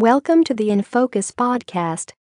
Welcome 0.00 0.44
to 0.44 0.54
the 0.54 0.70
In 0.70 0.80
Focus 0.80 1.30
podcast. 1.30 2.12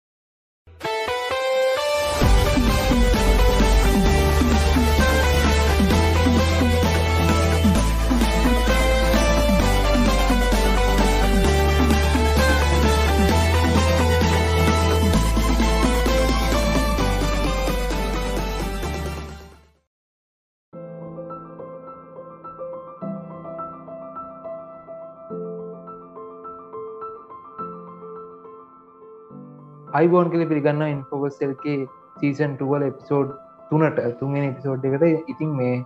අයිබෝන් 29.98 30.28
කල 30.32 30.42
පිළිගන්න 30.50 30.82
ඉන්ෆෝවස්සල්ගේ 30.86 31.78
සීසන් 32.18 32.52
ටුවල 32.56 32.84
එපිසෝඩ් 32.88 33.30
තුනට 33.70 34.02
තුන්ගෙන 34.20 34.44
එපිසෝඩ් 34.50 34.84
එකට. 34.88 35.06
ඉතින් 35.32 35.52
මේ 35.60 35.78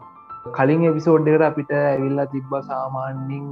කලින් 0.58 0.82
එපිසෝඩ් 0.90 1.30
එකට 1.32 1.46
අපිට 1.48 1.72
ඇවිල්ලා 1.74 2.26
තිබ්බ 2.34 2.52
සාමාන්‍යින් 2.72 3.46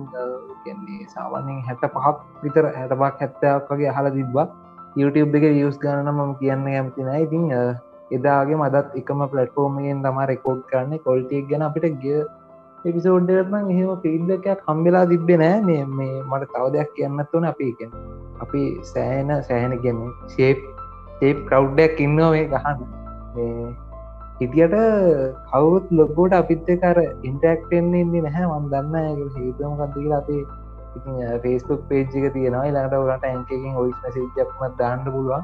කියන්නේ 0.63 1.07
සාමාන්‍යෙන් 1.13 1.61
හැට 1.67 1.85
පහක් 1.85 2.15
විතර 2.43 2.67
හැටපක් 2.73 3.21
හැත්තයක් 3.21 3.71
වගේ 3.71 3.93
අහල 3.93 4.09
තිබ්බා. 4.17 4.47
YouTube 4.95 5.37
එක 5.39 5.45
වියස් 5.49 5.77
ගන්න 5.83 6.11
මම 6.13 6.33
කියන්න 6.41 6.67
ඇමතින 6.71 7.11
ඉතින් 7.17 7.45
එදාගේ 8.11 8.59
මදත් 8.61 9.01
එකම 9.01 9.23
පලට්ෆෝර්මයෙන් 9.33 10.03
තම 10.05 10.19
රෙකෝඩ් 10.33 10.61
කරන්න. 10.71 10.99
කොල්ටියක් 11.07 11.47
ගැන 11.51 11.63
අපිට 11.69 11.87
ගිය 12.03 12.19
එපිසෝඩ්ඩම 12.85 13.55
එහෙම 13.61 13.95
පිල්දකයක් 14.03 14.67
කම්බෙලා 14.67 15.05
තිබ්බෙ 15.13 15.39
නෑ. 15.43 15.63
මේ 15.69 15.87
මේ 15.95 16.19
මට 16.23 16.51
තව 16.53 16.73
දෙයක් 16.75 16.93
කියන්නත් 16.97 17.33
වන 17.33 17.49
අපි 17.53 17.71
එකෙන 17.73 18.20
අපි 18.45 18.61
සෑන 18.93 19.31
සෑහෙන 19.49 19.77
ගැන 19.85 20.01
ශේප් 20.35 20.59
ශේප් 21.19 21.37
කවු්ඩයක් 21.51 22.03
ඉන්නවා 22.07 22.33
මේ 22.35 22.49
ගහන්න 22.53 22.79
හිටියට 24.39 24.75
කවුත් 25.51 25.85
ලොකෝට 25.99 26.33
අපිත්ත 26.39 26.69
කර 26.83 26.99
ඉන්ටක්ටෙන්න්නේ 27.29 28.01
ඉන්නේ 28.05 28.23
නැහැ. 28.27 28.47
වන්දන්න 28.53 28.95
හේතුම 29.37 29.73
කන්තික 29.79 30.11
අපේ 30.19 30.41
ෆේස්බුක් 31.43 31.81
පේජ්ික 31.89 32.25
තියෙනවා. 32.35 32.65
ළඟට 32.75 32.95
වලට 33.01 33.25
ඇන්කකින් 33.31 33.75
ඔයිස් 33.81 33.97
මසිජක්ම 34.05 34.63
දාන්න 34.79 35.03
පුළුවන්. 35.05 35.43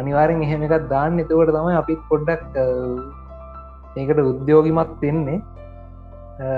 අනිවාරෙන් 0.00 0.44
එහෙම 0.46 0.64
එකත් 0.68 0.88
දාන්න. 0.94 1.20
එතවට 1.24 1.52
තමයි 1.56 1.76
අපිත් 1.82 2.00
පොඩ්ඩක් 2.10 2.56
ඒකට 3.96 4.22
උද්‍යෝගිමත් 4.30 4.94
වෙන්නේ. 5.02 5.40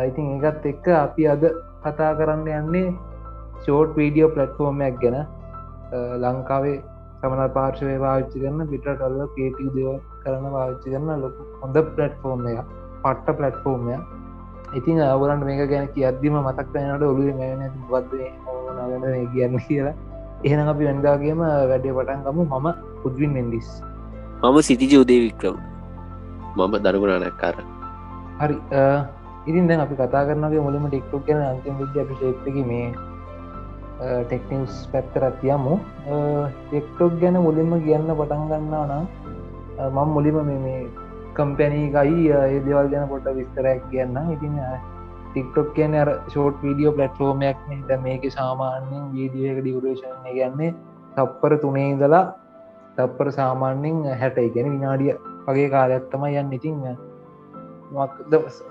ඉතින් 0.08 0.26
ඒකත් 0.36 0.66
එක්ක 0.72 0.86
අපි 1.04 1.28
අද 1.34 1.42
කතා 1.84 2.12
කරන්න 2.20 2.46
යන්නේ 2.60 2.94
ෂෝට් 3.62 3.96
වීඩියෝ 4.00 4.34
පලට්ෆෝර්මයක් 4.36 5.00
ගැන. 5.02 5.18
ලංකාවේ 6.22 6.76
සමන 7.20 7.42
පාර්ශවය 7.56 7.96
පාවිච්චි 8.04 8.42
කරන්න 8.42 8.70
පිට 8.72 8.88
කල්ල 9.00 9.20
කේටී 9.36 9.70
දේව 9.76 9.92
කරන 10.22 10.46
පාවිච්චි 10.56 10.88
කරන්න 10.90 11.22
ලොක 11.22 11.36
හොඳ 11.62 11.76
පලට්ෆෝර්ම් 11.88 12.46
එක 12.52 12.60
පට්ට 13.02 13.36
පලට්ෆෝර්ම්ය 13.38 13.96
ඉතින් 14.74 15.00
අවරන්ට 15.04 15.46
මේක 15.46 15.62
ගැන 15.70 15.86
කියද්දිම 15.94 16.36
මතක් 16.40 16.68
වෙනට 16.74 17.02
ඔලු 17.02 17.22
ඕනගට 18.48 19.32
කියන්න 19.32 19.56
කියලා. 19.60 19.94
එහෙන 20.44 20.68
අපි 20.68 20.84
වැන්දාගේම 20.84 21.40
වැඩේ 21.40 21.96
පටන්ගම 21.98 22.38
මම 22.44 22.66
පුද්වින් 23.02 23.32
මෙන්ඩිස් 23.32 23.68
මම 24.42 24.56
සිතිජ 24.62 24.94
උදේ 24.98 25.20
වික්‍රම් 25.24 25.56
මම 26.56 26.74
දරගුණනක්කාර 26.84 27.56
හරි 28.40 28.56
ඉතින් 29.46 29.68
දැන් 29.68 29.80
අපි 29.80 29.94
කතා 29.94 30.24
කරනගේ 30.28 30.60
මුලිම 30.60 30.86
ටික්ටුක් 30.88 31.24
ගැන 31.26 31.42
අන්තිම 31.44 31.80
විද්‍ය 31.80 31.98
අපිශේප්ක 32.00 32.60
මේ 32.66 32.86
ටෙක්නිස් 34.04 34.74
පැත්තරත් 34.92 35.44
යමු. 35.44 35.74
ටෙක්ටොක් 36.68 37.20
ගැන 37.22 37.40
මුලින්ම 37.46 37.72
කියන්න 37.86 38.10
පටන් 38.12 38.44
ගන්නා 38.50 38.84
නම් 38.88 39.04
මං 39.94 40.08
මුලිම 40.16 40.38
මේ 40.48 40.80
කම්පැනීකයි 41.36 42.26
ඒ 42.32 42.58
දෙවල් 42.66 42.88
ගැන 42.92 43.08
පොට 43.08 43.26
විස්තරයක් 43.38 43.82
කියන්න 43.92 44.18
ඉතින් 44.34 44.58
ටික්ටොක් 45.30 45.68
කියන 45.76 45.94
ෂෝට් 46.28 46.62
වීඩියෝ 46.62 46.92
පලට්ෆෝර්මයක් 46.98 47.58
ද 47.88 48.00
මේක 48.02 48.24
සාමාන්‍යෙන් 48.38 49.06
වීඩියක 49.14 49.58
ඩියවරේෂන් 49.60 50.28
ගැන්නේ 50.36 50.74
තප්පර 51.16 51.56
තුනේ 51.64 51.88
ඉදලා 51.94 52.24
තප්පර 52.96 53.32
සාමාන්‍යෙන් 53.38 54.04
හැට 54.20 54.38
ගැන 54.54 54.70
විනාඩිය 54.74 55.16
වගේ 55.46 55.68
කාලයක්ත්තම 55.74 56.22
යන්න. 56.28 56.52
ඉතින් 56.58 56.78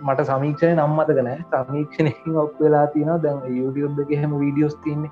මට 0.05 0.19
සමීක්ෂණය 0.29 0.73
නම්මතකන 0.75 1.29
සමීක්ෂණයකින් 1.65 2.39
ඔක් 2.43 2.55
වෙලා 2.61 2.87
තින 2.95 3.11
දැන් 3.25 3.43
YouTube 3.59 4.01
එක 4.03 4.15
හෙම 4.21 4.39
වීඩියෝස් 4.39 4.79
තින්නේ 4.85 5.11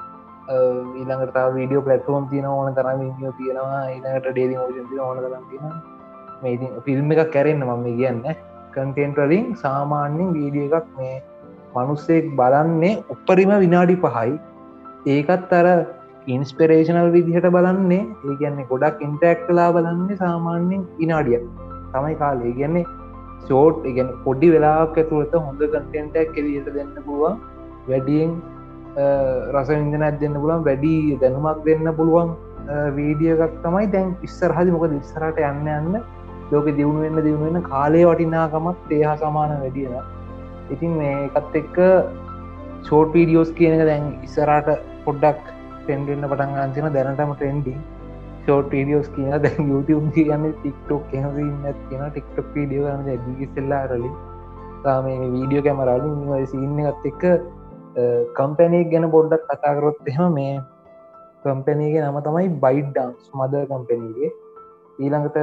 ඊළඟට 0.52 1.38
වීඩියෝ 1.58 1.84
පලටෆෝම් 1.88 2.30
තියන 2.32 2.46
ඕන 2.52 2.76
තරම 2.78 3.02
විඩියෝ 3.06 3.34
තියෙනවා. 3.40 3.82
ඊළඟට 3.96 4.30
ඩේලි 4.30 4.56
මෝෂන් 4.60 5.02
ඕන 5.08 5.20
කරම් 5.26 5.44
තියෙන 5.50 5.74
මේ 6.44 6.72
ෆිල්ම් 6.88 7.12
එකක් 7.16 7.32
කැරෙන්න්න 7.36 7.68
මම 7.68 7.86
කියන්න. 8.00 8.22
කන්ටෙන්ටලින් 8.76 9.48
සාමාන්‍යෙන් 9.64 10.30
වීඩිය 10.38 10.68
එකක් 10.80 10.88
මේ 11.00 11.16
මනුස්සෙක් 11.76 12.30
බලන්නේ 12.40 12.94
උපරිම 13.16 13.52
විනාඩි 13.66 13.98
පහයි. 14.06 14.32
ඒකත් 15.16 15.54
අර 15.60 15.68
ඉන්ස්පිරේෂනල් 16.36 17.12
විදිහට 17.18 17.50
බලන්නේ. 17.58 18.02
ඒ 18.30 18.36
කියන්නේ 18.42 18.70
ගොඩක් 18.72 19.06
ඉන්ටැක් 19.08 19.46
කලා 19.50 19.70
බලන්නේ 19.78 20.22
සාමාන්‍යෙන් 20.24 20.88
විනාඩිය 21.00 21.42
තමයි 21.94 22.16
කාලේ. 22.24 22.54
කියන්නේ 22.60 22.86
ෂෝට් 23.46 23.86
ඉගැන 23.92 24.10
පොඩි 24.26 24.50
වෙලාක් 24.56 24.98
ඇතුළත 25.02 25.34
හොඳ 25.46 25.62
කටෙන්ටක් 25.76 26.34
කෙලියට 26.38 26.74
දෙන්න 26.78 26.96
පුළුවන්. 27.06 27.38
වැඩියෙන් 27.90 28.34
රස 28.96 29.70
විඳනත් 29.70 30.20
දෙන්න 30.22 30.34
පුළුවන් 30.36 30.66
වැඩි 30.66 30.96
දැනුමක් 31.22 31.62
දෙන්න 31.66 31.94
පුළුවන් 31.96 32.32
වීඩියකක් 32.98 33.62
තමයි. 33.64 33.86
දැන් 33.88 34.16
ඉස්සරහදි 34.24 34.72
මොක 34.72 34.90
ඉස්සරට 34.94 35.38
යන්න 35.42 35.68
යන්න 35.68 36.02
ලෝක 36.52 36.66
දියුණුවෙන්න්න 36.78 37.24
දියුණුවෙන 37.24 37.64
කාලේ 37.64 38.06
වටිනාකමත් 38.06 38.92
ඒහා 38.92 39.16
සමාන 39.18 39.56
වැඩියෙන 39.62 39.96
ඉතින් 40.70 40.92
මේකත් 40.98 41.56
එක්ක 41.56 41.78
ෂෝට් 42.82 43.14
වීඩියෝස් 43.14 43.52
කියනක 43.60 43.86
දැන් 43.90 44.06
ඉස්සරට 44.28 44.70
පොඩ්ඩක් 45.06 45.42
පෙන්ඩෙන්න්න 45.88 46.28
පටන් 46.28 46.54
ගන්සින 46.58 46.90
දැනටම 46.98 47.34
ටෙන්ඩි 47.36 47.76
ෂෝට් 48.44 48.76
වීඩියෝස් 48.76 49.10
කියන 49.16 49.38
දැන් 49.46 49.72
YouTube 49.72 50.12
කියන්න 50.18 50.46
ටික්ටොක් 50.52 51.08
කියනන්න 51.12 51.80
කියන 51.88 52.04
ටික්ටොක් 52.10 52.52
වීඩියෝ 52.56 52.86
ගන්න 52.90 53.26
දිගිසෙල්ලා 53.28 53.84
රලි 53.88 54.12
තාම 54.84 55.10
වීඩියෝ 55.34 55.66
කැමරලු 55.68 56.44
සින්න 56.54 56.78
ගත් 56.82 57.12
එක්ක 57.12 57.24
කම්පැනයක් 58.38 58.92
ගැන 58.92 59.08
බොඩ්ඩක් 59.10 59.48
කතාකරොත් 59.50 60.08
එහෙම 60.08 60.34
මේ 60.34 60.56
කම්පැනගේ 61.44 62.02
නම 62.02 62.20
තමයි 62.28 62.50
බයිඩ් 62.64 62.92
ඩන්ස් 62.96 63.32
මද 63.38 63.64
කම්පැනගේ 63.70 64.30
ඊළඟට 65.00 65.40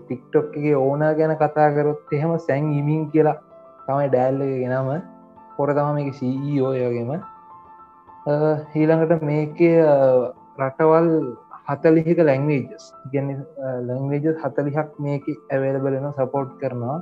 ටික්ටොක්ගේ 0.00 0.74
ඕන 0.76 1.04
ගැන 1.18 1.34
කතාකරොත් 1.36 2.12
එහෙම 2.12 2.34
සැන් 2.38 2.72
ඉමින් 2.80 3.06
කියලා 3.12 3.36
තමයි 3.86 4.08
ඩෑල්ල 4.08 4.42
ගෙනම 4.62 4.90
පොර 5.56 5.74
තම 5.76 5.94
මේක 5.94 6.10
සීෝයගේම 6.14 7.14
ඊළඟට 8.74 9.24
මේක 9.30 9.64
රටවල් 10.58 11.08
හතලිහික 11.68 12.18
ලැංවේජස් 12.20 12.84
ගැන 13.12 13.28
ලැංවේජ 13.88 14.26
හතලිහක් 14.42 14.94
මේක 14.98 15.24
ඇවේලබලන 15.50 16.06
සපෝට් 16.12 16.50
කරනවා. 16.60 16.98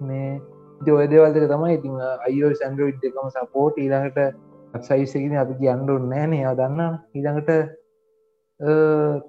මේ 0.00 0.40
දොයදවල්දක 0.80 1.46
තමයි 1.46 1.74
ඉතින් 1.74 1.94
අයෝ 2.26 2.50
සැන්ඩරෝයිඩ් 2.54 3.04
එකම 3.04 3.28
සපෝට් 3.30 3.78
ඊළඟට 3.78 4.84
සයිසකින 4.84 5.34
අපි 5.36 5.54
කියන්නඩුන් 5.60 6.04
නෑනේ 6.08 6.42
යා 6.42 6.54
දන්න 6.54 6.98
ඊළඟට 7.14 7.50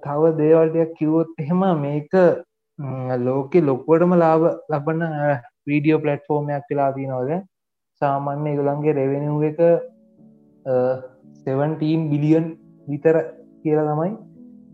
තව 0.04 0.32
දේවල්ටයක් 0.38 0.94
කිව්වොත් 0.96 1.30
එහෙම 1.38 1.64
මේක 1.80 2.14
ලෝකෙ 3.20 3.60
ලොක්වටම 3.62 4.14
ලාබ 4.16 4.44
ලබන්න 4.70 5.04
වීඩියෝ 5.68 6.00
පලට්ෆෝර්මයක් 6.00 6.70
වෙලා 6.70 6.92
තිනවද 6.94 7.32
සාමාන්‍ය 8.02 8.56
ගොලන්ගේ 8.56 8.94
රෙවෙනුව 8.94 9.44
එක 9.44 9.60
17 11.48 12.10
බිලියන් 12.12 12.48
විතර 12.88 13.18
කියලා 13.63 13.90
තමයි 13.90 14.13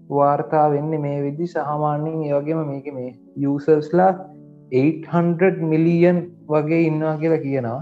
වාර්තා 0.10 0.70
වෙන්න 0.70 0.94
මේ 1.02 1.20
විදි 1.22 1.48
සාමාන්‍යෙන් 1.48 2.24
ඒවගේම 2.24 2.62
මේක 2.68 2.88
මේ 2.94 3.12
යසර්ස්ලා 3.46 4.12
800 4.72 5.70
මිලියන් 5.72 6.18
වගේ 6.50 6.82
ඉන්නවා 6.90 7.18
කියලා 7.22 7.44
කියනවා. 7.46 7.82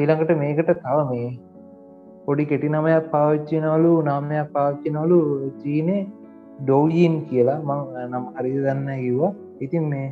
ඊළඟට 0.00 0.32
මේකට 0.42 0.72
තව 0.82 0.96
මේ 1.10 1.28
පොඩි 2.26 2.44
කෙටි 2.50 2.72
නමයක් 2.72 3.06
පාවිච්චිනවලු 3.14 3.92
නාමයක් 4.08 4.50
පාවිච්චිනවලු 4.56 5.20
චීනය 5.62 5.96
ඩෝජීන් 6.64 7.14
කියලා. 7.30 7.60
මං 7.68 7.80
නම් 8.10 8.26
හරි 8.36 8.52
දන්න 8.64 8.90
කිව්වා. 9.04 9.32
ඉතින් 9.64 9.86
මේ 9.92 10.08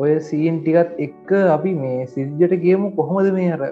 ඔය 0.00 0.12
සීන් 0.30 0.56
ටිකත් 0.64 0.98
එක්ක 1.06 1.30
අපි 1.56 1.74
මේ 1.82 2.08
සිද්ජට 2.14 2.56
කියමු 2.64 2.96
කොහොමද 2.98 3.30
මේ 3.38 3.52
අර 3.56 3.62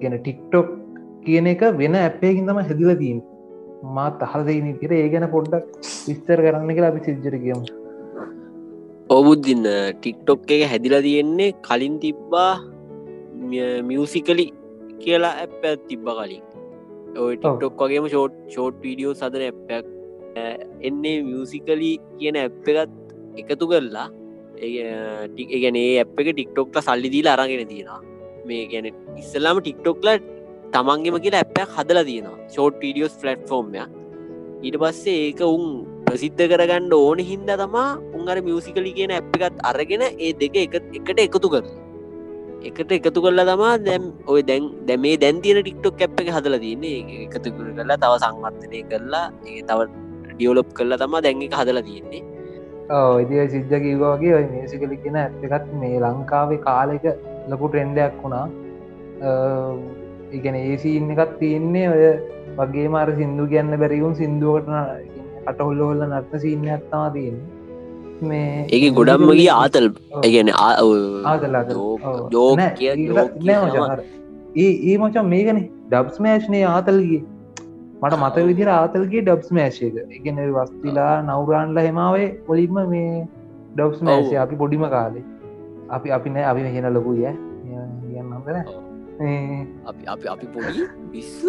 ගැන 0.00 0.18
ටික්ටොක් 0.18 0.68
කියන 1.24 1.46
එක 1.54 1.62
වෙන 1.80 1.94
ඇප්පයකින් 2.00 2.46
තම 2.48 2.60
හැදිල 2.68 2.92
තිීන් 3.02 3.22
මාත් 3.96 4.22
අහල්දන 4.26 4.76
තිර 4.82 4.92
ඒ 4.98 5.08
ගැන 5.14 5.26
පොඩ්ඩක් 5.34 5.66
විස්තර 6.08 6.38
කරන්න 6.44 6.76
කියලා 6.76 6.92
අපි 6.94 7.06
සිද්ජට 7.08 7.36
කියමු 7.44 7.83
ඔබුද්දින්න 9.16 9.66
ටික්ටොක් 9.98 10.48
එක 10.54 10.62
හැදිලා 10.70 11.02
තියෙන්නේ 11.06 11.54
කලින් 11.66 11.96
තිබ්බා 12.02 12.52
මියසිකලි 13.88 14.46
කියලා 15.02 15.34
ඇප 15.42 15.62
තිබ්බ 15.88 16.06
කලින්. 16.18 16.42
ඔය 17.24 17.36
ටික්ටොක් 17.36 17.78
වගේම 17.82 18.08
ෂෝට් 18.10 18.34
ෂෝට් 18.52 18.80
වීඩියෝ 18.84 19.14
සදන 19.20 19.44
ඇප්පක් 19.48 19.86
එන්නේ 20.88 21.16
මියසිකලි 21.28 21.92
කියන 22.18 22.40
ඇප් 22.42 22.68
එකත් 22.74 23.14
එකතු 23.42 23.70
කරලා 23.72 24.08
ඒගැන 24.66 25.78
ඒ 25.84 25.94
ඇප් 26.02 26.18
එක 26.20 26.32
ටික්ටොක්ට 26.32 26.82
සල්ලි 26.88 27.12
දීල 27.14 27.30
අරගෙන 27.34 27.68
තියෙනවා. 27.72 28.00
මේ 28.48 28.66
ගැන 28.72 28.90
ඉස්සලාම 29.22 29.62
ටික්ටොක්ල 29.62 30.10
තමන්ගෙම 30.74 31.22
කියලා 31.24 31.44
ඇප්පයක් 31.44 31.78
හදලා 31.78 32.04
තියෙනවා. 32.10 32.38
ෂෝට් 32.52 32.82
වීඩියෝස් 32.82 33.14
ෆලට් 33.20 33.46
ෆෝර්ම්ය 33.52 33.86
ඊට 34.64 34.76
පස්සේ 34.82 35.18
ඒක 35.28 35.40
උන් 35.54 35.64
ප්‍රසිද්ධ 36.14 36.42
කරගන්න 36.50 36.92
ඕන 36.96 37.20
හින්ද 37.28 37.48
තමා 37.60 37.86
උන්ගර 38.16 38.36
මියසිකලි 38.48 38.90
කියන 38.98 39.12
ඇප් 39.14 39.32
එකත් 39.36 39.56
අරගෙන 39.70 40.02
ඒ 40.06 40.30
දෙක 40.42 40.56
එකට 40.64 41.20
එකතු 41.24 41.48
කර 41.54 41.64
එකට 42.70 42.92
එකතු 42.96 43.22
කරලා 43.24 43.46
තමා 43.48 43.72
දැම් 43.86 44.04
ඔය 44.32 44.42
දැන් 44.50 44.68
දැමේ 44.90 45.14
දැන් 45.22 45.40
තියෙන 45.44 45.58
ටික්ටොක් 45.60 46.04
ඇප් 46.06 46.20
එක 46.22 46.30
හදලා 46.36 46.60
තියන්නේ 46.64 47.16
එකතු 47.24 47.52
කරලා 47.56 47.96
තව 48.04 48.12
සංවර්තනය 48.24 48.82
කරලා 48.92 49.24
ඒ 49.52 49.62
තව 49.70 49.88
ඩියවලොප් 50.28 50.70
කරලා 50.78 51.00
තමා 51.02 51.22
දැන් 51.26 51.42
එක 51.46 51.56
හදලා 51.60 51.84
තියෙන්නේ. 51.88 52.22
ඉදිය 53.22 53.42
සිද්ධ 53.54 53.74
කිවවාගේ 53.86 54.36
ඔය 54.38 54.46
මේසිකලි 54.52 55.00
කියෙන 55.02 55.18
ඇත් 55.22 55.44
එකත් 55.48 55.66
මේ 55.80 55.98
ලංකාවේ 56.04 56.60
කාලෙක 56.68 57.08
ලොකු 57.50 57.72
ට්‍රෙන්ඩයක් 57.72 58.22
වුණා. 58.22 58.46
ඉගැන 60.38 60.60
ඒසිඉන්න 60.62 61.10
එකත් 61.16 61.34
තියෙන්නේ 61.42 61.90
ඔය 61.96 62.06
වගේ 62.60 62.86
මාර 62.94 63.08
සිින්දු 63.18 63.50
කියන්න 63.54 63.76
බැරිවුම් 63.82 64.14
සිින්දුවට 64.22 65.12
අටහොල්ල 65.50 65.82
හොල්ල 65.86 66.02
නත්න 66.06 66.42
සිීන්න 66.44 66.72
ඇත්තා 66.76 67.04
තියන්නේ. 67.16 67.44
මේ 68.30 68.66
ඒක 68.72 68.96
ගොඩම්මගේ 68.98 69.50
ආතල්. 69.56 69.86
ගැන 70.34 70.50
ඒ 74.56 74.72
ඒ 74.90 74.96
මචන් 74.98 75.30
මේකන? 75.34 75.62
ඩබ්ස් 75.88 76.20
මෑශ්නය 76.26 76.60
ආතල්ගේ 76.72 77.22
මට 78.02 78.14
මත 78.22 78.46
විදිර 78.50 78.68
ආතල්ගේ 78.74 79.22
ඩබ්ස් 79.22 79.56
මෑශයක 79.58 79.96
එකන 80.18 80.42
වස්තිලා 80.58 81.14
නවරාන්ල 81.22 81.80
හෙමාවේ 81.88 82.28
ඔලින්ම 82.48 82.84
මේ 82.92 83.08
ඩබ්ස් 83.76 84.04
මෑශය 84.10 84.36
අපි 84.44 84.60
පොඩිම 84.62 84.86
කාලේ. 84.96 85.24
අපි 85.90 86.16
අපි 86.18 86.36
නෑ 86.36 86.46
අපි 86.52 86.68
මෙහෙන 86.68 86.94
ලොකුය 86.98 87.26
හොඳර 88.46 88.56
අපි 89.90 90.04
අපි 90.14 90.26
අපි 90.34 90.46
පොඩි 90.54 90.84
විස්ස. 91.12 91.40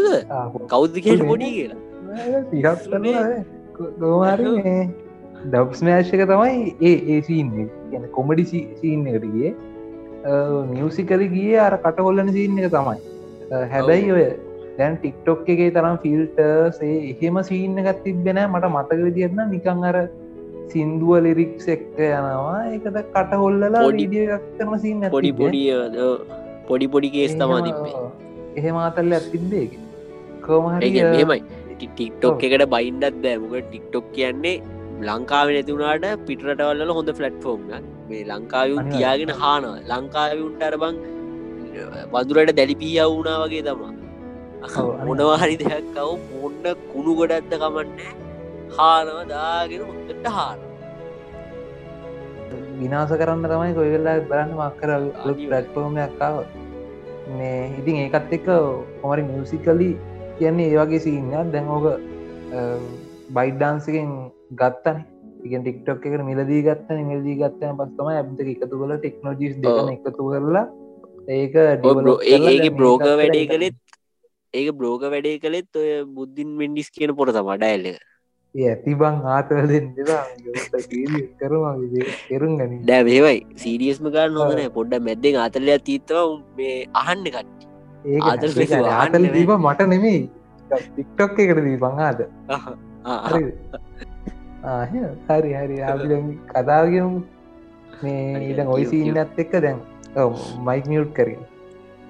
කෞද්ද 0.74 0.96
කියල 1.06 1.22
පොඩි 1.28 1.52
කියලා 1.58 1.80
ගෝමාරි 4.02 4.52
ඩබ්ස් 5.52 5.82
මෑශ්ක 5.88 6.22
තමයි 6.32 6.74
ඒ 6.90 6.96
ඒසින්න 7.16 7.54
ගැන 7.92 8.06
කොමඩි 8.18 8.46
සීන්න 8.52 9.06
එකටගේ 9.12 9.52
මියසිකල 10.72 11.24
ගිය. 11.36 11.54
අර 11.68 11.74
කටහොල්ලන 11.86 12.30
සින්න 12.38 12.60
එක 12.60 12.70
තමයි. 12.76 13.00
හැබැයි 13.74 14.12
ඔය 14.18 14.26
දැන් 14.78 15.00
ටික්ටොක් 15.02 15.50
එකේ 15.56 15.72
තරම් 15.78 15.98
ෆිල්ටර්සේ 16.04 16.96
එහෙම 17.12 17.42
සීන්න 17.50 17.82
එකත් 17.84 18.00
තිබෙන 18.06 18.40
මට 18.46 18.72
මතක 18.74 19.00
විදිරන්න 19.08 19.52
නිකං 19.56 19.84
අර 19.92 19.98
සින්දුව 20.72 21.12
ලිරික්ස් 21.26 21.68
එක්ක 21.76 22.00
යනවා. 22.10 22.60
එකට 22.76 22.98
කටහොල්ලලා 23.16 23.86
ඩිය 23.92 24.26
කරන 24.58 24.80
සින්න 24.86 25.10
පොඩි 25.18 25.34
පොඩිය 25.42 25.68
පොඩි 26.70 26.88
පොඩි 26.96 27.10
කේස් 27.18 27.36
තමා 27.42 27.62
තිබේ 27.68 28.08
එහෙම 28.62 28.82
අතල්ල 28.88 29.20
ඇතිබේ 29.20 29.68
මෙමයි 30.82 31.40
ටික්ටොක් 31.76 32.46
එකට 32.48 32.66
බයින්ඩත් 32.76 33.20
දෑමක 33.26 33.56
ටික්ටොක් 33.68 34.08
කියන්නේ 34.18 34.56
ලංකාව 35.10 35.48
නැතිවුණට 35.56 36.26
පිටරටවල්ල 36.28 36.96
හොඳ 36.98 37.12
ෆලට්ෆෝර්ම් 37.20 37.64
මේ 38.10 38.24
ලංකාවුන් 38.32 38.92
තියාගෙන 38.94 39.32
හානවා. 39.42 39.78
ලංකාවුන්ට 39.92 40.62
අරබං 40.70 40.96
වදුරට 42.14 42.54
දැලිපිය 42.60 43.00
වුණා 43.14 43.40
වගේ 43.44 43.64
තමා 43.68 43.94
මොනවාහරි 45.10 45.58
දෙයක් 45.64 45.90
කව 45.96 46.10
පොන්න 46.30 46.86
කුණු 46.92 47.12
ගොඩත්ත 47.20 47.58
කමන්න. 47.64 47.90
හානව 48.78 49.18
දාගෙන 49.34 49.84
හොත්තට 49.90 50.28
හාන 50.38 50.60
විනාස 52.80 53.12
කරන්න 53.20 53.48
තමයි 53.52 53.74
කොයිවෙල්ලා 53.78 54.16
බලන්න 54.30 54.54
මක්කර 54.60 54.90
ලට්පෝමයක්කාව 55.52 56.36
මේ 57.38 57.62
ඉතින් 57.80 57.96
ඒකත් 58.02 58.34
එක්ක 58.38 58.50
කොමරි 59.02 59.24
මියසිකලි 59.30 59.90
කියන්නේ 60.40 60.70
ඒවගේ 60.70 61.04
සිීනයක් 61.06 61.52
දැන්ෝක 61.52 61.86
බයිඩ්ඩාන්සකෙන් 63.38 64.10
ගත්තන. 64.54 64.98
එක 65.46 65.54
ටික්ටොක් 65.60 66.08
එකට 66.08 66.26
මිලදී 66.30 66.64
ගත්තන. 66.64 67.06
මිලදී 67.12 67.38
ගත්තන 67.42 67.78
පස්තම 67.80 68.12
ඇබ්ද 68.14 68.40
එකතු 68.46 68.82
කල 68.82 68.98
ටෙක්නෝජිස් 68.98 69.62
දෙන 69.62 69.94
එකතු 69.94 70.30
කරලා 70.30 70.66
ඒක 71.30 71.56
ඒ 71.56 72.70
බ්‍රෝක 72.72 73.06
වැඩේ 73.14 73.46
කළෙත් 73.48 73.78
ඒක 74.54 74.68
බ්‍රෝක 74.74 75.06
වැඩේ 75.06 75.40
කළෙත් 75.40 75.70
ඔය 75.76 75.94
බුද්ධින් 76.18 76.52
මෙන්ඩිස් 76.60 76.92
කියන 76.92 77.16
පොට 77.16 77.34
තම 77.34 77.50
ඩයිල්ල 77.56 77.88
ඇතිබං 78.56 79.16
ආතල 79.28 79.72
කරුම 82.32 82.58
ගනි 82.60 82.78
දැවේවයි 82.86 83.40
සීරියස්ම 83.58 84.10
ගන්න 84.10 84.38
නොදන 84.38 84.62
පොඩ්ඩ 84.78 85.08
මැද්දෙන් 85.08 85.40
ආතලයක් 85.44 85.88
තීත්තව 85.90 86.36
මේ 86.58 86.76
අහන්න 86.96 87.26
කට 87.28 87.75
ආතල් 88.06 88.88
ආතල 88.96 89.26
දීප 89.36 89.52
මට 89.58 89.88
නෙමේ 89.94 90.20
ටික්ටොක් 90.72 91.40
එකට 91.46 91.60
දී 91.68 91.78
පංආද 91.84 92.20
හරි 93.30 93.44
හරි. 95.60 95.78
කතාගම් 96.52 97.14
මේ 98.04 98.44
ඊට 98.50 98.62
ඔයි 98.76 98.86
සීන්නත් 98.92 99.40
එක්ක 99.44 99.54
දැන් 99.66 99.80
මයික් 100.68 100.86
මියුට් 100.92 101.12
කරින් 101.18 101.42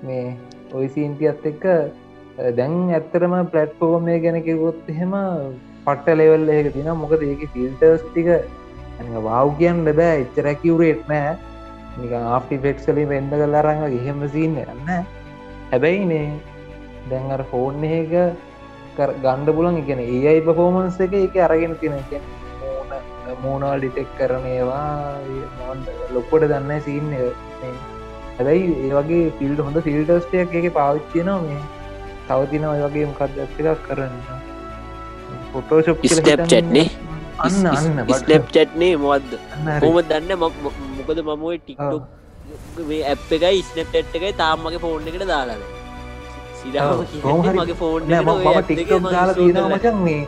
මේ 0.04 0.26
ඔයි 0.74 0.90
සීන්තියත් 0.96 1.48
එක්ක 1.52 1.66
දැන් 2.60 2.76
ඇත්තරම 3.00 3.34
පලට්ෆෝර්මය 3.54 4.16
ගැන 4.26 4.38
කිවොත් 4.48 4.94
එහෙම 4.94 5.14
පට්ට 5.86 6.18
ලෙවල් 6.20 6.48
ඒක 6.58 6.68
තින 6.78 6.90
මොකද 7.02 7.22
ඒක 7.24 7.44
ෆිල්ටර්ස් 7.56 8.06
ටික 8.06 8.30
වාව් 9.28 9.48
කියන්න 9.60 9.84
බෑ. 10.00 10.16
එච්චරැකිවරේට් 10.24 11.04
නෑ. 11.12 11.36
නික 12.00 12.12
ආපි 12.20 12.56
ෆෙක්සලින් 12.64 13.08
වෙන්ඩ 13.12 13.34
කල්ලාරඟ 13.42 13.84
එහෙම 14.00 14.20
සින්න 14.34 14.58
යන්න 14.64 14.90
හැබැයි 15.72 16.06
මේ 16.12 16.28
දැන්ර 17.12 17.42
ෆෝන් 17.52 17.84
එක 17.90 18.14
ගණ්ඩ 18.98 19.50
පුලන් 19.58 19.78
එකන 19.82 20.02
ඒයි 20.06 20.42
පෆෝමන්ස් 20.48 20.98
එක 21.06 21.14
එක. 21.20 21.36
අරගෙන 21.48 21.76
තින 21.82 21.94
මූනවල් 23.44 23.80
ඩිටෙක් 23.80 24.10
කරනේවා 24.18 25.20
ලොක්කොට 26.16 26.48
දන්න 26.52 26.82
සින්න 26.88 27.14
හැබැයි 28.38 28.66
ඒවගේ 28.88 29.24
ෆිල්ඩ 29.40 29.64
හොඳ 29.68 29.78
ෆිල්ටස්ටයක් 29.88 30.60
එක 30.62 30.68
පාවිච්චයනවා 30.80 31.40
මේ. 31.46 31.64
තවතින 32.28 32.64
ඔය 32.74 32.80
වගේ 32.84 33.06
මොකක්ද 33.10 33.42
එකක් 33.46 33.82
කරන්න. 33.88 34.16
ෆොටෝශප් 35.54 36.06
ස්ටප් 36.06 36.48
චට්නේ 36.52 36.88
අන්න 37.46 37.68
අන්න 37.70 38.00
ස්ලප් 38.18 38.46
චට්නේ 38.56 38.94
මොවද්ද 39.04 39.32
හොම 39.84 39.98
දන්න 40.10 40.32
මොකද 40.42 41.20
මමයි 41.30 41.58
ටික්ටොක් 41.60 42.04
මේ 42.88 43.02
ඇප් 43.12 43.32
එකයි 43.38 43.62
ස්නප්ට් 43.64 44.18
එකයි 44.18 44.34
තාම්මගේ 44.42 44.82
ෆෝන් 44.84 45.08
එකට 45.12 45.24
දාලාද 45.30 45.64
සිරාමගේ 46.60 47.78
ෆෝන් 47.80 48.02
ටික්ටොක් 48.10 49.08
දාලා 49.08 49.38
තියෙන 49.38 49.62
මචන් 49.70 49.98
මේ 50.06 50.20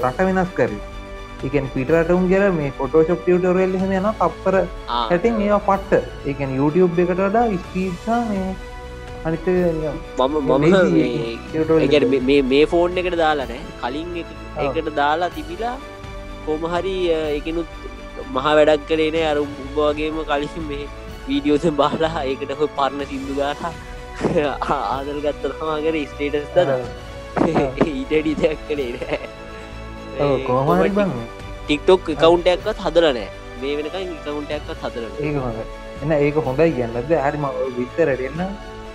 රට 0.00 0.26
වෙනස් 0.28 0.52
කර 0.58 0.72
එකන් 1.48 1.66
පිටරටුම් 1.74 2.28
කියර 2.30 2.44
මේ 2.58 2.70
ෆොටෝශප් 2.78 3.18
ටියටරල් 3.22 3.74
හම 3.80 3.92
යන 3.98 4.06
අපර 4.28 4.54
හැටින් 4.90 5.40
ඒ 5.46 5.58
පට්ට. 5.66 6.04
එකන් 6.32 6.54
YouTube 6.58 7.02
එකට 7.04 7.18
වඩා 7.18 7.46
ස්පීසා 7.64 8.20
මේ 8.28 8.48
අනිත 9.24 9.46
මම 9.48 10.34
මම 12.20 12.52
මේ 12.52 12.64
ෆෝන් 12.66 13.00
එකට 13.02 13.16
දාලානෑ 13.22 13.62
කලින් 13.82 14.10
එකට 14.20 14.92
දාලා 14.96 15.30
තිබිලා 15.36 15.76
කොමහරි 16.46 16.96
එකනුත් 17.38 17.70
මහ 18.28 18.44
වැඩක් 18.50 18.86
කරේන 18.90 19.18
අර 19.30 19.38
උබවාගේම 19.44 20.20
කලින් 20.30 20.68
මේ 20.70 20.84
වීඩියෝසෙන් 21.28 21.76
බාලා 21.82 22.24
ඒකට 22.30 22.52
හො 22.60 22.66
පරණ 22.78 23.06
සිින්දු 23.12 23.34
ගාලා 23.40 23.72
ආදල් 24.96 25.18
ගත්ත 25.24 25.54
තමාගර 25.60 25.96
ස්ටේටස් 26.10 26.50
දද 26.56 26.70
ඊටඩි 27.92 28.34
දෙයක් 28.42 28.60
කළේ 28.68 29.18
කෝමරි 30.48 30.90
බං. 30.98 31.10
ටික්ටොක් 31.64 32.04
කවුන්ටයක්ත් 32.22 32.84
හදරනෑ 32.84 33.26
මේ 33.62 33.74
වෙනකයි 33.78 34.04
කවුන්ටයක්ත් 34.26 34.68
හදර 34.82 35.04
එන්න 36.02 36.12
ඒක 36.18 36.36
හොඳයි. 36.46 36.68
කියන්නද 36.76 37.12
හරිම 37.24 37.44
විතරට 37.78 38.22
එන්න 38.28 38.44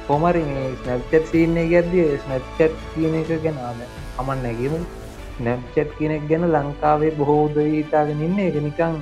කොමරි 0.07 0.43
ස්නැප්චට් 0.83 1.25
සිීන්නේ 1.31 1.67
ගැද්දිය 1.73 2.07
ස්නැප්චට් 2.23 2.79
කියන 2.93 3.15
එක 3.21 3.31
ගැනාම 3.43 3.79
අමන් 4.19 4.39
නැගීම. 4.45 4.75
නැප්චට් 5.47 5.91
කියනෙක් 5.97 6.23
ගැන 6.29 6.45
ලංකාවේ 6.55 7.11
බොහෝදීතාගෙන 7.19 8.23
ඉන්න. 8.27 8.39
එක 8.47 8.57
නිකං 8.67 8.95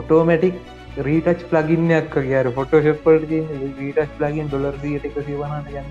ඔටෝමටික් 0.00 0.56
රීටච් 0.98 1.42
ප්ලගින්නයක් 1.50 2.08
කියර 2.12 2.46
ෆොටෝශප්පල්ට 2.52 3.34
රීටච් 3.78 4.16
ප්ලගින් 4.18 4.48
ඩොලර් 4.48 4.78
දියට 4.82 5.04
එක 5.04 5.18
සිවනට 5.20 5.68
ගන්න 5.68 5.90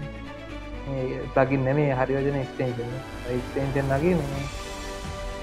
ප්ලගින් 1.33 1.63
නෙමේ 1.63 1.93
හරිවජන 1.93 2.35
එක්ටේෂන් 2.37 2.91
එක්ටේෂන් 3.29 3.93
නගේ 3.93 4.15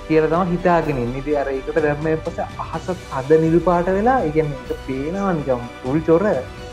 කියල 0.09 0.29
තම 0.29 0.45
හිතාගෙන 0.47 1.01
නිති 1.09 1.37
අර 1.37 1.49
එකට 1.49 1.79
දැම්ම 1.79 2.07
පස 2.25 2.39
අහස 2.59 2.87
අද 3.13 3.31
නිල් 3.39 3.59
පාට 3.61 3.89
වෙලා 3.91 4.19
ඉගන්න 4.25 4.53
පේනවනිකම් 4.87 5.65
පුල් 5.83 5.99
චොර 6.01 6.23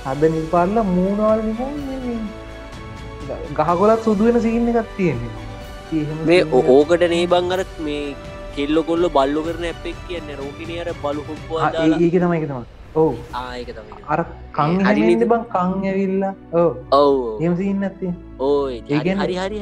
හද 0.05 0.21
නිල්පාල්ල 0.29 0.77
මූුණවල් 0.89 1.41
ගහගොලත් 3.57 4.03
සුදුවෙන 4.03 4.41
සිීන්න 4.41 4.69
එකත් 4.73 4.93
තියෙන්නේ. 4.97 5.33
මේ 6.25 6.41
ඕකට 6.71 7.03
නේ 7.09 7.25
බංගරත් 7.27 7.73
මේ 7.79 8.15
කෙල්ල 8.55 8.83
කොල්ල 8.83 9.09
බල්ලු 9.09 9.43
කරන 9.43 9.65
ඇපෙක් 9.65 9.97
කියන්න 10.07 10.29
රෝකිනය 10.37 10.79
අර 10.79 10.89
බලු 11.03 11.21
ඒ- 11.65 11.99
ඒක 12.01 12.15
තමයි 12.19 12.37
එක 12.39 12.47
තම 12.49 12.63
ඕ 12.95 13.11
ආයක 13.35 13.69
තමයි 13.69 14.01
අර 14.07 14.19
කං 14.53 14.71
හරි 14.79 14.83
හැමෙන්ද 14.87 15.09
නේද? 15.13 15.29
බං 15.29 15.43
කං 15.53 15.85
ඇවිල්ලා. 15.85 16.33
ඕ 16.53 16.69
ඔව්. 16.91 17.41
එම 17.43 17.53
සින්න 17.57 17.83
ඇත්තේ 17.83 18.13
ඕයි 18.41 18.77
ඒ 18.79 18.99
කියන්නේ- 18.99 19.23
හරි 19.23 19.37
හරි. 19.37 19.59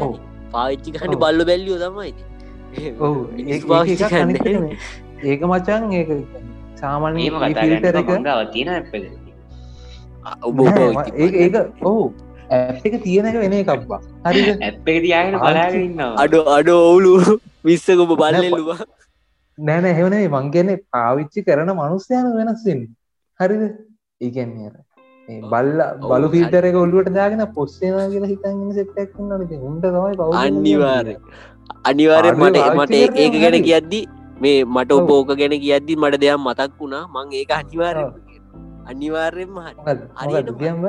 පාච්චි 0.53 0.89
ඔව්. 1.01 1.15
බල්ල 1.23 1.45
බැල්ලියෝ 1.49 1.79
තමයි 1.83 2.11
ඔව්. 2.99 3.15
මිනිස්සු 3.35 3.67
පාවිච්චි 3.67 4.03
කරන්නේ. 4.05 4.77
ඒක 5.25 5.41
මචන් 5.43 5.83
ඒක 5.93 6.09
සාමාන්‍ය 6.81 7.19
ඒම 7.23 7.35
ෆිල්ටර 7.55 7.91
කතා 7.93 8.15
එක 8.15 8.23
ගාව 8.27 8.41
තියෙන 8.53 8.69
ඇපද 8.75 9.03
ඔබ 10.43 10.55
නෑ, 10.57 10.87
ඔබ 10.87 10.95
ම- 10.95 11.13
ඒක 11.17 11.33
ඒක 11.43 11.55
ඔහු 11.83 12.03
ඇප් 12.55 12.85
එක 12.87 12.95
තියෙන 13.03 13.25
එක 13.29 13.35
වෙන 13.43 13.53
එකක්බා 13.57 13.99
හරි 14.25 14.41
ඇප් 14.61 14.87
එක 14.87 14.97
තියාගෙන 15.05 15.35
බලාගන්නවා 15.41 16.15
අඩ 16.23 16.33
අඩ 16.57 16.69
ඔවුලු 16.75 17.13
විස්සකොබ 17.65 18.11
බල්ලෙල්ලුවා. 18.13 18.79
නෑන 19.57 19.85
එහෙවනේ 19.85 20.27
මංගැන 20.29 20.69
පාවිච්චි 20.93 21.43
කරන 21.47 21.69
මනුස්්‍යයන 21.79 22.27
වෙනස්වෙන් 22.37 22.79
හරිද? 23.41 23.63
මේ 25.27 25.41
බල්ල 25.51 25.79
බලු 26.07 26.27
හරි. 26.27 26.31
පිල්ටර 26.33 26.63
එක 26.69 26.75
ඔල්ලුවට 26.83 27.13
දාගෙන 27.19 27.43
පොස්සේවා 27.57 28.07
කියලා 28.13 28.31
හිතන්න 28.33 28.73
සෙට්ටක් 28.79 29.13
නට 29.27 29.51
උන්ට 29.69 29.85
තමයි 29.85 30.15
පව 30.21 30.31
අනිවාරය 30.45 31.15
අනිවාරය 31.91 32.31
මට 32.39 32.65
මට 32.79 32.93
ඒක 33.23 33.35
ගැන. 33.43 33.57
කියද්දි 33.69 34.01
මේ 34.43 34.59
මට. 34.75 34.91
ඕක 35.15 35.29
ගැන 35.39 35.55
කියද්දි 35.65 35.93
මට 36.01 36.21
දෙයක් 36.23 36.37
මතක් 36.47 36.71
වුණා. 36.81 37.03
මං 37.15 37.27
ඒක 37.39 37.51
අනිවාරය 37.61 38.03
අනිවාර්යෙන්ම 38.91 39.57
හරි. 39.65 39.95
හරියටම. 40.21 40.55
කියම්බ 40.61 40.85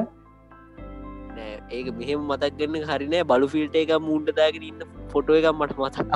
නෑ 1.36 1.54
ඒක 1.76 1.86
මෙහෙම 1.98 2.20
මතක් 2.30 2.52
ගන්න 2.58 2.84
හරිනෑ 2.90 3.24
බලු 3.32 3.46
ෆිල්ට 3.54 3.76
එක 3.82 3.92
මුන්ට 4.06 4.28
දාගෙන 4.38 4.64
ඉන්න 4.70 4.80
ෆොටෝ 5.12 5.36
එක 5.40 5.46
මට 5.58 5.72
මතක්. 5.82 6.06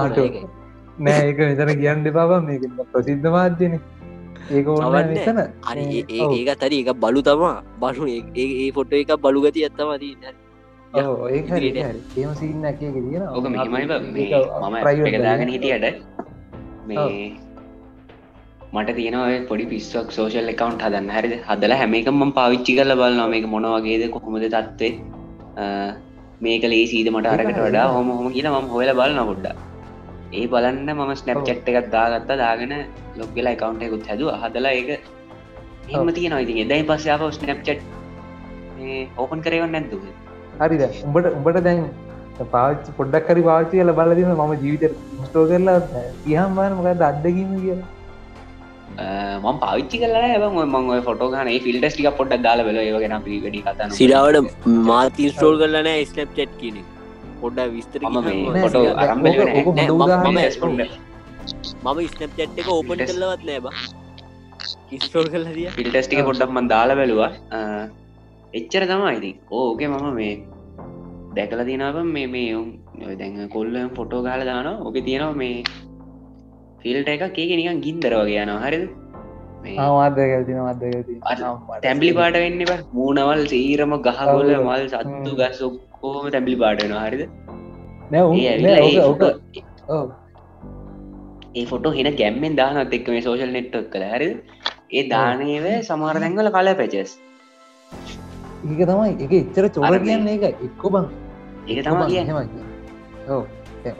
නෑ 1.06 1.20
ඒක 1.28 1.38
මෙතන 1.50 1.70
කියන්න 1.82 2.04
දෙපාබ 2.08 2.32
මේක 2.48 2.64
ප්‍රසිද්ධ 2.92 3.28
මාධ්‍යන 3.36 3.74
ඒක 4.50 4.68
ඕන්න 4.68 4.90
කවන්නේ. 4.92 5.26
මෙතන. 5.26 5.38
හරි 5.68 5.84
මේ- 5.86 5.94
ඒ- 5.94 6.16
ඒ- 6.16 6.20
ඔව්. 6.20 6.34
ඒක 6.34 6.58
තරි 6.60 6.80
එක 6.80 6.90
බලු 6.90 7.20
තමා. 7.22 7.62
බලු 7.80 8.06
ඒ- 8.08 8.70
ෆොටෝ 8.70 8.98
එක 8.98 9.12
බලු 9.20 9.40
ගති 9.42 9.64
ඇත්තම 9.64 9.96
දී 9.96 10.16
ඔව්, 10.94 11.30
ඒක 11.30 11.50
හරි 11.50 11.66
ඉදිරියට. 11.68 11.86
හරි. 11.86 12.22
ඒම 12.22 12.32
සින්න 12.34 12.64
එක 12.64 12.78
තියෙන 12.78 13.22
ඕක 13.28 13.48
මෙහෙමයි 13.48 13.86
බං. 13.86 14.12
මේ 14.12 14.30
මම 14.62 14.74
ඇප් 14.76 14.86
එක 15.06 15.22
දාගෙන 15.22 15.48
හිටියට 15.48 15.84
මේ 16.86 17.36
මට 18.72 18.90
තියෙනව 18.96 19.46
පොඩි 19.48 19.64
පිස්සක් 19.64 20.10
සෝෂල් 20.10 20.48
එකකවන්් 20.52 20.80
හදන්න. 20.84 21.10
හරිද? 21.10 21.34
හදල 21.48 21.72
හැම 21.72 21.94
එක 21.94 22.08
ම 22.08 22.30
පාවිච්චි 22.30 22.76
කල 22.76 22.94
බලන්න 22.94 23.30
මේක 23.30 23.46
මොන 23.46 23.66
වගේද 23.66 24.10
කොහොමද 24.10 24.44
තත්වේ 24.54 24.92
මේක 26.42 26.64
ලේසීද 26.64 27.08
මට 27.08 27.26
අරකට 27.26 27.58
වඩා. 27.58 27.86
හොම 27.86 28.10
හොම 28.10 28.28
කියලා 28.32 28.60
ම 28.60 28.68
හොල 28.68 28.92
බලන්න 28.92 29.26
පොඩ්ඩ 29.26 29.46
ඒ 30.32 30.46
බලන්න 30.52 30.88
මම 30.94 31.12
ස්නැප් 31.20 31.42
චට් 31.48 31.68
එකත් 31.72 31.90
දාගත්ත 31.92 32.32
දාගෙන 32.42 32.74
ලොක්ගලා 33.20 33.52
එකකවන්ට 33.56 33.86
එකකුත් 33.88 34.08
හැද 34.10 34.22
හදලා 34.44 34.72
ඒක 34.78 34.90
එම 35.94 36.08
තියෙන 36.14 36.38
ඉතින්. 36.44 36.58
එදයි 36.64 36.82
පස්සයාප 36.90 37.22
ස්නැප් 37.38 37.60
චට් 37.66 37.82
ඕපන් 39.22 39.44
කරවන්න 39.46 39.72
නැද්දුව 39.76 40.02
හරිද 40.62 40.82
උඹට 41.08 41.32
උඹට 41.38 41.60
දැන් 41.66 41.84
පාච්චි 42.54 42.96
පොඩ්ඩක් 43.00 43.28
කරි 43.28 43.42
පාච්චි 43.50 43.82
කල 43.82 43.92
බලදින 44.00 44.32
ම 44.38 44.56
ජීවිත 44.64 44.96
ස්ටෝ 45.26 45.44
කරලා 45.52 45.76
කියහම් 46.24 46.58
බාන 46.58 46.74
මොකද 46.80 47.06
අදකිම 47.10 47.52
කියලා. 47.60 47.92
මම 49.44 49.56
පාවිච්චි 49.62 50.02
කල 50.02 50.14
ම 50.40 50.58
ම 50.80 50.90
ෆොට 51.06 51.24
ගන 51.32 51.48
ෆිල්ටස් 51.64 51.94
ටික 51.96 52.10
පොඩ්ඩක් 52.20 52.44
දාල 52.46 52.64
බල 52.68 52.78
ඒවගෙන 52.82 53.16
පිගඩි 53.24 53.64
කතන 53.66 53.96
සිරාවට 54.00 54.68
මාතින් 54.90 55.32
ස්ටෝල් 55.34 55.58
කරලන 55.62 55.88
ස්නප් 55.94 56.30
චට් 56.36 56.60
පොඩ්ඩ 57.40 57.60
විස්තර 57.60 58.00
මම 58.02 58.24
මේ 58.24 58.32
කියන්නම්. 58.32 58.60
ෆොටෝ 58.60 58.82
සිරා- 58.82 58.96
අරම්බල 58.96 59.28
ඕක- 59.28 59.56
ඕක 59.56 59.66
හොඳ 59.66 59.76
නෑ, 59.76 59.86
මම- 59.86 60.04
උදාහරණයක්. 60.04 60.34
මම- 60.34 60.42
රෙස්පොන්ඩ 60.42 60.80
මම 61.84 62.00
ස්නප් 62.00 62.30
චට් 62.36 62.58
එක 62.58 62.68
ඕපන්. 62.68 62.96
කරලවත් 62.96 63.44
නෑ 63.44 63.58
බ. 63.58 63.66
ඉස්ටෝල් 64.92 65.24
කල්ල 65.24 65.44
දිය 65.44 65.66
ෆිල්ටස් 65.66 66.08
ටික 66.08 66.24
පොඩ්ඩක් 66.24 66.50
මන් 66.50 66.68
දාලා 66.68 66.94
බැලවා. 66.94 67.30
එච්චර 68.54 68.86
තමයි 68.86 69.16
ඉතින්. 69.16 69.40
ඕකේ 69.50 69.86
මම 69.86 70.14
මේ 70.14 70.44
දැකල 71.34 71.64
තිනාව 71.64 72.02
මේ 72.04 72.26
මේ 72.26 72.54
ඔය 72.54 73.16
දැන් 73.16 73.48
කොල්ලම් 73.48 73.88
ෆොටෝ 73.88 74.22
ගාල 74.22 74.44
දාන 74.44 74.66
ඕක 74.66 74.94
තියෙනවා 75.04 75.32
මේ 75.32 75.62
ෆිල්ට 76.82 77.08
එක 77.08 77.38
ඒක 77.38 77.56
නිකන් 77.56 77.80
ගින්දර 77.80 78.14
වගේ 78.14 78.38
යනවා. 78.42 78.66
හරිද? 78.66 78.88
තැම්පිලි 81.82 82.12
පාට 82.12 82.32
වෙන්න 82.32 82.64
බ 82.64 82.94
මූනවල් 82.94 83.46
සීරම 83.46 83.96
ගහගොල. 83.96 84.64
මල් 84.64 84.88
සත්තු. 84.88 85.36
ගස් 85.36 85.62
ඔක්කෝම 86.06 86.30
තැම්පිලි 86.34 86.58
පාටනවා 86.62 87.04
හරිද? 87.06 87.22
ඒ 88.40 88.54
ඒ 91.56 91.64
ෆොටෝ-. 91.70 91.94
ඒ 91.94 91.98
හෙන 91.98 92.10
ගැම්මෙන් 92.22 92.56
දානත් 92.60 92.96
එක්ක 92.98 93.08
මේ 93.14 93.24
සෝෂල් 93.28 93.52
නෙට්ක් 93.56 93.90
කළ 93.94 94.06
හරිද? 94.14 94.34
ඒ 94.92 95.04
දානයව 95.14 95.66
සමහර 95.82 96.16
දැන්වල 96.24 96.50
කල 96.56 96.72
පැචස් 96.80 97.12
ඒක 98.66 98.82
තමයි. 98.90 99.12
එක 99.24 99.32
එච්චර 99.40 99.68
චෝර 99.76 99.98
කියන්න 100.06 100.28
එක 100.34 100.44
එක්කො 100.68 100.92
බං. 100.96 101.06
ඒක 101.68 101.84
තම 101.84 102.02
කියන්න. 102.08 102.28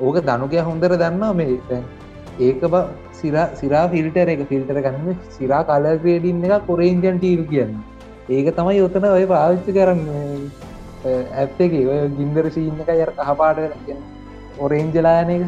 ඕක 0.00 0.16
දනුකය 0.30 0.62
හොඳර 0.70 0.96
දන්නවා 1.02 1.32
මේ 1.40 1.82
ඒක 2.40 2.62
බ 2.72 2.84
සිරා 3.20 3.48
සිරා 3.60 3.84
ෆිල්ටර 3.92 4.28
එක 4.36 4.46
ෆිල්ටර 4.52 4.80
ගන්න 4.86 5.20
සිරා 5.36 5.62
කල 5.70 5.92
ක්‍රේඩින් 6.04 6.48
එක 6.48 6.66
කොරේන්ජන් 6.70 7.20
ටීල් 7.20 7.44
කියන්න. 7.52 7.76
ඒක 8.30 8.48
තමයි 8.54 8.80
ඔතන 8.86 9.04
ඔය 9.08 9.26
පාවිච්චි 9.34 9.76
කරන්න 9.76 10.04
ඇප් 11.34 11.60
එක 11.60 11.72
ඔය 11.92 12.00
ගින්දර 12.18 12.48
සීන්න 12.50 12.80
එක 12.80 12.90
යර 12.96 13.10
කහපාට 13.18 13.58
ඔරේන්ජලායන 14.58 15.30
එක. 15.30 15.44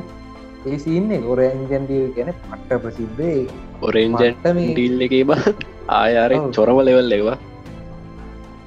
ඒ 0.66 0.78
සින්න 0.78 1.10
ඔරේන්ජන් 1.24 1.84
ටීල් 1.84 2.08
කියන 2.14 2.30
පට්ට 2.42 2.80
ප්‍රසිද්ධේ 2.82 3.46
ඔරෙන්ජන් 3.82 4.14
මට 4.16 4.54
මේ- 4.54 4.72
ඩිල් 4.72 5.02
එක 5.02 5.14
බ. 5.26 5.30
ආයාර. 5.88 6.32
චොරම 6.52 6.80
ලෙවල් 6.80 7.12
ඒවා 7.12 7.38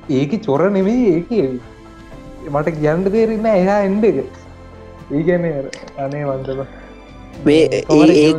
ඒක 0.10 0.31
චොර 0.43 0.62
නෙමේ 0.69 1.01
ඒක. 1.15 1.31
මට 2.51 2.67
කියන්න 2.77 3.03
තේරන්න 3.05 3.45
එහා 3.45 3.79
එන්ඩ 3.81 4.05
එක. 4.05 4.17
ඒගැන 5.12 5.43
අනේ 5.98 6.24
වන්දබ 6.24 6.60
මේ 7.45 7.63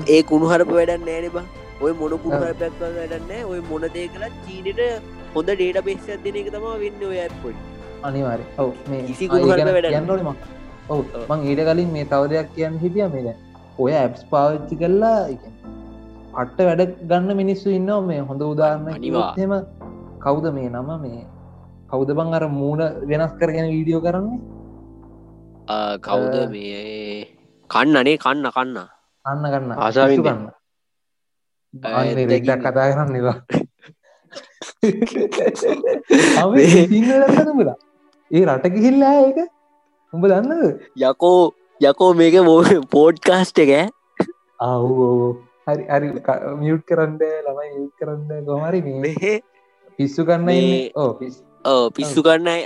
ඒ- 0.08 0.22
කුණුහරප 0.22 0.68
වැඩන්න 0.68 1.04
නෑන 1.06 1.28
බා. 1.32 1.44
ඔය 1.80 1.92
මොන 1.92 2.12
කුණුහරපයක් 2.18 2.72
වැඩන්න 2.80 3.44
ඔය 3.44 3.60
මොන 3.70 3.84
දේ 3.94 4.08
කලත් 4.08 4.34
චීනට 4.46 4.80
හොඳ 5.34 5.50
ඩේට 5.50 5.84
බේස්යක් 5.84 6.22
දෙන 6.24 6.36
එක 6.36 6.48
තම 6.52 6.66
වෙන්න 6.82 7.04
ඔය 7.04 7.18
ඇපොයි 7.18 7.54
අනිවාරය 8.02 8.44
ඔව 8.58 8.70
මේ 8.90 9.02
කිසි 9.02 9.28
කුණුහරුප 9.28 9.66
වැඩක් 9.68 9.88
කියන්නට 9.88 10.22
ම 10.22 10.30
ඔව. 10.90 11.00
මං 11.30 11.40
ඊට 11.48 11.60
කලින් 11.68 11.90
මේ 11.92 12.04
තව 12.04 12.22
දෙයක් 12.28 12.48
කියන්න 12.54 12.78
හිටිය 12.78 13.08
මේද 13.08 13.28
ඔය 13.78 13.92
ඇප්ස් 13.94 14.22
පාවිච්චි 14.30 14.76
කරලා 14.76 15.18
පට්ට 16.32 16.60
වැඩ 16.60 16.82
ගන්න 17.08 17.36
මිනිස්සු 17.36 17.68
ඉන්න 17.70 17.90
මේ 18.06 18.20
හොඳ 18.20 18.42
උදාරන්න 18.42 18.88
අනිවා. 18.94 19.34
හෙම 19.38 19.52
කවුද 20.18 20.46
මේ 20.54 20.68
නම? 20.68 20.90
මේ 21.00 21.22
කෞද 21.90 22.10
බං 22.12 22.34
අර 22.34 22.44
මූුණ 22.48 22.82
වෙනස් 23.06 23.32
කරගෙන 23.40 23.66
වීඩියෝ 23.70 24.00
කරන්නේ? 24.00 24.40
කවුද. 26.00 26.34
මේ? 26.50 27.28
කන්න 27.70 27.96
අනේ 27.96 28.16
කන්න 28.16 28.50
කන්න. 28.50 28.78
අන්න 29.24 29.44
ගන්න 29.44 29.72
ඇත්ත 29.72 29.98
රෙක්ඩක් 32.16 32.46
කිව්වේ. 32.46 32.58
කතා 32.64 32.86
කරන්න 32.90 33.16
වා 33.22 33.36
මේ- 36.50 36.88
සිංහලන්නබලා 36.88 37.76
ඒ 38.32 38.44
රට 38.46 38.66
ගිහිල්ලා 38.74 39.14
ඒක? 39.22 39.38
උඹ 40.12 40.24
දන්නද 40.24 40.62
යකෝ 41.02 41.40
යකෝ 41.80 42.10
මේක 42.14 42.34
පෝඩ්කාස්ට් 42.90 43.58
එක 43.58 43.72
අව් 44.60 44.84
හරි 45.66 45.84
හරි. 45.88 46.08
මියුට් 46.60 46.84
කරන්න 46.88 47.18
ළමයි 47.46 47.68
යුත් 47.76 47.92
කරන්න 47.98 48.44
ගොමරි 48.46 48.80
මේ 48.82 49.00
මේ 49.00 49.34
පිස්සු 49.98 50.24
මේ- 50.24 50.58
ඉන්නේ. 50.58 50.90
ඕ 50.96 51.12
පිස්සු. 51.14 51.42
කන්නයි 52.22 52.60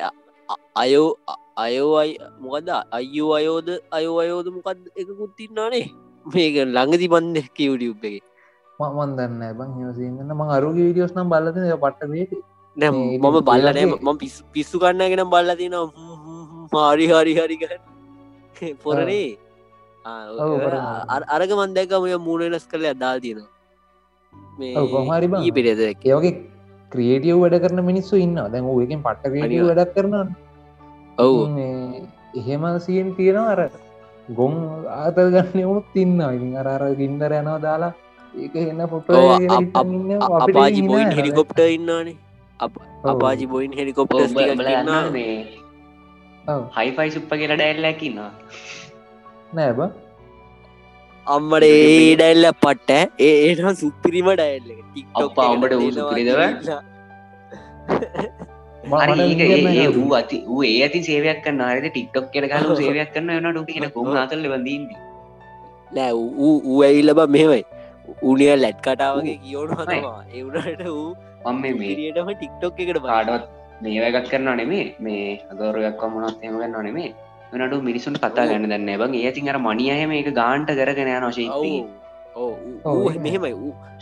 අයෝ 0.74 1.08
අයෝ 1.56 1.92
අයි 1.98 2.12
මොකද 2.40 2.68
අයෝ 2.92 3.30
අයෝද 3.34 3.68
අයෝ 3.90 4.18
අයෝද 4.20 4.46
මොකක්ද 4.52 4.82
එකකුත් 4.96 5.32
තින්නානේ 5.36 5.84
මේක 6.26 6.54
ළඟදි 6.66 7.06
බන්ද 7.08 7.36
කිවඩියුබ් 7.56 8.02
එක. 8.04 8.22
මන් 8.80 9.16
දන්න 9.16 9.42
බං 9.58 9.70
හසින්න 9.88 10.32
ම 10.32 10.40
අරුග 10.50 10.76
විඩියෝස් 10.78 11.12
නම් 11.16 11.28
බලද 11.28 11.56
පට්ට 11.76 12.10
වේති 12.10 12.38
නැ 12.76 12.90
මම 12.90 13.36
බල්ලනෑ 13.42 13.84
ම 13.86 14.16
පිස්සු 14.52 14.78
කන්නගෙන 14.78 15.24
බල්ල 15.34 15.52
තින 15.60 15.76
මාරි 16.72 17.06
හරි 17.08 17.34
හරිගන්න 17.36 17.76
පොරනේ. 18.82 19.36
අරග 21.36 21.50
මන්දැකම 21.60 22.04
මූුණනස් 22.26 22.66
කළ 22.66 22.86
අදාල් 22.92 23.18
තියෙන. 23.20 23.40
ඒ 24.60 25.50
පිරේද 25.52 25.80
ඒවගේ 25.84 26.34
ක්‍රියටියව 26.92 27.40
වැඩ 27.42 27.58
කරන 27.64 27.82
මිනිස්සු 27.84 28.22
ඉන්න 28.26 28.36
දැන් 28.46 28.70
ඒකින් 28.74 29.02
පට්ට 29.02 29.42
අනිවා. 29.46 29.68
වැඩක් 29.70 29.94
කරන 29.96 30.14
ඔවු. 31.18 31.42
එහෙම 32.34 32.64
සියෙන් 32.80 33.10
තියෙනවා 33.14 33.52
අර 33.54 33.60
ගොන් 34.28 34.54
ආතල් 34.96 35.30
ගන්න 35.30 35.64
එවුණුත් 35.64 35.88
තින්න 35.94 36.20
ඉතින් 36.28 36.52
අර 36.64 36.82
ගින්දර 37.00 37.32
යනවා 37.32 37.58
දාලා 37.60 37.92
ඒක 38.34 38.54
එන්න 38.62 38.82
පොට 38.88 39.10
අපාජි 40.38 40.82
බොයින් 40.84 41.12
හෙලිකොප්ට 41.12 41.60
ඉන්නනේ 41.68 42.16
අපාජි 43.12 43.46
බොයින් 43.52 43.72
මේ? 45.12 45.36
හයිෆයි 46.76 47.10
සුප්ප 47.10 47.30
කියලා 47.40 47.58
ඩැල්ලැකින්නවා 47.60 48.30
නෑබ 49.54 49.80
අම්මට 51.26 51.64
ඒ 51.68 52.16
ඩැල්ල 52.16 52.48
පට්ට 52.64 53.20
ඒ 53.20 53.32
ඒන 53.46 53.78
සුපිරිම 53.82 54.28
ඩැල්ල 54.32 54.68
උඹට 55.46 55.74
ඌ 55.78 55.90
සුපිරිදව? 55.92 56.40
ඒ 59.76 59.88
වූ 59.96 60.10
අති 60.20 60.38
වූ 60.48 60.62
ඒ 60.64 60.74
ඇති 60.82 61.00
සේවයක් 61.08 61.40
කන්න 61.44 61.62
අරද 61.68 61.86
ටික්ටොක් 61.88 62.26
කෙට 62.34 62.48
කලු 62.54 62.76
සේවයක් 62.82 63.10
කන්න 63.14 63.32
වනට 63.38 63.66
කියන 63.70 63.88
කොම 63.94 64.12
අතල්ල 64.16 64.46
වඳීන්ද 64.54 64.90
නෑ 65.92 66.12
ඌ 66.14 66.52
ඌ 66.64 66.78
ඇවිල්ල 66.82 67.14
බ 67.14 67.26
මෙමයි 67.36 67.62
උනිය 68.24 68.52
ලැට් 68.56 68.78
කටාවගේ 68.80 69.38
කියෝනු 69.44 69.80
හතවා 69.80 70.18
එවුනට 70.32 70.84
වූ 70.88 71.08
මම 71.46 71.60
මේ 71.62 71.74
මිරියටම 71.80 72.30
ටික්ටොක් 72.32 72.80
එකට 72.82 72.98
පාඩවත් 73.04 73.44
මේවැගත් 73.82 74.28
කරන්න 74.30 74.58
නෙමේ 74.60 74.84
මේ 75.00 75.26
අගෞරයක් 75.52 76.02
මොනත් 76.14 76.42
එම 76.42 76.54
ගන්න 76.54 76.86
නෙමේ 76.86 77.10
වනට 77.52 77.82
මිනිසුන් 77.82 78.16
කතා 78.16 78.46
ගන්න 78.46 78.66
දන්න 78.66 78.90
බං 79.00 79.14
ඒ 79.18 79.32
තින් 79.32 79.50
අර 79.52 79.58
මනියහම 79.60 80.14
එක 80.14 80.30
ගාන්ට 80.34 80.72
කරගෙන 80.72 81.12
නොශය 81.20 81.46
ඕ 82.36 83.12
මෙහෙමයි 83.20 83.52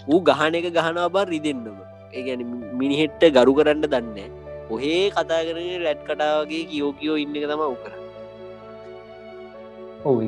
ඌ 0.07 0.21
ගහන 0.23 0.57
එක 0.61 0.69
ගහනවා 0.71 1.11
බා 1.11 1.27
රිදෙන්න්නම 1.27 1.77
ඒගැන 2.13 2.47
මිනිහෙට්ට 2.75 3.29
ගරු 3.37 3.55
කරන්න 3.59 3.85
දන්න 3.87 4.33
ඔහේ 4.71 5.03
කතා 5.11 5.43
කරන 5.43 5.69
ලැට් 5.83 6.03
කටාවගේ 6.05 6.65
කියෝ 6.71 6.93
කියෝ 6.95 7.19
ඉන්න 7.19 7.37
එක 7.37 7.47
තම 7.47 7.65
උකර 7.67 7.93
ඔව 10.05 10.19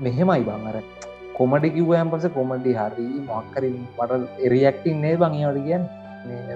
මෙහෙමයි 0.00 0.42
බංර 0.44 0.80
කොමඩි 1.34 1.68
කිව්වයන් 1.70 2.10
පස 2.10 2.26
කොමඩි 2.32 2.72
හරි 2.74 3.06
මොක්කරින් 3.26 3.78
මට 3.98 4.42
එරියක්ටින් 4.46 5.00
නේ 5.02 5.16
බං 5.18 5.38
ඒවට 5.38 5.64
කියන්න 5.66 5.88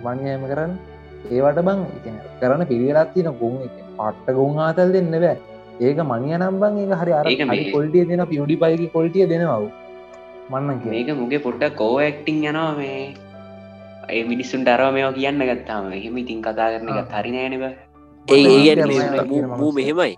මංයම 0.05 0.47
කරන්න. 0.47 0.71
ඒවට 1.31 1.59
බං 1.59 1.83
ඉතින් 1.97 2.15
කරන්න 2.41 2.65
පිළිවෙලත්තින 2.65 3.25
ගුන් 3.25 3.63
එක. 3.63 3.71
පට්ට 3.97 4.33
ගුන් 4.33 4.59
ආතල් 4.59 4.93
දෙන්න 4.93 5.11
බෑ. 5.11 5.37
ඒක 5.81 5.99
මනිය 5.99 6.37
නම්බන් 6.37 6.79
ඒ 6.79 6.95
හරි 6.95 7.13
අර 7.13 7.29
ඒක 7.29 7.47
මේ- 7.47 7.73
කොල්ටිය 7.73 8.05
දෙන 8.05 8.25
පියඩි 8.25 8.57
පයිකි 8.57 8.87
කොල්ටිය 8.87 9.27
දෙනවව. 9.27 9.69
මන්න 10.51 10.81
මේක 10.85 11.09
මුගේ 11.09 11.39
පොට්ට 11.39 11.77
කෝ 11.77 11.97
ඇක්ටිං 11.97 12.45
යනවා 12.45 12.73
මේ. 12.73 13.15
ඒ 14.11 14.23
මිනිස්සුන් 14.23 14.65
ටරව 14.65 14.93
මේවා 14.93 15.13
කියන්න 15.13 15.55
ගත්තාම 15.55 15.93
එහෙම 15.93 16.19
ඉතින් 16.19 16.43
කතා 16.43 16.71
කරන 16.71 16.99
එකත් 16.99 17.13
හරි 17.13 17.31
නෑනව 17.31 17.63
ඒ 18.33 18.75
මූ 19.57 19.73
මෙහෙමයි. 19.73 20.17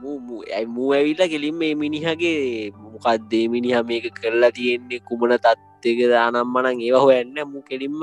මූ 0.00 0.90
ඇවිල්ල 0.92 1.22
කෙලින් 1.32 1.56
මේ 1.60 1.74
මිනිහගේ 1.74 2.72
මොකක්දේ 2.72 3.48
මිනිහ 3.48 3.76
මේක 3.90 4.06
කරලා 4.20 4.52
තියෙන්නේ? 4.58 5.00
කුමන 5.08 5.32
තත්වක 5.44 6.00
දානම් 6.14 6.48
මනන් 6.54 6.80
ඒව 6.86 6.96
හොයන්න? 7.06 7.36
මු 7.52 7.62
කෙලින්ම 7.68 8.00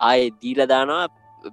ආය 0.00 0.30
දීල 0.40 0.60
දානවා 0.72 1.06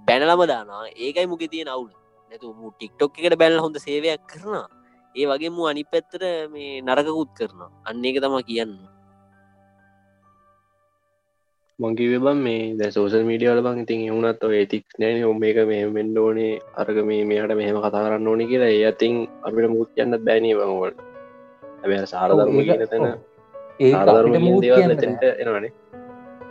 බැනලම 0.07 0.41
දානවා. 0.53 0.87
ඒකයි 0.95 1.27
මුක 1.27 1.43
තියෙන 1.51 1.67
අවුල්. 1.67 1.91
නැතු 2.31 2.53
මු 2.59 2.71
ටික්ටොක් 2.71 3.19
එකට 3.19 3.37
බැල්ල 3.41 3.59
හොඳ 3.65 3.77
සේවයක් 3.85 4.21
කරනවා. 4.29 4.67
ඒ 5.15 5.25
වගේ 5.29 5.53
මු 5.55 5.67
අනි 5.71 5.83
පැත්තර 5.91 6.21
මේ 6.53 6.81
නරකකුත් 6.81 7.29
කරනවා. 7.37 7.71
අන්න 7.87 8.05
එක 8.05 8.17
තම 8.23 8.35
කියන්න. 8.49 8.73
මංකි 11.79 12.05
වෙබන් 12.13 12.37
මේ 12.45 12.75
දැ 12.79 12.91
සෝසල් 12.95 13.23
මීඩියවල 13.29 13.61
බං 13.65 13.81
ඉතින් 13.83 14.01
එවුනත් 14.09 14.43
ඔය 14.47 14.55
ඒතික් 14.59 14.85
නෑන 14.99 15.23
ඔ 15.25 15.33
මේක 15.43 15.57
මේ 15.71 15.85
මෙන්ඩ 15.97 16.17
ඕනේ. 16.17 16.59
අරග 16.77 16.97
මේ 17.09 17.25
මේට 17.25 17.55
මෙහම 17.59 17.77
කතා 17.85 18.03
කරන්න 18.05 18.27
ඕනි 18.27 18.45
කියලා. 18.51 18.69
ඒ 18.69 18.85
අතින් 18.91 19.27
අපිට 19.43 19.69
මුත් 19.75 19.89
කියන්න 19.95 20.17
බෑනී 20.27 20.55
බංවලට 20.59 20.99
ඇබ 21.83 21.91
සාරධර්ම 22.05 22.53
තැන 22.91 23.05
එතෙන්ට 24.95 25.23
එනවනේ. 25.41 25.71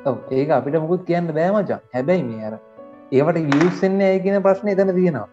ඔව්, 0.07 0.17
ඒක 0.31 0.51
අපිට 0.51 0.77
මුකුත් 0.83 1.05
කියන්න 1.09 1.33
බෑමචා 1.39 1.81
හැබැයි 1.95 2.23
මේ 2.29 2.45
අර 2.49 2.55
ඒවට 3.13 3.39
වියස්සෙන්නේ 3.55 4.09
ඇය 4.13 4.21
කියන 4.27 4.43
ප්‍රශ්න 4.43 4.69
එතන 4.75 4.95
තියෙනවා. 4.95 5.29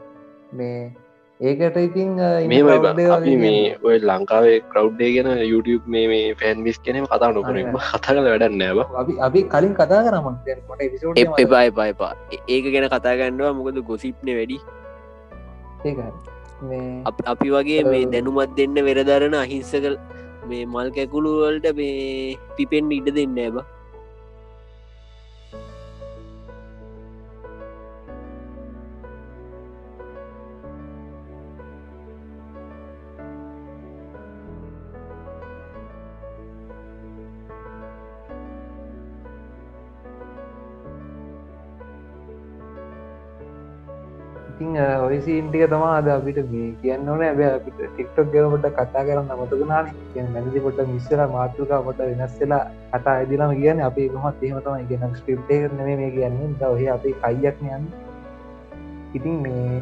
මේ 0.53 0.93
ඒකට 1.39 1.77
ඉතින් 1.79 2.09
වගේ 3.11 3.35
මේ 3.37 3.75
ඔය 3.81 3.97
ලංකාවේ 4.01 4.55
කරව්ඩේ 4.67 5.11
ගැන 5.15 5.29
YouTube 5.43 5.85
මේ 5.85 6.07
මේ 6.07 6.33
ෆැන්විස් 6.35 6.79
කෙනෙම 6.79 7.05
කතා 7.05 7.29
නොකර 7.31 7.53
හරි, 7.53 7.63
හරි. 7.63 7.79
කතා 7.91 7.99
කල 8.07 8.19
වැඩන්න 8.25 8.61
ඇබ 8.61 8.79
අපි 8.95 9.13
අපි 9.19 9.43
කලින් 9.45 9.73
කතා 9.73 10.01
කරම 10.03 10.27
ට 10.43 10.81
එපිසෝඩ් 10.81 11.17
එප 11.17 11.39
එපා 11.39 11.87
එපා 11.87 12.11
ඒක 12.47 12.65
ගැන 12.67 12.87
කතා 12.89 13.15
ගන්නවා 13.15 13.53
මොකද 13.53 13.79
ගොසිප්න 13.83 14.31
වැඩි 14.31 14.57
ඒක 15.85 15.97
හරි. 15.97 16.11
මේ 16.61 17.01
අප- 17.05 17.23
වගේ 17.55 17.81
මේ. 17.85 18.05
දැනුමත් 18.05 18.55
දෙන්න 18.57 18.75
වෙරදරන 18.83 19.35
අහිංසකල් 19.35 19.95
මේ 20.45 20.65
මල් 20.65 20.91
කැකුළු 20.91 21.31
වලට 21.39 21.75
මේ 21.75 22.35
පිපෙන් 22.57 22.91
ඉඩ 22.91 23.07
දෙන්න 23.15 23.39
ඇබ 23.39 23.55
ඉතින් 44.69 44.77
අ, 44.77 45.01
ඔය 45.05 45.17
සීන්ටික 45.21 45.65
තමා 45.69 45.97
අද 45.99 46.07
අපිට 46.07 46.37
මේ 46.51 46.73
කියන්න 46.81 47.07
ඕන. 47.09 47.21
ඇබ 47.21 47.39
අපිට 47.41 47.77
ටික්ටොක් 47.93 48.27
ගැවට 48.33 48.65
කතා 48.69 49.03
කරන්න 49.05 49.31
අමතකුණාන 49.31 49.87
මැදි 50.33 50.59
පොට 50.59 50.79
මිස්සර 50.87 51.21
මාතෘකා 51.27 51.81
පොට 51.83 51.97
වෙනස් 51.99 52.35
වෙලා 52.39 52.61
කතා 52.93 53.15
ඇදිලම 53.21 53.51
කියන්න 53.55 53.81
අපි 53.81 54.09
කොමත් 54.09 54.43
එහෙමතම 54.43 54.87
ගෙන 54.89 55.15
ස්ක්‍රප්ටේ 55.15 55.59
කරන 55.63 55.81
මේ 55.85 56.11
කියන්නේ. 56.11 56.53
ද 56.59 56.61
ඔහ 56.63 56.79
අපේ 56.95 57.15
කයියක් 57.23 57.57
යන්න. 57.63 57.85
ඉතින් 59.13 59.35
මේ 59.41 59.81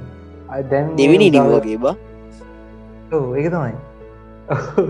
දැන් 0.72 0.96
දෙවිනි 0.98 1.30
නිමගේ 1.30 1.78
බා. 1.78 1.96
ඒක 3.12 3.52
තමයි. 3.52 3.76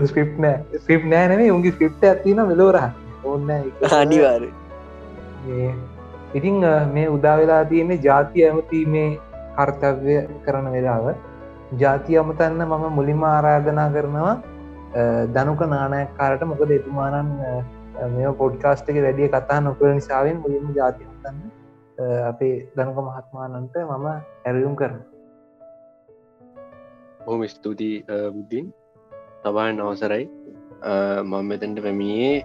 ස්ක්‍රප් 0.06 0.32
නෑ. 0.38 0.56
ස්ක්‍රප් 0.78 1.04
නෑ 1.04 1.28
නෙමේ 1.28 1.50
උන්ගේ 1.50 1.72
ස්ක්‍රප්ට 1.72 2.04
ඇතින 2.04 2.40
මෙලෝරහ 2.46 2.86
ඔන්න 3.24 3.50
අනිවාර 3.92 4.42
ඉතිං 6.34 6.60
මේ 6.94 7.08
උදා 7.08 7.36
වෙලා 7.40 7.64
තියෙන්නේ 7.64 7.98
ජාතිය 8.04 8.44
ඇමති 8.48 8.84
මේ 8.86 9.08
කර්තව්‍ය 9.58 10.16
කරන 10.44 10.70
වෙලාව 10.74 11.06
ජාතිය 11.74 12.18
අමතන්න 12.22 12.64
මම 12.66 12.86
මුලින්ම 12.98 13.22
ආරාධනා 13.24 13.88
කරනවා 13.90 14.34
දනුක 15.34 15.62
නානයක්කාරට 15.74 16.48
මොකද 16.52 16.72
එතුමානන් 16.78 17.30
මේ 18.14 18.32
පොඩ්කාස්ට 18.40 18.90
එක 18.90 18.98
වැඩිය 19.04 19.30
කතා 19.36 19.60
නොකර 19.60 19.92
නිසාවෙන් 19.92 20.42
මුලින්ම 20.46 20.74
ජාතිය 20.80 21.06
අමතන්න 21.10 21.38
අපේ 22.24 22.56
දනුක 22.76 22.98
මහත්මානන්ට 23.04 23.78
මම 23.84 24.10
ඇරයුම් 24.10 24.74
කරන 24.82 24.98
බොහොම 27.20 27.44
ස්තුතියි 27.46 28.04
බුද්ධින්. 28.32 28.72
සබායන් 29.42 29.80
අවසරයි. 29.80 30.24
මං 31.22 31.44
මෙතැන්ට 31.44 31.82
පැමියේ 31.84 32.44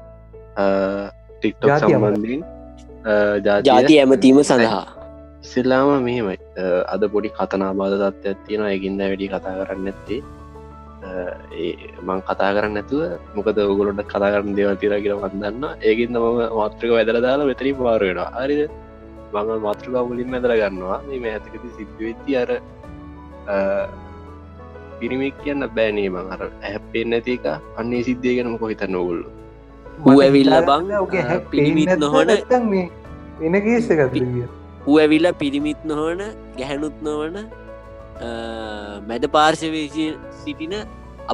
ටික්ටොක්. 1.32 1.72
සම්බන්ධීන් 1.80 2.44
ජාති 3.64 4.00
ඇමතීම 4.00 4.44
සඳහා 4.44 5.03
ඉස්සෙල්ලාම 5.44 5.90
මෙහෙමයි. 6.04 6.38
අ, 6.58 6.64
අද 6.94 7.02
පොඩි 7.14 7.30
කතනාබාධ 7.38 7.96
තත්ත්වයක් 8.04 8.40
තියෙන 8.48 8.64
ඇකින්ද 8.70 9.00
වැඩි 9.04 9.28
කතා 9.34 9.54
කරන්න 9.60 9.90
ඇත්තේ 9.92 10.22
ඒ 11.60 11.72
මං 12.08 12.20
කතා 12.30 12.52
කරන්න 12.56 12.80
ඇතුව 12.82 13.02
මොකද 13.36 13.58
ඔගොලොට 13.64 14.02
කතා 14.08 14.30
කරන්න 14.34 14.56
දේවල් 14.60 14.78
තිර 14.82 14.94
කියලා 15.04 15.20
වන්දන්න 15.26 15.66
ඒකින්ද 15.82 16.16
මම 16.16 16.40
මාත්‍රක 16.60 16.92
වැදර 16.98 17.18
දාලා 17.26 17.50
මෙතරි 17.52 17.74
පාරුවෙනවා 17.82 18.32
හරිද? 18.46 18.62
මඟ 19.34 19.62
මාතෘකා 19.68 20.04
මුලින් 20.10 20.36
ඇදර 20.38 20.54
ගන්නවා. 20.62 21.00
මේ 21.22 21.34
ඇතකති 21.36 21.70
සිද්ධවෙච්චි 21.78 22.32
අර 22.42 22.50
පිරිමික් 25.00 25.36
කියන්න 25.44 25.68
බෑනේ 25.78 26.10
මං. 26.10 26.28
අර 26.34 26.42
ඇහැපෙන් 26.64 27.08
නැතික 27.12 27.46
අන්නේ 27.80 28.04
සිද්ධිය 28.08 28.36
ගැනම 28.38 28.58
කොහිතන්න 28.58 28.96
ඔගුල්ලු 28.96 29.28
ඌ 30.08 30.20
ඇවිල්ල 30.26 30.54
බං 30.70 30.92
පිළිමිත් 31.52 31.92
නොහන 32.00 32.32
මේ 32.72 32.86
එන 33.42 33.56
කේසකත් 33.66 34.16
ඌ 34.88 34.98
ඇවිල්ල 35.04 35.28
පිරිමිත් 35.42 35.80
නොහන 35.92 36.22
ගැහැනුත් 36.58 36.98
නොවන 37.08 37.38
මැද 39.10 39.26
පාර්ශවේශය 39.36 40.08
සිටින 40.44 40.74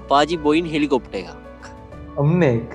අපාජි 0.02 0.38
බොයින් 0.46 0.66
හෙලිකොප්ට 0.74 1.16
එක 1.22 1.28
ඔන්න 2.18 2.44
එක් 2.52 2.70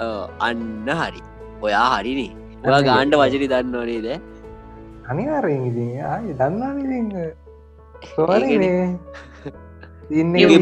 අ, 0.00 0.06
අන්න 0.40 0.88
හරි. 1.00 1.20
ඔයා 1.62 1.88
හරිනේ. 1.92 2.30
ඔයා 2.64 2.80
ඒක. 2.80 3.12
වචරි 3.20 3.46
දන්න 3.52 3.76
නේද? 3.90 4.06
අනිවාරයෙන් 5.10 5.66
ඉතින්. 5.70 5.90
ආය 6.12 6.32
දන්නා 6.40 6.70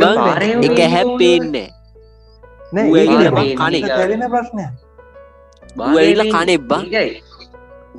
බං 0.03 0.65
එක 0.69 0.79
හැප්පෙන්නේ. 0.95 1.69
බං 3.37 3.49
කනේ. 3.61 3.83
තැවෙන 3.89 4.25
ප්‍රශ්නය 4.35 4.65
ඌ 5.79 5.97
ඇවිල්ලා 5.99 6.29
කන 6.35 6.49
එබ්බා. 6.57 6.83
ඒකයි. 6.85 7.23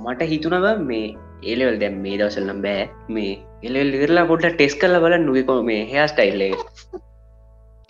මට 0.06 0.22
හිතුනව 0.32 0.66
මේ 0.90 1.08
ඒලවල් 1.46 1.78
දැම් 1.82 1.96
මේ 2.04 2.18
දවසල්නම් 2.20 2.62
බෑ. 2.66 2.84
මේ 3.10 3.34
එලෙල් 3.64 3.94
ඉදිරලා 3.98 4.26
පොට 4.32 4.46
ටෙස් 4.48 4.76
කල 4.82 4.96
බල 5.04 5.16
නුවකො 5.26 5.58
මේ 5.70 5.82
හයා 5.92 6.08
ස්ටයිල්ල 6.08 6.42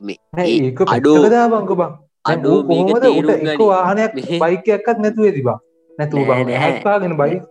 නෑ 0.01 0.45
ඒ 0.45 0.57
ඒක 0.59 0.81
අඩෝ- 0.87 1.15
පටදා 1.19 1.45
බංක 1.53 1.71
බං 1.81 1.91
අඩෝ 2.25 2.59
මේක 2.63 2.91
කොහොමද? 2.91 3.31
උට. 3.31 3.63
වාහනයක් 3.71 4.13
බයිකයක්කත් 4.43 5.01
නැතුව 5.05 5.25
ඇති 5.29 5.43
බා. 5.49 5.57
නැතුව 5.99 6.19
නෑ, 6.21 6.43
බං. 6.43 6.51
නෑ. 6.51 6.61
හැක්පාගෙන 6.65 7.17
බයි. 7.17 7.41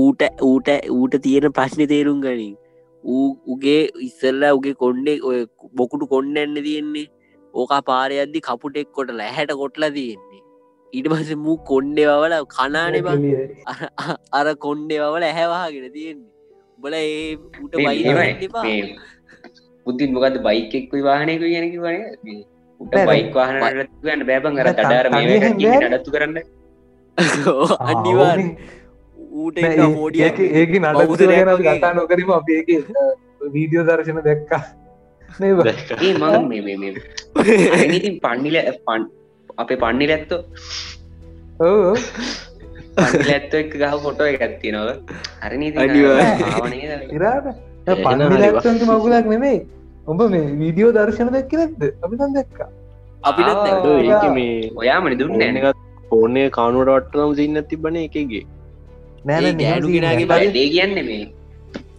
ඌට 0.00 0.22
ඌට 0.48 0.68
ඌට 0.96 1.14
තියෙන 1.26 1.52
ප්‍රශ්න 1.52 1.86
තේරුම් 1.92 2.24
ගනින්. 2.24 2.56
ඌ 3.04 3.28
උගේ 3.46 3.78
ඉස්සල්ලා 4.08 4.52
උගේ 4.58 4.74
කොන්්ඩේ 4.82 5.20
ඔය 5.30 5.38
බොකුටු 5.74 6.06
කොන්න 6.14 6.36
එන්න 6.36 6.58
තියෙන්නේ. 6.68 7.06
ඕක 7.54 7.72
පාරයද්දි 7.90 8.40
කපුටෙක් 8.40 8.92
කොට 8.92 9.10
ලැහැට 9.20 9.52
කොටලා 9.62 9.90
තියෙන්නේ 9.90 10.42
ඊට 10.92 11.08
පස 11.12 11.30
මූ 11.44 11.56
කොන්්ඩෙවල 11.70 12.34
කනානේ 12.48 13.02
බං 13.02 13.24
අර 14.32 14.46
කොන්්ඩෙවල 14.66 15.24
ඇහැවාගෙන 15.24 15.86
තියෙන්නේ. 15.92 16.32
බල 16.78 16.94
ඒ 16.94 17.36
ඌට 17.60 17.74
බයි 17.76 18.78
බුද්ධින් 19.86 20.10
මොකද 20.14 20.38
බයිකෙක් 20.46 20.94
වාහනයක 21.08 21.44
ගැනක 21.44 21.76
වන 21.84 22.00
උට 22.80 22.96
බයික් 23.10 23.30
වාහනට 23.34 23.92
ගන්න 24.02 24.26
බෑබන් 24.30 24.60
අර 24.62 24.72
තඩාර 24.72 25.06
නඩත්තු 25.12 26.10
කරන්න. 26.14 26.36
අනිවාර් 27.86 28.42
ඌට 29.36 29.62
මෝඩිය 29.96 30.24
ඒක 30.24 30.74
නඩ 30.74 31.22
ගැන 31.22 31.64
කතා 31.68 31.92
නොකරීම. 31.94 32.30
අප 32.32 32.48
ඒක 32.50 32.68
වීඩියෝ 33.54 33.86
දර්ශන 33.88 34.20
දැක්කා. 34.24 34.62
ඒ 35.38 36.12
මං 36.14 36.84
ඉතින් 37.96 38.14
පන්නිල 38.22 38.56
පන් 38.86 39.02
අපේ 39.62 39.78
පන්නිල 39.82 40.12
ඇත්තෝ? 40.16 40.40
ඕ 41.66 41.94
ඇත්ත 43.32 43.54
එක් 43.60 43.72
ගහ 43.80 43.94
ෆොටෝ 44.04 44.28
එක 44.32 44.44
ඇත්ති 44.46 44.74
නොව 44.76 44.88
හරි 45.44 45.70
ඉරාට. 47.16 47.46
පන්නිලක්සන්ට 48.04 48.82
මගුලක් 48.90 49.26
නෙමේ 49.34 49.56
ඔබ 50.12 50.20
මේ 50.34 50.44
වීඩියෝ 50.60 50.92
දර්ශන 50.98 51.32
දැක්ක 51.36 51.52
නැත්ද 51.60 51.82
අපි 52.04 52.14
නම් 52.18 52.32
දැක්කා. 52.38 52.70
අපිට 53.28 54.24
මේ 54.36 54.70
ඔයාමනි 54.82 55.16
දුන්න. 55.22 55.42
එකත් 55.42 55.78
ඕනේ 56.18 56.46
කානුවට 56.58 56.94
වටනම් 56.94 57.34
සින්න 57.40 57.64
තිබන 57.72 57.96
එකගේ 58.04 58.44
නෑ 59.28 59.52
ගෑනු 59.60 59.88
කෙනගේ 59.94 60.30
බල 60.32 60.46
දේ 60.56 60.68
කියන්න 60.74 60.96
මේ. 61.10 61.26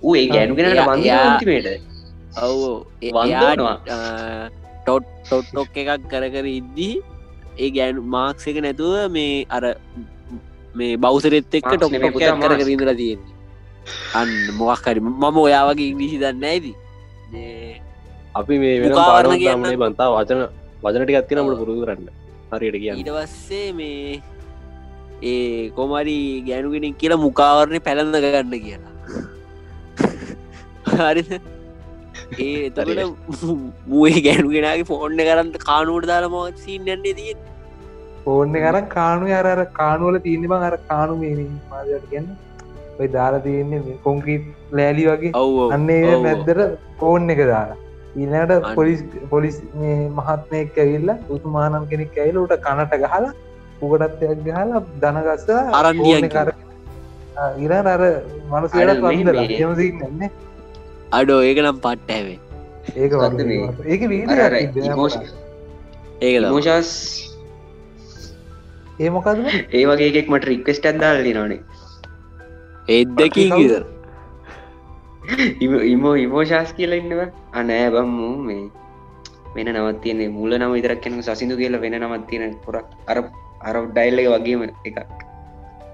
ඌ 0.05 0.15
ඒ 0.21 0.25
ගෑනු 0.33 0.53
කෙනට 0.57 0.81
වන්තිමේට 0.89 1.67
ඔව් 2.45 2.57
වන්දනවා 3.15 3.75
ටොට් 4.83 5.07
ටොට්ටොක් 5.23 5.79
එකක් 5.83 6.11
කර 6.11 6.25
කර 6.35 6.47
ඉද්දී 6.57 6.95
ඒ 7.59 7.69
ගෑනු 7.71 8.01
මාක්ස 8.15 8.47
එක 8.47 8.57
නැතුව 8.65 8.95
මේ 9.11 9.45
අර 9.49 9.63
මේ 10.75 10.97
බෞසරෙත් 10.97 11.45
එක්ක 11.51 11.69
ටොක් 11.71 11.91
කර. 11.93 12.55
කරීදලා 12.57 12.95
තියෙන්නේ. 12.95 13.35
අන්න 14.13 14.31
මොක් 14.55 14.85
හරි. 14.85 15.01
මම 15.01 15.37
ඔයා 15.39 15.63
වගේ 15.69 15.89
ඉංග්‍රීසි 15.91 16.17
දන්න 16.23 16.45
ඇති 16.45 16.73
අපි 18.35 18.59
මේ 18.59 18.81
වෙන 18.81 18.93
පාඩමනේ 18.93 19.39
කියන්න. 19.43 19.79
බන්තා 19.83 20.09
වචන 20.13 20.41
වචනට 20.83 21.11
ගත්තින 21.11 21.41
මට 21.43 21.59
පුරුදු 21.61 21.81
කරන්න. 21.83 22.09
හරියට 22.51 22.79
කියන්න. 22.81 22.97
ඊට 22.99 23.11
පස්සේ 23.17 23.67
මේ 23.73 24.21
ඒ 25.23 25.69
කොමරි 25.71 26.17
ගෑනුගෙනින් 26.47 26.95
කියලා 26.95 27.23
මුකාවරණය 27.25 27.79
පැළඳ 27.87 28.19
ගන්න 28.25 28.55
කියලා. 28.65 28.93
හරි 30.99 31.23
ඒ 32.37 32.65
එතකට 32.67 32.99
මුවේ 33.87 34.21
ගැනුගෙනගේ 34.25 34.87
ෆෝර්න්න 34.89 35.21
කරන්න 35.21 35.53
කානුවට 35.65 36.09
දාලා 36.11 36.33
මොත් 36.35 36.57
සින්නන්නේ 36.65 37.13
තිය 37.19 37.33
ඕන්න 38.27 38.53
කරන් 38.53 38.85
කානු 38.85 39.33
අර 39.33 39.63
කානුවල 39.63 40.17
තියන්න 40.17 40.47
බං 40.47 40.55
අර 40.55 40.75
කානු 40.75 41.15
මාදට 41.69 42.09
කියන්න. 42.09 42.25
ඔය 42.99 43.07
දාලා 43.07 43.39
තියෙන්නේ 43.39 43.79
මේ 43.79 43.97
කොංක්‍රීට් 44.03 44.73
ලෑලි 44.73 45.05
වගේ. 45.05 45.31
ඔව් 45.33 45.73
අන්නේ. 45.73 46.15
මැද්දර 46.15 46.77
කෝන් 46.99 47.29
එක 47.29 47.37
දාලා. 47.37 47.75
අන්න. 48.51 48.75
පොලිස් 48.75 49.03
පොලිස් 49.29 49.61
මේ 49.75 50.09
මහත්නයෙක් 50.09 50.77
ඇවිල්ල 50.77 51.11
උතුමානම් 51.29 51.85
කෙනෙක් 51.85 52.17
ඇයිල 52.17 52.37
උට 52.37 52.51
කනට 52.51 52.95
ගහලා 52.95 53.33
උගටත්යක් 53.81 54.43
ගහලා 54.43 54.81
දනගස්ස 55.01 55.49
අරන්දියන් 55.49 56.27
කර 56.29 56.53
ඉරන් 57.57 57.87
අර 57.87 57.99
මනසට 58.49 58.75
අර 58.75 58.87
මේ- 58.87 59.23
පන්දල 59.23 59.35
මේ- 59.35 59.61
යමසින්න 59.61 60.29
අඩෝ 61.11 61.41
ඒක 61.41 61.57
නම් 61.57 61.79
පට්ට 61.79 62.11
ඇවේ 62.11 62.39
ඒක 62.97 63.11
ඒක 64.01 64.31
අර 64.31 64.53
ඒ 68.99 69.09
මොකද 69.09 69.45
ඒ 69.73 69.85
වගේ 69.85 70.09
එකෙක් 70.11 70.33
මට 70.33 70.51
රික්වෙස්ට 70.51 70.91
අදදාල්ලි 70.91 71.33
නොනේ 71.33 71.61
එද්දකින් 72.89 73.57
ඉදර 73.63 73.83
ඉමෝ 75.85 76.15
ඉමෝශාස් 76.15 76.73
කියල 76.73 76.93
ඉන්නවා. 76.93 77.29
අනෑ 77.53 77.89
බම්මු 77.91 78.29
මේ 78.47 78.63
වෙන 79.55 79.69
නවත් 79.73 80.01
තියන්නේ. 80.03 80.29
මුල 80.29 80.51
නම 80.57 80.73
විතරක් 80.73 81.01
කෙනක 81.01 81.21
සසිදු 81.23 81.57
කියලා 81.57 81.81
වෙන 81.81 81.97
නමත් 81.99 82.27
තියෙන 82.29 82.55
පොරක්. 82.65 82.87
අර 83.07 83.17
අර 83.61 83.75
ඩයිල්ල 83.87 84.21
එක 84.21 84.29
වගේම 84.35 84.63
එකක්. 84.89 84.97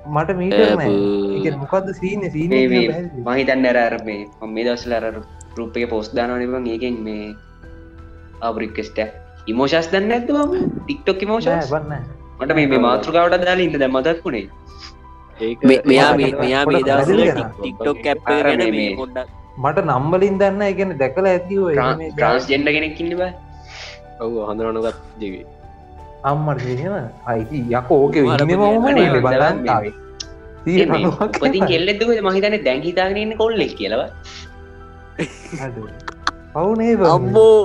මට 0.08 0.38
මීට 0.39 1.58
මොකක්ද 1.58 1.89
සීන 2.00 2.30
සීන 2.32 2.52
මහිතන්න 3.26 3.65
අර 3.74 3.98
මේ 4.08 4.22
මම 4.41 4.54
මේ 4.54 4.65
දවසල 4.65 4.94
අර 4.94 5.06
රුප් 5.58 5.78
එක 5.78 5.89
පොස් 5.89 6.12
දානනිබන් 6.15 6.68
ඒකෙන් 6.68 7.00
මේ 7.08 7.34
අවරික්කෙස්ට 8.41 9.00
ඉමෝශස් 9.48 9.89
දන්න 9.91 10.12
ඇද 10.12 10.30
ම 10.32 10.54
ටික්ටොක් 10.78 11.26
මෝෂස් 11.32 11.74
බන්න 11.74 12.14
මට 12.39 12.52
මේ 12.60 12.67
මේ 12.74 12.82
මාතෘකාවට 12.88 13.41
දාලා 13.45 13.65
ඉන්න 13.67 13.80
දැ 13.84 13.91
මතක් 13.95 14.19
වුණේ. 14.26 14.45
මෙයා 15.89 16.12
මෙයා 16.43 16.63
මේ 16.69 16.84
කරන්න. 16.89 17.41
ටික්ටොක් 17.58 17.98
කැප් 18.06 18.19
පොඩ්ඩක් 18.30 19.30
මට 19.63 19.78
නම්බලින් 19.89 20.36
දන්න 20.43 20.63
එකන 20.69 20.91
දැකල 21.02 21.26
ඇති 21.34 21.56
ඔය 21.65 21.76
ට්‍රන්ස් 21.76 22.45
ජෙන්ඩ 22.54 22.69
කෙනෙක් 22.78 23.00
ඉන්න 23.04 23.13
බෑ. 23.21 23.34
ඔව 24.24 24.34
හඳරනගත් 24.50 24.98
ජීවී 25.21 25.45
අම්මට 26.30 26.62
අයිති 27.32 27.60
යක 27.80 27.89
ඕක 27.95 28.15
බලන්තාවේ 29.26 29.93
උපතින් 31.10 31.63
කෙල්ලෙදක 31.71 32.12
මහිතන 32.28 32.56
දැංහිතාගෙනන්න 32.67 33.34
කොල්ලෙක් 33.41 33.74
කියලව 33.80 34.02
පවුනේ 36.54 36.93
අම්බෝ 37.15 37.56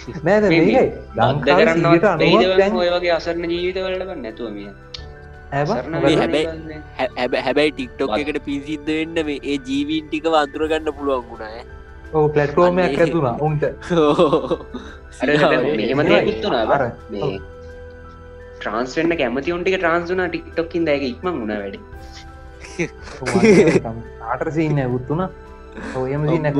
නෑද 0.26 0.44
මේ- 0.44 0.60
මේකයි 0.60 0.86
බද්ධ 1.16 1.50
කරන්න 1.58 1.82
ලංකාව 1.86 2.18
බේදව 2.20 2.76
ඔය 2.76 2.88
වගේ 2.94 3.12
අසරණ 3.12 3.50
ජීවිතවලට 3.50 4.16
නැතුව 4.18 4.48
මිය. 4.52 4.70
සරණ 5.52 5.90
මේ 5.92 6.00
වෙලා 6.02 6.20
හැබැයි- 6.20 6.54
නිකන් 6.60 6.82
හැ- 6.98 7.12
හැබැ 7.18 7.42
හැබැයි 7.42 7.72
ටික්ටොක්. 7.72 8.10
එකට 8.18 8.38
පිසිද්ධ 8.44 8.90
වෙන්න 8.90 9.16
මේ 9.26 9.38
ඒ 9.44 9.58
ජීවීන් 9.68 10.08
ටික 10.08 10.26
වන්තුරගන්න 10.34 10.90
පුළුවන් 10.92 11.24
වුණා 11.30 11.52
ඕ 12.12 12.26
පලට්ෆෝර්මයක්. 12.28 12.98
ඇතුනා 12.98 13.36
උන්ට. 13.40 13.64
මේ 17.10 17.38
ට්‍රන්ස්වෙන්න 18.58 19.16
කැමති 19.18 19.52
ඔන්ටික 19.52 19.76
ට්‍රන්සුන 19.78 20.20
ටික්ටොක්කින් 20.26 20.84
දැක 20.84 21.02
ඉක්ම 21.02 21.26
උුණ 21.30 21.52
වැඩ. 21.54 21.76
ආටර 24.24 24.50
සින්න 24.52 24.80
ගුත්තුන 24.92 25.22
ඔයම 25.96 26.22
ඉන්නේ. 26.28 26.52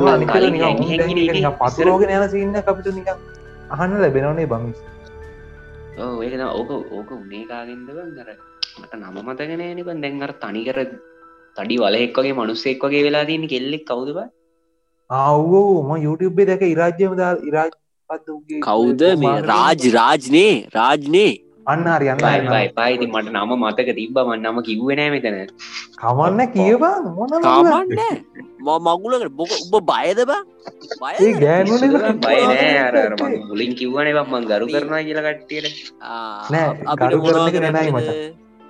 පතුරෝගෙන 1.61 2.11
යන 2.15 2.29
සින්න 2.33 2.55
අපිට 2.61 2.87
නික 2.97 3.09
අහන්න 3.75 3.93
ලැබෙනවනේ 4.03 4.47
බමිස් 4.47 4.79
ඒක 6.23 6.33
ඕක 6.49 6.71
ඕක 6.97 7.09
උනේ 7.15 7.45
කාගෙන්ද 7.51 7.87
බන්දර 7.89 8.29
මට 8.81 8.93
නම 8.99 9.17
මතගෙන 9.27 9.63
නිබන් 9.77 10.01
දැන්ගර 10.03 10.31
තනිකර 10.43 10.77
තඩි 11.57 11.75
වලෙක් 11.83 12.17
වගේ 12.17 12.35
මනුස්සෙක් 12.39 12.83
වගේ 12.85 13.03
වෙලා 13.07 13.25
තියන්න 13.29 13.47
කෙල්ලෙක් 13.53 13.83
කවුද 13.85 14.09
බ? 14.15 14.19
අව්වෝම 15.09 15.89
YouTubeේ 16.05 16.47
දැක 16.49 16.63
ඉරාජ්‍යම 16.65 17.11
ඉරාජ් 17.49 17.71
කවුද 18.61 19.01
මේ? 19.21 19.41
රාජ් 19.51 19.81
රාජ්නේ 19.97 20.53
රාජ්නේ 20.77 21.31
අන්න 21.67 21.85
හරි 21.85 22.07
යන්න 22.09 22.21
පයි 22.25 22.39
පයි 22.49 22.67
පයිති 22.77 23.05
මට 23.13 23.29
නම 23.33 23.51
මතක 23.57 23.89
තිබ්බම 23.97 24.29
නම 24.35 24.57
කිව්වෙනෑ 24.67 25.09
මෙතන. 25.13 25.35
කමන්න 26.01 26.41
කියවා 26.55 26.95
මොන 27.17 27.33
කාමන්න 27.45 27.99
ම 28.65 28.69
මගුලකට 28.87 29.33
බොක 29.39 29.51
උඹ 29.57 29.75
බයද 29.89 30.19
බා? 30.29 30.41
ඒ 31.21 31.31
ගෑනුනේ 31.43 32.13
බය 32.25 32.39
නෑ 32.51 32.71
අර 32.85 32.95
අර 33.03 33.13
මං 33.19 33.37
මුලින් 33.49 33.71
කිව්වනේ 33.81 34.15
බං 34.17 34.27
මං 34.33 34.49
ගරු 34.51 34.65
කරනවා 34.73 35.03
කියලා 35.07 35.25
කට්ටියට. 35.27 35.77
නෑ, 36.53 36.67
අපිට 36.91 37.13
ගරු 37.13 37.21
කරන 37.21 37.29
මොනවා 37.29 37.47
එක 37.49 37.57
නෑයි 37.69 37.91
කරන්නද? 37.93 38.09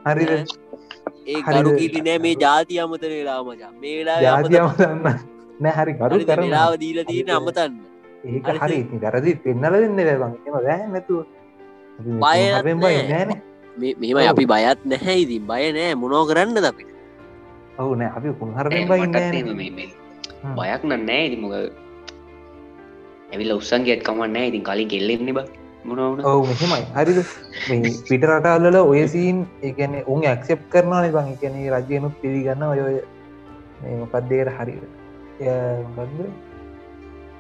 හරිද? 0.08 0.32
ඒ? 1.32 1.42
ගරු 1.48 1.76
කීති 1.80 2.00
නෑ 2.08 2.20
මේ 2.28 2.36
ජාති 2.46 2.80
අමතන 2.86 3.14
වෙලා 3.18 3.42
මචා. 3.48 3.72
මේ 3.82 3.96
වෙලා 4.00 4.20
ජාතියම 4.28 4.68
දන්න 4.80 5.00
නෑ. 5.64 5.76
හරි 5.80 5.94
ගරු 6.02 6.26
කරන 6.28 6.44
වෙලාව 6.48 6.74
දීල 6.84 7.04
තියෙන 7.12 7.36
අමතන්න. 7.40 7.74
ඒක? 8.28 8.48
හරි 8.64 8.76
ඉතින් 8.86 9.00
වැරදි 9.06 9.32
පෙන්නල 9.46 9.76
දෙන්න 9.84 10.02
බැබන් 10.08 10.34
එම 10.48 10.56
දැ 10.68 10.82
නැතුව 10.96 11.20
බයත් 12.06 12.22
නෑ. 12.22 13.04
නෑන. 13.10 13.32
මේ- 13.78 13.98
මෙහෙමයි 14.00 14.28
අපි 14.28 14.46
බයත් 14.46 14.80
නැහැ 14.86 15.16
ඉතින්. 15.24 15.48
බය 15.48 15.72
නෑ. 15.72 15.94
මොනෝ 15.96 16.26
කරන්න 16.26 16.58
අපිට 16.66 16.90
ඔවු 17.80 17.96
නෑ. 17.96 18.12
අපි 18.18 18.28
කුණහරෙන් 18.40 18.88
බයි 18.90 19.00
එහෙම 19.02 19.56
මේ- 19.58 19.74
මේ 19.78 19.90
බයක් 20.58 20.82
නන්නෑ 20.84 21.26
ඉති 21.28 21.38
මොක 21.42 21.54
ඇවිල්ල 23.32 23.54
උත්සන්ගේත් 23.56 24.02
කමන්නෑ 24.06 24.48
ඉතින් 24.48 24.64
කලින් 24.64 24.90
කෙල්ලෙන්නේ 24.90 25.34
බ. 25.34 25.40
මෙහෙමයි. 25.86 26.84
හරිද? 26.96 27.20
මේ 27.70 27.94
පිට 28.10 28.24
රටල්ල 28.24 28.78
ඔයසින් 28.82 29.46
ඒගැන 29.64 30.04
උන් 30.08 30.26
ඇක්සෙප් 30.26 30.60
කරනවාන 30.70 31.12
බං. 31.12 31.34
එකන 31.34 31.56
රජයනුත් 31.74 32.14
පිළිගන්න 32.22 32.64
ඔය 32.64 32.80
ඔය 32.82 32.98
මොකක්දේට 34.02 34.50
හරි 34.58 34.74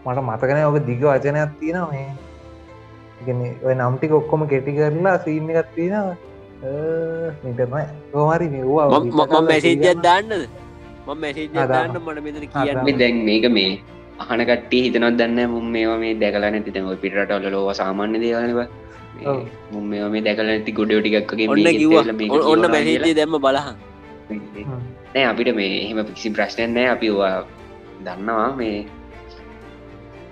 මට 0.05 0.17
මතකන 0.25 0.63
ඔක 0.65 0.77
දිග 0.85 1.01
වචනයක් 1.01 1.51
තියෙන 1.59 1.85
මේ 1.91 2.07
ඔය 3.67 3.73
නම්ටික 3.75 4.11
ඔක්කොම 4.19 4.47
කෙටි 4.51 4.71
කරලා 4.77 5.17
සීන්න 5.25 5.49
එකත් 5.49 5.71
තියෙන 5.75 6.17
නිටම 7.43 7.73
කෝමරි 8.11 8.47
මේවා 8.53 8.99
මම 8.99 9.47
මැසේජත් 9.49 10.03
දාන්නද? 10.07 10.33
ම 11.07 11.09
මැසේජ 11.23 11.49
දාන්න. 11.53 11.97
මට 11.97 12.23
මෙතන 12.25 12.45
කියන්න. 12.53 12.83
මේ 12.85 12.97
දැන් 13.01 13.25
මේක 13.29 13.45
මේ 13.57 13.71
අහන 14.19 14.45
කට්ටි 14.49 14.83
හිතනොත් 14.85 15.17
දන්න 15.19 15.49
මුම් 15.49 15.65
මේවා 15.75 15.97
මේ 16.03 16.13
දැකලා 16.23 16.51
නැති. 16.53 16.71
තම 16.71 16.89
පිටරටවල 17.03 17.51
ලෝව 17.55 17.73
සාමාන්‍ය 17.81 18.21
දේවලව. 18.23 18.59
මුම් 19.71 19.85
මේවා 19.91 20.11
මේ 20.13 20.23
දැකල 20.27 20.45
නැති 20.51 20.71
ගොඩ 20.79 20.93
ටිකක්ගේ 21.01 21.49
ඔන්න 21.49 21.65
කිව්වා. 21.81 22.05
ඔන්න 22.53 22.69
මැසේජේ 22.75 23.15
දැම්ම 23.19 23.37
බලහන්. 23.47 23.75
නෑ 25.13 25.25
අපිට 25.31 25.53
මේ 25.59 25.73
එහෙම 25.83 26.05
කිසි 26.13 26.29
ප්‍රශ්නයක් 26.37 26.69
නෑ. 26.77 26.87
අපි 26.95 27.13
වා 27.19 27.35
දන්නවා 28.05 28.49
මේ. 28.61 28.79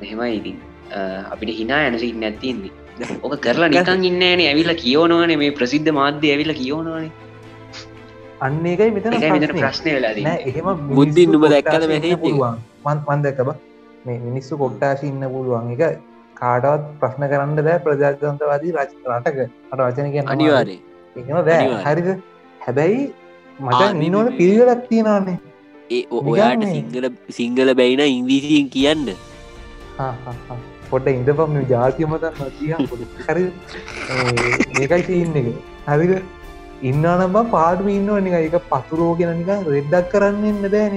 මෙහෙමයි 0.01 0.35
ඉතින් 0.39 0.57
අපිට 1.31 1.49
හිනා 1.49 1.87
යනසිට 1.87 2.15
නැතින්නේ 2.15 2.71
ඕක 3.23 3.35
කරලා 3.35 3.67
නිකන් 3.67 4.05
ඉන්නන 4.05 4.23
ඇවිල්ල 4.23 4.73
කියෝනවන 4.73 5.37
මේ 5.37 5.49
ප්‍රසිද්ධ 5.49 5.89
මාධ්‍ය 5.89 6.31
ඇවිල්ල 6.31 6.53
කියෝනවනේ 6.53 7.11
අන්න 8.41 8.65
එකයි 8.65 8.89
ප්‍රශ්නේ. 8.89 9.61
ප්‍රශ්නය 9.61 9.93
වෙලා. 9.93 10.09
එහෙම 10.09 10.95
බුද්ධින් 10.95 11.29
මිනිස්සු 11.29 11.49
දැක්කද? 11.49 12.19
පුළුවන්. 12.19 12.57
මන් 12.85 12.97
මන්දකබ 13.09 13.49
මේ 14.05 14.17
මිනිස්සු 14.17 14.57
කොට්ටාශ 14.57 15.03
ඉන්න 15.03 15.27
පුළුවන්. 15.27 15.71
එක 15.71 15.97
කාටවත් 16.33 16.99
ප්‍රශ්න 16.99 17.27
කරන්න 17.27 17.61
බෑ 17.61 17.77
ප්‍රජාතන්තවාදී 17.77 18.71
රටක. 18.71 19.49
අට 19.71 19.79
වචන 19.79 20.11
කිය 20.11 20.19
අනිවාරය 20.19 20.79
එකම 21.17 21.41
බෑ. 21.41 21.67
හරිද? 21.67 22.09
හැබැයි 22.65 23.13
මට 23.59 23.93
නිනෝට 23.93 24.29
මේ- 24.29 24.37
පිළිවෙලක් 24.37 24.89
තියෙනවානේ. 24.89 25.37
ඒ 25.91 26.07
ඔයාට 26.11 26.63
සිංහල 26.63 27.09
සිංහල 27.29 27.73
බැයින 27.73 27.99
ඉංග්‍රීසියෙන් 27.99 28.67
කියන්න 28.67 29.07
පොට 30.91 31.07
ඉඳපම් 31.11 31.55
ජාතියමත 31.71 32.25
හරි 33.27 33.45
ඒකයි 34.81 35.03
තියන්න. 35.07 35.35
එක 35.41 35.47
හරිද 35.89 36.13
ඉන්නන 36.81 37.23
බ 37.33 37.37
පාඩු 37.53 37.89
ඉන්න 37.91 38.09
නික 38.25 38.35
එක 38.39 38.55
පතුරෝ 38.71 39.11
ගෙන 39.19 39.31
නික 39.39 39.49
රෙඩ්ඩක් 39.67 40.09
කරන්න 40.11 40.67
දැන් 40.73 40.95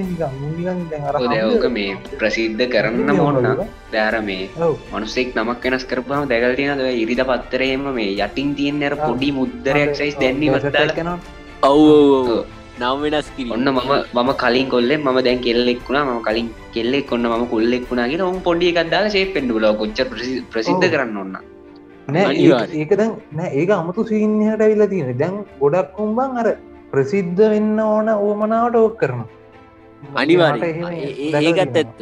ඕක 1.47 1.65
මේ 1.77 1.97
ප්‍රසිද්ධ 2.19 2.63
කරන්න 2.73 3.09
මොන්න 3.17 3.47
දෑර 3.93 4.15
මේ 4.29 4.49
ඔව්. 4.59 4.75
මනුස්සෙක් 4.93 5.35
නමක් 5.35 5.63
වෙනස් 5.65 5.85
කරපුහම 5.91 6.23
දැකල් 6.31 6.55
තියෙන 6.55 6.77
ද 6.79 6.89
ඉරිද 7.03 7.21
පත්තරේම 7.29 7.83
මේ 7.99 8.15
යටින් 8.17 8.55
තියන්න 8.59 8.83
අර 8.83 8.95
පොඩි 8.97 9.29
මුද්දරයක් 9.39 9.95
සයිස් 9.95 10.15
දැන්නේ 10.15 10.53
වත්දාල 10.57 11.17
ඔව් 11.63 11.81
නම් 12.79 13.01
වෙනස් 13.03 13.27
කිරි 13.35 13.49
ඔන්න 13.51 13.67
මම 13.67 13.89
මම 14.17 14.29
කලින් 14.33 14.67
කොල්ලෙ 14.69 14.95
ම 14.97 15.17
දැන් 15.21 15.39
කෙල්ලෙක්ුණා 15.45 16.03
ම 16.07 16.21
කලින් 16.27 16.47
කෙල්ලෙක් 16.73 17.11
ඔන්න 17.11 17.25
ම 17.31 17.45
කොල්ලෙක් 17.45 17.83
වුණාගෙන 17.89 18.21
ඔවුන් 18.21 18.39
පොඩි 18.41 18.69
එකක්දාල 18.73 19.05
සේ 19.09 19.25
පෙන්ඩුල 19.33 19.65
කොච්ච 19.73 19.99
ප්‍රසිද්ධ. 20.51 20.87
කරන්න 20.93 21.17
ඔන්න 21.17 21.35
නෑ 22.07 22.25
අනිවාර්යෙන්. 22.25 22.79
ඒක 22.79 22.91
දැන් 22.99 23.11
නෑ 23.31 23.49
ඒක 23.59 23.69
අමුතු 23.71 24.01
සිහිනයට 24.09 24.61
ඇවිල්ල 24.61 24.85
තියෙන 24.87 25.17
දැන් 25.17 25.35
ගොඩක් 25.61 25.93
කුම්බන් 25.97 26.37
අර 26.41 26.47
ප්‍රසිද්ධ 26.91 27.43
වෙන්න 27.53 27.79
ඕන 27.81 28.09
ඕමනාවට 28.17 28.75
ඕක් 28.75 28.97
කරන 28.97 29.21
ඒ- 30.93 31.43
ඒකත් 31.43 31.77
ඇත්ත. 31.77 31.97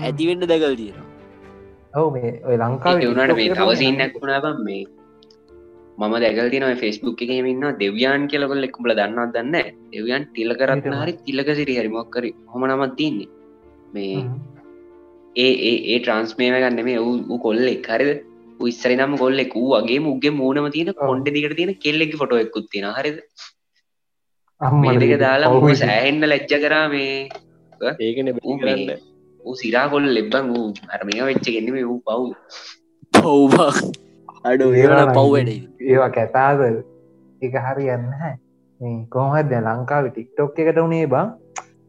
ඇතිවෙන්න 0.00 0.42
දැකල් 0.50 0.74
තියෙනවා. 0.76 1.06
ඔව 1.94 2.06
මේ 2.14 2.30
ඔය 2.44 2.56
ලංකාව 2.58 2.96
ඒවනට 3.00 3.34
මේ 3.38 3.48
තවසින්නක් 3.54 4.14
වුණා 4.20 4.40
බම් 4.44 4.58
මේ 4.66 4.84
මම 5.98 6.14
දැකල් 6.16 6.48
තින 6.50 6.64
ෆෙස්බුක් 6.76 7.22
එකමන්න 7.24 7.64
දෙව්‍යාන් 7.80 8.22
කියලකොල් 8.30 8.66
එක්කුඹල 8.68 8.94
දන්නත් 8.98 9.30
දන්න 9.34 9.56
දෙව්යන් 9.92 10.24
තිල 10.34 10.50
කරත්න 10.54 10.80
ඊට 10.82 11.00
හරි 11.00 11.12
තිලක 11.26 11.50
සිරි 11.54 11.74
හරි 11.78 11.90
මොක්කර 11.90 12.24
හොම 12.48 12.66
නමත් 12.68 12.92
තින්නේ 12.96 13.28
මේ 13.94 14.18
ඒ 15.36 15.52
ඒ 15.62 15.76
ඒ 15.86 15.98
ට්‍රන්ස්මේම 16.00 16.56
ගන්න 16.56 16.84
මේ 16.84 16.98
වූ 17.00 17.38
කොල්ලෙක් 17.38 17.88
හරිද? 17.88 18.20
ඉස්සරි 18.68 18.94
නම් 18.96 19.14
කොල්ලෙක් 19.16 19.54
වූ 19.54 19.70
වගේ 19.76 20.00
මුගේ 20.00 20.32
මූනම 20.32 20.68
තියෙන 20.74 20.92
කොන්ඩ 21.00 21.26
දිකට 21.28 21.56
තියෙන 21.56 21.72
කෙල්ලෙක් 21.78 22.12
ෆොටෝ 22.20 22.42
එක්කුත් 22.44 22.66
තියෙන 22.70 22.88
හරිද? 22.98 23.16
මේ 24.82 24.96
දෙක 24.98 25.14
දාලා 25.20 25.50
මම 25.54 25.74
සෑහෙන්න්න 25.82 26.28
ලැජ්ජ 26.30 26.54
කරා 26.64 26.86
මේ 26.88 27.10
ඒකන 28.00 28.30
ඌ 28.42 28.56
මේ 28.60 28.96
ඌ 29.40 29.54
සිරා 29.56 29.86
කොල් 29.88 30.06
ලෙබ්බන් 30.16 30.46
වූ 30.52 30.66
අරමය 30.94 31.20
වෙච්ච 31.28 31.46
ගෙන්නෙම 31.48 31.76
වූ 31.82 32.00
පව්. 32.06 32.22
පව්බා 33.14 33.72
අඩු 34.44 34.66
ඒවන 34.72 35.12
පව් 35.12 35.26
වැඩ. 35.34 35.50
ඒවා 35.82 36.10
කැතාද? 36.16 36.60
එක 37.42 37.54
හරි 37.66 37.86
යන්න 37.94 38.10
හැ 38.20 38.34
කොහත් 39.12 39.48
දැ 39.50 39.62
ලංකාව 39.62 40.10
ටික්ටොක් 40.10 40.58
එකට 40.58 40.78
වනේ 40.82 41.06
බං? 41.06 41.32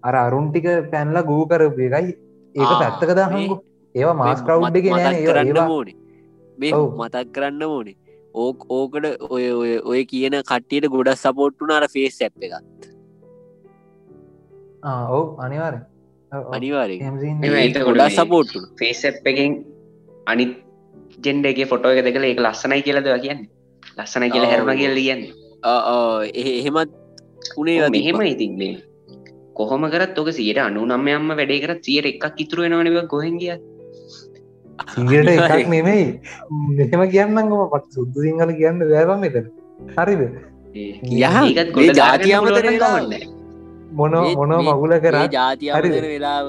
අර 0.03 0.15
අරුන්ටික 0.15 0.67
පැන්ල 0.91 1.17
ගූ 1.29 1.43
කරපු 1.51 1.81
එකයි. 1.89 2.15
ඒක 2.55 2.71
පැත්තක 2.81 3.11
දහංගු. 3.19 3.59
ඒවා 3.95 4.17
මාස් 4.23 4.41
මතක් 4.41 4.85
කරන්න 4.87 5.21
ඒවා 5.21 5.69
ඕනේ. 5.69 5.95
මේ. 6.57 6.73
මතක් 6.99 7.27
කරන්න 7.35 7.63
ඕනේ. 7.69 7.95
ඕක 8.35 8.65
ඕකට 8.69 9.05
ඔය 9.29 9.45
ඔය 9.51 9.71
ඔය 9.91 10.01
කියන 10.05 10.35
කට්ටියට 10.41 10.87
ගොඩක් 10.91 11.19
සපෝට්ටු 11.19 11.67
නාර 11.69 11.85
ෆේස් 11.93 12.17
ඇ් 12.21 12.29
එක 12.41 12.53
ආ, 14.83 15.03
ඔව් 15.09 15.39
අනිවාර 15.39 15.75
එතකොට 16.91 17.87
ගොඩක් 17.89 18.11
සපෝට්ටු 18.17 18.59
ෆේස් 18.81 19.03
එකෙන් 19.07 19.55
අනිත් 20.27 20.51
ජෙන්ඩගේ 21.27 21.67
ෆොටෝ 21.71 21.91
එක 21.95 22.05
දෙකල 22.07 22.23
ඒක 22.29 22.39
ලස්සනයි 22.45 22.81
කියලද 22.87 23.07
කියන්න? 23.25 23.41
ලස්සනයි 23.99 24.29
කියලා. 24.33 24.51
හැරුණ 24.53 24.77
කියල 24.81 24.95
කියන්න? 25.05 25.21
එහෙමත් 26.43 26.91
උනේ 27.61 27.89
මෙහෙම 27.95 28.21
ඉතින් 28.33 28.53
මේ. 28.61 28.75
කොහොම 29.57 29.83
කරත් 29.93 30.17
ඔක 30.21 30.29
සියට 30.37 30.59
අනු 30.65 30.81
නම්යම්ම 30.91 31.29
වැඩේ 31.39 31.61
කරත් 31.63 31.81
සියට 31.87 32.07
එකක් 32.11 32.41
ඉතුරු 32.43 32.61
වෙනවනව 32.65 32.97
ගොහෙන් 33.13 33.37
කිය 33.43 33.53
සිගට 34.95 35.29
එකක් 35.33 35.69
නෙමෙයි. 35.75 36.03
මෙහෙම 36.79 37.01
කියන්නගම 37.13 37.53
පත් 37.73 37.85
සුද්ද 37.97 38.15
සිංහල 38.25 38.51
කියන්න 38.59 38.83
වැෑබම් 38.91 39.19
මෙතන. 39.25 39.45
හරිද? 39.97 40.21
යහ, 40.75 41.37
ඒකත් 41.49 41.71
මේ 41.77 41.77
ගොඩ 41.77 41.99
ජාති 42.01 42.29
දාගන්න 42.29 42.37
අමතර 42.39 42.51
පුළුවන් 42.57 42.67
වෙලා. 42.73 42.97
කමක් 42.97 43.09
නෑ. 43.13 43.23
මොන 43.99 44.13
මොන 44.39 44.51
මගුල 44.67 44.93
කර 45.05 45.15
ජාති 45.37 45.65
හරිද? 45.77 45.93
අමතර 45.95 46.07
වෙලාව 46.13 46.47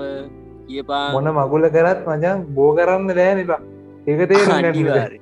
කියපා 0.68 1.04
මොන 1.14 1.26
මගුල 1.38 1.64
කරත් 1.76 2.00
මචන් 2.10 2.38
බෝ 2.58 2.70
කරන්න 2.78 3.08
දෑ 3.18 3.34
නිපා 3.40 3.60
ඒක 4.06 4.20
අනිවාරය. 4.56 5.18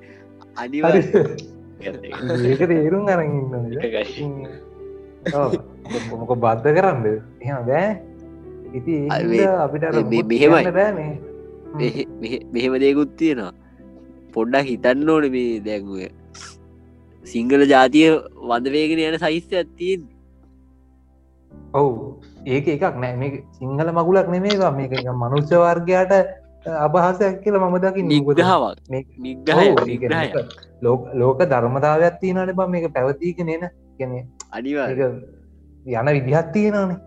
අනිවාර 0.63 0.95
ඒක 2.51 2.63
තේරුම් 2.71 3.05
අරගන්න 3.15 3.45
මොක 6.21 6.33
බද්ධ 6.45 6.69
කරන්න? 6.77 7.05
එහෙම 7.43 7.63
බෑ. 7.69 7.89
ඉති 8.79 8.95
අපිට 9.65 9.85
මෙහෙමයි. 10.33 11.09
මෙහෙම 12.55 12.75
දෙකුත් 12.85 13.11
තියෙනවා. 13.21 13.53
පොඩ්ඩක් 14.35 14.67
හිතන්න 14.71 15.09
ඕන 15.15 15.25
මේ 15.35 15.53
දැන්ුව 15.67 15.99
සිංහල 17.25 17.63
ජාතිය 17.73 18.09
වඳවේගෙන 18.51 19.01
යන 19.09 19.17
සහිස්්‍ය 19.25 19.55
ඇත්තියෙන් 19.61 20.01
ඔවු. 21.81 21.93
ඒක 22.55 22.67
එකක් 22.77 22.85
නෑ. 23.03 23.15
මේ 23.21 23.43
සිංහල 23.59 23.89
මගුලක් 23.99 24.29
නෙමේවා 24.35 24.73
මේක 24.79 24.93
මනුෂ්‍ය 25.21 25.57
වර්ගයාට 25.65 26.13
අභාසයක් 26.67 27.41
කියලා 27.45 27.69
මම 27.69 27.77
දකි 27.79 28.03
නිග්‍රහාවක්. 28.03 28.79
ලෝක 30.83 31.01
ලෝක 31.15 31.39
ධර්මතාවයක් 31.43 32.15
තියනට 32.21 32.53
බ. 32.53 32.61
මේක 32.69 32.87
පැවතිීක 32.93 33.39
නන 33.41 33.65
අනිවා 34.53 34.89
ඒක 34.91 35.01
යන 35.87 36.09
විදිහත් 36.17 36.49
තියෙනනේ 36.53 36.99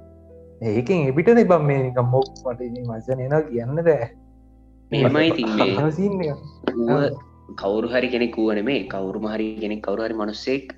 ඒකෙන් 0.61 1.07
එපිට 1.09 1.29
නිබම් 1.29 1.63
මේක 1.65 1.97
මොක් 2.11 2.29
මට 2.45 2.61
මසන 2.85 3.19
එන 3.19 3.35
කියන්න 3.49 3.83
බෑ. 3.83 4.09
මෙහෙමයි 4.91 5.27
ඉතින් 5.31 5.49
මේ 5.55 5.77
අහසින්න 5.77 6.21
එක. 6.21 6.37
ඌව 6.75 7.01
කවුරු 7.55 7.87
හරි 7.87 8.07
කෙනෙක් 8.09 8.37
වුවන 8.37 8.61
මේ 8.65 8.87
කවුරු 8.87 9.19
හරි 9.25 9.47
කෙනෙක් 9.61 9.81
කවරු 9.81 10.05
හරි 10.05 10.13
මනුස්සෙක් 10.13 10.75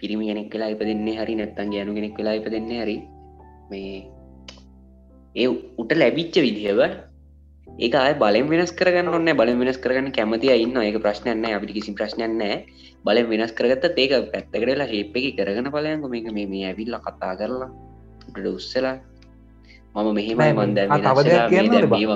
පිරිමි 0.00 0.28
කෙනෙක් 0.30 0.54
වෙලා 0.54 0.70
ඉප 0.74 0.80
දෙන්නේ 0.80 1.16
හරි 1.16 1.34
නැත්තන් 1.34 1.72
ගෑනු 1.74 1.94
කෙනෙක් 1.94 2.18
වෙලා 2.18 2.36
ඉප 2.40 2.48
දෙන්නේ 2.54 2.80
හරි 2.82 2.96
මේ 3.70 3.96
ඒ 5.34 5.48
උට 5.78 5.92
ලැබිච්ච 5.92 6.36
විදිහව 6.46 6.80
ඒක 7.78 7.94
ආය 7.94 8.14
බලෙන් 8.14 8.46
වෙනස් 8.48 8.72
කරගන්න 8.72 9.08
ඔන්න 9.10 9.32
බලෙන් 9.40 9.58
වෙනස් 9.58 9.78
කරගන්න 9.78 10.12
කැමති 10.12 10.52
ඉන්න 10.56 10.76
ඒක 10.82 11.00
ප්‍රශ්නයන්න 11.00 11.44
අපිට 11.50 11.74
කිසි 11.76 11.92
ප්‍රශ්නයන්නෑ 11.92 12.56
බලෙන් 13.04 13.26
වෙනස් 13.26 13.52
කරගත්ත 13.52 13.98
ඒක 13.98 14.14
පැත්තකටලා 14.32 14.88
ශේප් 14.92 15.18
එක 15.18 15.36
කරගන 15.36 15.68
පලයන්ක 15.74 16.08
මේක 16.14 16.32
මේ 16.32 16.46
මේ 16.46 16.64
ඇවිල්ල 16.70 16.96
කතා 17.00 17.34
කරලා 17.36 17.70
උට 18.30 18.48
උස්සලා 18.52 18.96
මම 19.94 20.08
මෙහෙමයි 20.14 20.52
මන්ද 20.52 20.78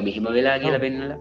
මෙහෙම 0.03 0.27
වෙලා 0.31 0.57
කියලා. 0.59 0.81
පෙන්නලා. 0.81 1.19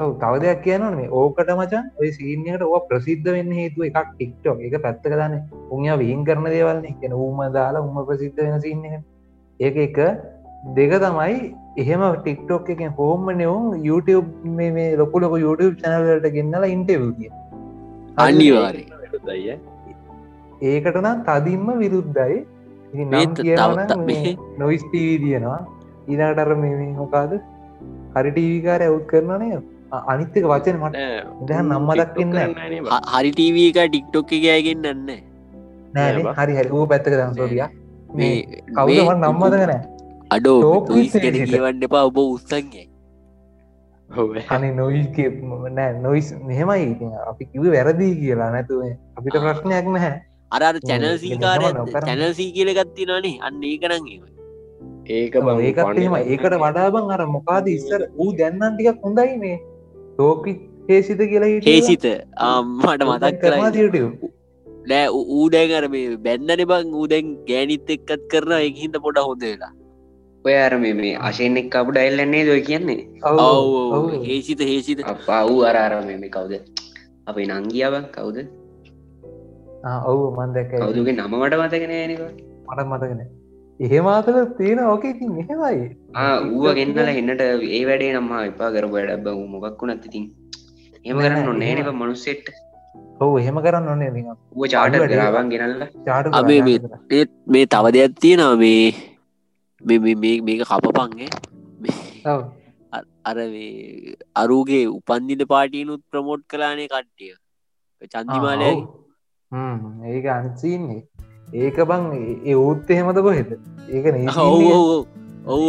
ඔව් 0.00 0.12
තව 0.20 0.34
දෙයක් 0.44 0.60
කියන්න 0.66 0.84
මේ 0.98 1.08
ඕකට 1.12 1.50
මචන් 1.54 1.88
ඔය 2.00 2.08
සීනයට 2.10 2.62
ඕ 2.64 2.78
ප්‍රසිද්ධ 2.88 3.28
වෙන්න 3.36 3.52
හේතු 3.52 3.84
එකක් 3.88 4.12
ටික්ටෝ 4.12 4.56
එක 4.60 4.76
පැත්තක 4.84 5.08
දන්න. 5.12 5.34
උන්ය 5.70 5.88
විහින් 6.02 6.24
කරන 6.24 6.48
දේවල්න්නේ 6.54 6.94
කියෙන 7.00 7.16
උම 7.18 7.42
දාලා 7.56 7.82
උම 7.82 7.98
ප්‍රසිද්ධ 8.08 8.40
වෙන 8.40 8.60
සින්න 8.60 8.84
ඒක 9.60 9.76
එක 9.86 9.98
දෙක 10.62 10.92
තමයි 10.94 11.36
එහෙම 11.78 12.02
ටික්ටෝක් 12.16 12.70
එකෙන් 12.70 12.90
හෝම 12.98 13.26
නෙවුම් 13.32 13.64
YouTube 13.84 14.28
මේ 14.52 14.70
මේ 14.70 14.96
ලොකු 14.96 15.20
ලොක 15.20 15.34
YouTube 15.38 15.74
චැනලට 15.82 16.26
ගෙන්නලා 16.32 16.66
ඉන්ටව් 16.66 17.04
කිය. 17.18 17.30
අනිවාරය 18.16 18.84
ඒකට 20.62 20.96
නම් 20.96 21.18
තදින්ම 21.24 21.66
විරුද්ධයි. 21.78 22.38
නොයිස් 24.58 24.82
ටීවී 24.84 25.18
තියෙනවා 25.18 25.60
ඊනටර 26.08 26.54
මේ 26.54 26.88
මොකාද 26.94 27.32
හරි 28.14 28.30
ටීවිකාර 28.30 28.80
ඇවුත් 28.82 29.04
කරනනය 29.06 29.48
අනිත්තක 30.06 30.44
වචන 30.44 30.76
මට 30.78 30.96
දැන් 31.48 31.64
නම් 31.68 31.86
මතක් 31.88 32.16
වෙන්න 32.16 32.32
හ- 32.88 33.04
හරි 33.14 33.30
ටීවී 33.30 33.68
එක 33.70 33.78
ටික්ටොක් 33.88 34.32
එක 34.32 34.44
ඇගෙන් 34.54 34.78
නන්න 34.82 35.10
නෑ. 35.94 36.12
හරි 36.38 36.52
හරි. 36.56 36.68
ඌ 36.70 36.86
පැත්තක 36.86 37.10
දන්සෝරිය 37.12 37.62
මේ 38.10 38.36
කවුද 38.68 38.88
මේ- 38.88 39.08
මට 39.08 39.20
නම්මදගන 39.24 39.72
අඩෝ 40.34 40.58
ගැන. 40.88 41.38
කියවන්න 41.52 41.86
එපා 41.88 42.04
ඔබ 42.10 42.18
උත්සන්ගේ 42.24 42.86
අනි 44.54 44.68
නොයිස් 44.80 45.06
නෑ 45.78 46.00
නොයිස් 46.02 46.28
මෙහෙමයි. 46.48 46.84
ඉතින් 46.92 47.14
අපි 47.30 47.44
කිව 47.52 47.64
වැරදිී 47.76 48.14
කියලා. 48.20 48.50
නැතුව 48.56 48.82
අපිට 49.18 49.38
ප්‍රශ්නයක් 49.44 49.88
නැහැ. 49.94 50.12
අර 50.50 50.62
චැනල් 50.88 51.06
මේ 51.08 51.18
සීකාරය 51.24 51.64
එහෙම 51.64 51.78
නොකරන්න. 51.80 52.06
චැනල් 52.08 52.34
සී 52.40 52.50
කියල 52.58 52.72
ගත්ති 52.78 53.08
නනේ 53.10 53.34
අන්න 53.48 53.64
ඒ 53.70 53.76
කරන් 53.84 54.10
ඒක 55.16 55.38
බං 55.46 55.64
ඒකත් 55.68 56.02
එහෙම 56.02 56.18
ඒකට 56.20 56.58
වඩාබං 56.64 57.14
අර 57.16 57.26
මොකාද 57.38 57.72
ඉස්සර 57.76 58.06
ඌ 58.22 58.30
දැන්නන් 58.42 58.76
ටිකක් 58.76 59.08
හොඳයි 59.08 59.38
මේ. 59.44 59.58
තෝකි 60.20 60.56
හේසිත 60.88 61.26
කියලා. 61.32 61.52
හේසිත. 61.68 62.08
ආම්මට 62.48 63.06
ඌ 63.08 63.12
මතක් 63.12 63.78
YouTube. 63.82 64.32
නෑ 64.90 65.06
ඌඩෑගර 65.38 65.84
මේ 65.94 66.16
බැන්නන 66.26 66.66
බං. 66.72 66.96
ඌදැන් 67.02 67.36
ගෑනිත් 67.52 67.94
එක්කත් 67.96 68.28
කරන 68.34 68.58
එකහින්ද 68.60 69.00
පොඩ 69.06 69.24
හොඳ 69.28 69.48
වෙලා 69.48 69.72
ඔය 70.44 70.54
අර 70.56 70.74
මේ 70.78 71.12
එක් 71.58 71.76
අපු 71.76 71.90
ඩයිල්ලන්නේ 71.90 72.44
දොයි 72.46 72.60
කියන්නේ? 72.60 72.98
ඔව්, 73.24 73.38
ඔව් 73.40 73.94
ඔව්. 73.94 74.24
හේසිත 74.24 74.60
හේසිත. 74.62 75.04
අපා 75.04 75.42
වූ 75.44 75.60
අරාර 75.60 75.92
මේ 76.04 76.28
කවුද? 76.28 76.54
අපේ 77.26 77.46
නංගියාව 77.46 77.94
කවුද? 78.12 78.38
ආ, 79.84 79.98
ඔව් 80.04 80.18
මන් 80.38 80.50
දැක්කයි. 80.54 80.80
කවුදුගේ 80.80 81.12
නම 81.12 81.34
මට 81.40 81.54
මතගෙන 81.54 81.94
නක 82.10 82.20
මට 82.70 82.86
මතකන 82.86 83.20
එහෙම 83.80 84.06
අතල 84.06 84.36
තියෙන 84.58 84.80
ඕක 84.84 85.04
ඉතින් 85.04 85.30
මෙහෙමයි 85.30 85.86
ඌව 86.50 86.66
ගෙන්නල 86.74 87.08
එන්නට 87.12 87.40
ඒ 87.40 87.84
වැඩේ 87.84 88.12
නම්ම 88.14 88.32
එපා 88.40 88.70
කරපු 88.70 88.94
වැඩ 88.96 89.24
බ. 89.24 89.28
මොකක් 89.52 89.80
වුණත් 89.82 90.04
ඉතින් 90.06 90.24
එම 91.04 91.16
කරන්න 91.18 91.32
නෑ, 91.32 91.44
නොන්නේනක. 91.44 91.88
මනුස්සෙට් 91.92 92.46
ඔව් 93.20 93.38
එහෙම 93.38 93.58
කරන්න 93.60 93.88
ඕනේ 93.88 94.10
ඌ 94.56 94.66
චාට. 94.66 94.98
ගරාවන් 95.12 95.48
ගෙනල්ල. 95.54 95.82
චාටු 96.06 96.28
අබේ. 96.32 96.60
ඒත් 97.10 97.30
මේ 97.46 97.66
තව 97.66 97.84
දෙයක් 97.92 98.14
තියෙනවා. 98.20 98.56
මේ- 98.56 99.11
මේක 99.84 100.62
කපපන්ගේ. 100.64 101.30
අර 103.28 103.36
අරුගේ 104.36 104.82
උපන්දින 104.88 105.42
පාටියනුත් 105.46 106.02
ප්‍රමෝට් 106.10 106.42
කලානේ 106.48 106.88
කට්ටිය. 106.88 107.34
චන්දිමාලය 108.12 108.70
ඒක 110.10 110.26
අන්සින්නේ 110.26 111.02
ඒක 111.54 111.78
බං 111.84 112.04
ඒ- 112.44 112.56
ඌත් 112.56 112.90
එහෙමද 112.90 113.18
කොහෙද? 113.20 113.50
ඒක 113.88 114.04
නීතින්නේ. 114.14 114.74
ඔව් 115.46 115.62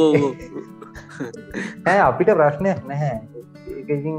ඈ 1.86 2.00
අපිට 2.10 2.30
ප්‍රශ්නයක් 2.34 2.80
නැහැ. 2.88 3.22
ඒකින් 3.90 4.18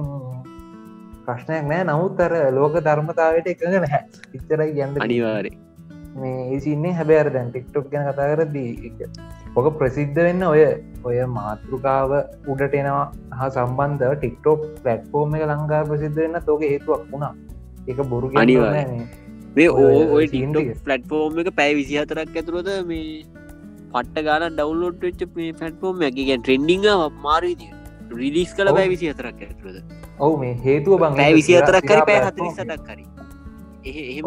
ප්‍රශ්නයක් 1.27 1.65
නෑ. 1.71 1.85
නමුත් 1.85 2.21
අර 2.21 2.33
ලෝක 2.53 2.75
ධර්මතාවට 2.81 3.47
එකඟ 3.47 3.79
නැහැ. 3.85 4.03
ඉච්චරයි 4.35 4.73
ගැන්ද 4.79 4.97
අනිවාරය 5.01 5.53
මේ 6.15 6.35
ඒසින්නේ 6.55 6.93
හැබැර 6.93 7.29
දැන් 7.35 7.49
ටික්ටොක් 7.51 7.87
ගැන 7.93 8.07
කතා 8.09 8.27
කරදී 8.35 8.71
ඔක 9.55 9.67
ප්‍රසිද්ධ 9.79 10.17
වෙන්න 10.19 10.43
ඔය 10.45 10.63
ඔය 11.05 11.19
මාතෘකාව 11.31 12.13
උඩට 12.49 12.75
එනවා 12.75 13.05
හා 13.33 13.51
සම්බන්ධ 13.51 14.15
ටික්ටෝක් 14.15 14.63
පලට්ෆෝර්ම් 14.83 15.37
එක 15.39 15.45
ලංකා 15.51 15.83
ප්‍රසිද්ධ 15.85 16.17
වෙන්න 16.17 16.41
තෝක 16.47 16.65
හේතුවක් 16.65 17.05
වුණා. 17.13 17.33
එක 17.87 17.97
බොරු 18.05 18.31
මේ. 18.33 19.07
ඕ. 19.69 20.19
පලට්ෆෝර්ම් 20.85 21.39
එක. 21.39 21.51
පැයි 21.55 21.75
විසි 21.75 21.99
හතරක් 21.99 22.37
ඇතුරද 22.37 22.71
මේ 22.85 23.25
පට්ට 23.93 24.25
ගාන 24.25 24.47
ඩවලෝඩ් 24.51 24.99
වෙච්ච 25.01 25.23
මේ 25.37 25.53
පටෆෝර්ම් 25.53 26.03
එක. 26.03 26.15
ගැන් 26.23 26.43
ට්‍රෙන්ඩිං 26.43 26.89
මාරවිදි 27.21 27.71
රිලිස් 28.13 28.55
කළ 28.55 28.69
ඔව්. 28.69 28.77
පැයි 28.77 28.89
විසි 28.89 29.13
හතරක් 29.13 29.39
ඇතුරද 29.43 29.77
ඔව් 30.21 30.39
මේ 30.41 30.55
හේතුව 30.65 30.99
බං 30.99 31.15
පැයි 31.15 31.29
ඒක 31.29 31.37
විසි 31.37 31.53
සිරා- 31.53 31.69
හතරක් 31.69 31.85
කරි 31.85 32.03
platform 32.03 32.51
හතරිස් 32.51 32.57
සටක් 32.59 32.83
කරි 32.87 33.05
එහෙම 33.85 34.25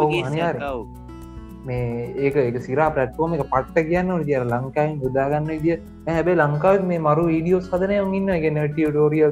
මේ 1.68 1.86
ඒක 2.26 2.36
එක 2.48 2.58
සිරා 2.68 2.90
පලට්ෆෝර්ම 2.96 3.36
එක 3.38 3.44
පට්ට 3.54 3.88
කියන්න 3.90 4.12
දිය 4.28 4.40
ලංකායින් 4.44 4.98
යුදාගන්න 5.06 5.50
විදිිය. 5.54 5.78
හැබැ 6.08 6.36
ලංකාව 6.42 6.86
මේ 6.92 7.06
මරු 7.08 7.26
වීඩියෝස් 7.32 7.70
හදනය 7.74 7.98
ඉන්න 8.20 8.32
ගෙනට 8.44 8.78
ටෝරිය 8.78 9.30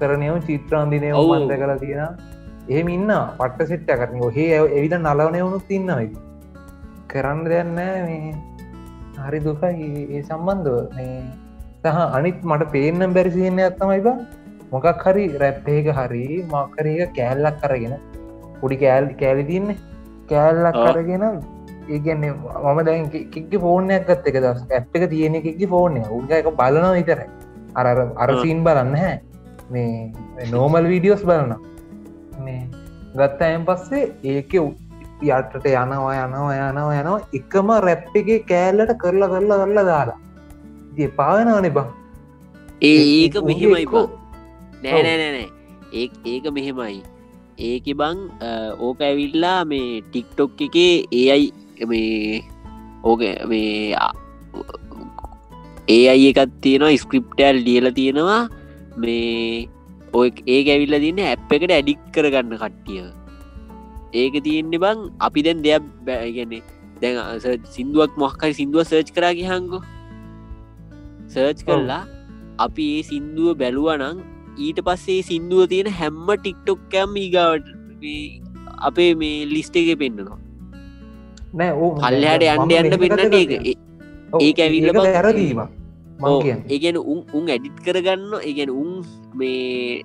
කරනයව 0.00 0.36
චිත්‍රාන්දිනය 0.48 1.10
ඔව්. 1.20 1.30
මන්ද 1.36 1.52
කළ 1.62 1.74
තියෙන 1.84 2.02
එහෙම 2.70 2.88
ඉන්න 2.96 3.12
පට්ට 3.38 3.70
සිට්ට 3.72 3.92
කරන 4.00 4.20
හේ 4.36 4.50
එවිට 4.78 4.96
නලවනය 4.98 5.40
වුණුත් 5.44 5.72
ඉන්නවයි 5.78 6.08
කරන්න 7.12 7.44
දෙන්න 7.50 7.74
මේ. 7.76 8.34
හරි 9.26 9.38
දුකයි. 9.46 9.90
ඒ 10.14 10.22
සම්බන්ධව 10.28 10.76
සහ 11.84 11.98
අනිත් 12.18 12.38
මට 12.50 12.72
පේනම් 12.74 13.14
බැරිසින්න 13.16 13.60
ඇත්තමයි 13.66 14.02
බා. 14.06 14.16
මොකක් 14.72 15.04
හරි 15.06 15.24
රැප්පේක 15.42 15.86
හරි 15.98 16.24
මක්කරක 16.52 17.12
කෑල්ලක් 17.18 17.60
කරගෙන 17.62 17.94
පුඩි 18.60 18.76
කෑල් 18.82 19.06
කෑලි 19.20 19.44
තින්නේ 19.50 19.76
කෑල්ලක්. 20.30 20.80
කරගෙන 20.86 21.24
ඒගන්නේ 21.90 22.32
මම 22.32 22.80
දැන් 22.86 23.08
කික්ක 23.34 23.54
ෆෝර්නයක් 23.60 24.06
ගත්ත 24.08 24.26
එක 24.30 24.38
දස් 24.44 24.62
ඇප් 24.70 24.96
එක 24.96 25.10
තියෙන 25.10 25.34
එකකි 25.34 25.66
ෆෝර්නය 25.66 26.02
උන්ග 26.10 26.30
එක 26.30 26.48
බලන 26.60 26.86
විතරයි. 26.94 27.28
අර 27.74 27.86
අර- 27.86 28.14
අර 28.16 28.30
ආ. 28.30 28.42
සීන් 28.42 28.64
බලන්න 28.64 28.96
හැ. 28.96 29.14
මේ 29.70 30.12
නෝමල් 30.50 30.86
වීඩියෝස් 30.92 31.24
බලන 31.24 31.54
මේ 32.44 32.60
ගත්ත 33.16 33.40
අයම් 33.42 33.64
පස්සේ 33.64 34.04
ඒක 34.24 34.54
යටට 34.54 35.66
යනවා 35.66 36.14
යනවා 36.24 36.54
යනවා 36.70 37.00
යනවා 37.00 37.20
එකම 37.34 37.70
රැප් 37.86 38.16
එක 38.16 38.30
කෑල්ලට 38.48 38.92
කරලා 39.02 39.28
කරලා 39.28 39.58
කරලා 39.64 39.84
දාලා. 39.84 40.18
ඒ 40.98 41.06
පාවෙනවනේ 41.18 41.70
බං. 41.70 41.88
ඒ 42.82 42.94
ඒක 43.18 43.36
මෙහෙමයි 43.42 43.86
බං. 43.86 44.08
නෑ 44.84 45.02
නෑ 45.02 45.18
නෑ 45.18 45.46
ඒ 45.94 46.08
ඒක 46.26 46.50
මෙහෙමයි. 46.52 47.02
ඒක 47.60 47.86
බං 47.96 48.18
ඕක 48.80 49.00
ඇවිල්ලා 49.00 49.60
මේ 49.64 50.00
ටික්ටොක් 50.00 50.60
එකේ 50.60 51.04
ඒ 51.12 51.30
අයි 51.30 51.46
මේ 51.84 52.42
ඕක 53.04 53.22
මේ 53.48 53.96
ඒ 55.88 56.04
අයි 56.08 56.32
එකත් 56.32 56.54
තියෙනවා 56.60 56.96
ස්ක්‍රිප්ටල් 56.96 57.62
ලියල 57.66 57.90
තියෙනවා. 57.92 58.42
මේ 58.96 59.68
ඔය 60.12 60.28
ඒ 60.46 60.60
ඇවිල්ල 60.66 60.98
තින්න 61.00 61.22
ඇප් 61.24 61.52
එකට 61.52 61.72
ඇඩික් 61.72 62.00
කරගන්න 62.12 62.56
කට්ටිය. 62.56 63.06
ඒක 64.14 64.40
තියෙන්නේ 64.42 64.78
බං 64.78 65.04
අපි 65.20 65.42
දැන් 65.42 65.62
දෙයක් 65.62 65.92
බෑගැනෙ 66.06 66.60
දැන් 67.02 67.62
සිින්දුවක් 67.68 68.16
මොහකරි 68.16 68.54
සිින්දුව 68.54 68.84
සර්ච් 68.84 69.12
කරාගි 69.12 69.44
හංගෝ 69.44 69.82
සර්ච් 71.28 71.60
කරලා 71.66 72.02
අපි 72.58 72.86
ඒ 72.92 73.02
සින්දුව 73.02 73.58
බැලුවනං 73.58 74.22
ඊට 74.58 74.80
පස්සේ 74.80 75.20
සින්දුව 75.22 75.68
තියෙන 75.68 75.92
හැම්ම 75.92 76.28
ටික්ටොක්කෑම් 76.32 77.16
ඊගාවට 77.16 77.66
අපේ 78.80 79.12
මේ 79.14 79.46
ලිස්ට 79.46 79.76
එක 79.76 79.92
පෙන්න්නනවා 79.98 80.40
නෑ 81.56 81.72
ඕ 81.74 81.90
කල්ලහට 81.96 82.44
යන්න 82.44 82.70
යන්න 82.72 82.98
පෙන්න්න 83.00 83.34
ඒක. 83.34 83.52
ඇවිල්ල 84.60 84.88
බං. 84.90 85.02
වැරදීම 85.08 85.60
ඕ, 85.60 86.38
මං 86.42 86.62
ඒ 86.68 86.78
ගැන 86.78 86.96
උන් 87.04 87.20
උන් 87.32 87.48
ඇඩිත් 87.48 87.76
කරගන්න 87.82 88.32
ඒගැන 88.42 88.70
උන් 88.72 88.90
මේ 89.34 90.02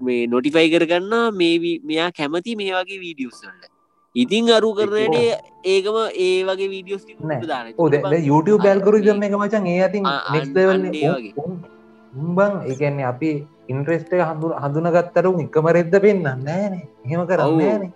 මේ 0.00 0.26
නොටිෆයි 0.26 0.68
කරගන්න 0.70 1.14
මේ 1.34 1.76
මෙයා 1.84 2.10
කැමති 2.12 2.56
මේ 2.56 2.72
වගේ 2.74 2.98
වීඩියස්වල්ල 3.00 3.68
ඉතින් 4.14 4.50
අරු 4.50 4.70
කරනට 4.74 5.16
ඒකම 5.66 5.96
ඒ 6.18 6.32
වගේ 6.44 6.68
වීඩියෝස් 6.68 7.04
YouTube 8.22 8.62
බැල්කරු 8.64 8.98
එක 9.24 9.34
මචන් 9.36 9.66
ඒ 9.68 9.80
අතින් 9.82 10.06
ආ, 10.06 10.18
නෙක් 10.32 10.42
අන්න- 10.42 10.52
අන්න 10.68 10.84
ඒ 10.94 11.08
වගේ. 11.10 11.32
උම්බන් 12.12 12.52
ඒකන්නේ 12.68 13.06
අපි 13.06 13.30
ඉන්ට්‍රෙස්ට 13.68 14.12
හඳු 14.20 14.48
හඳුනගත්තරුම් 14.58 15.36
එකම 15.40 15.66
රෙද්ද 15.70 15.94
පෙන්න්න 16.00 16.22
නෑන 16.42 16.74
ඔව්. 17.22 17.26
කරන්න 17.28 17.92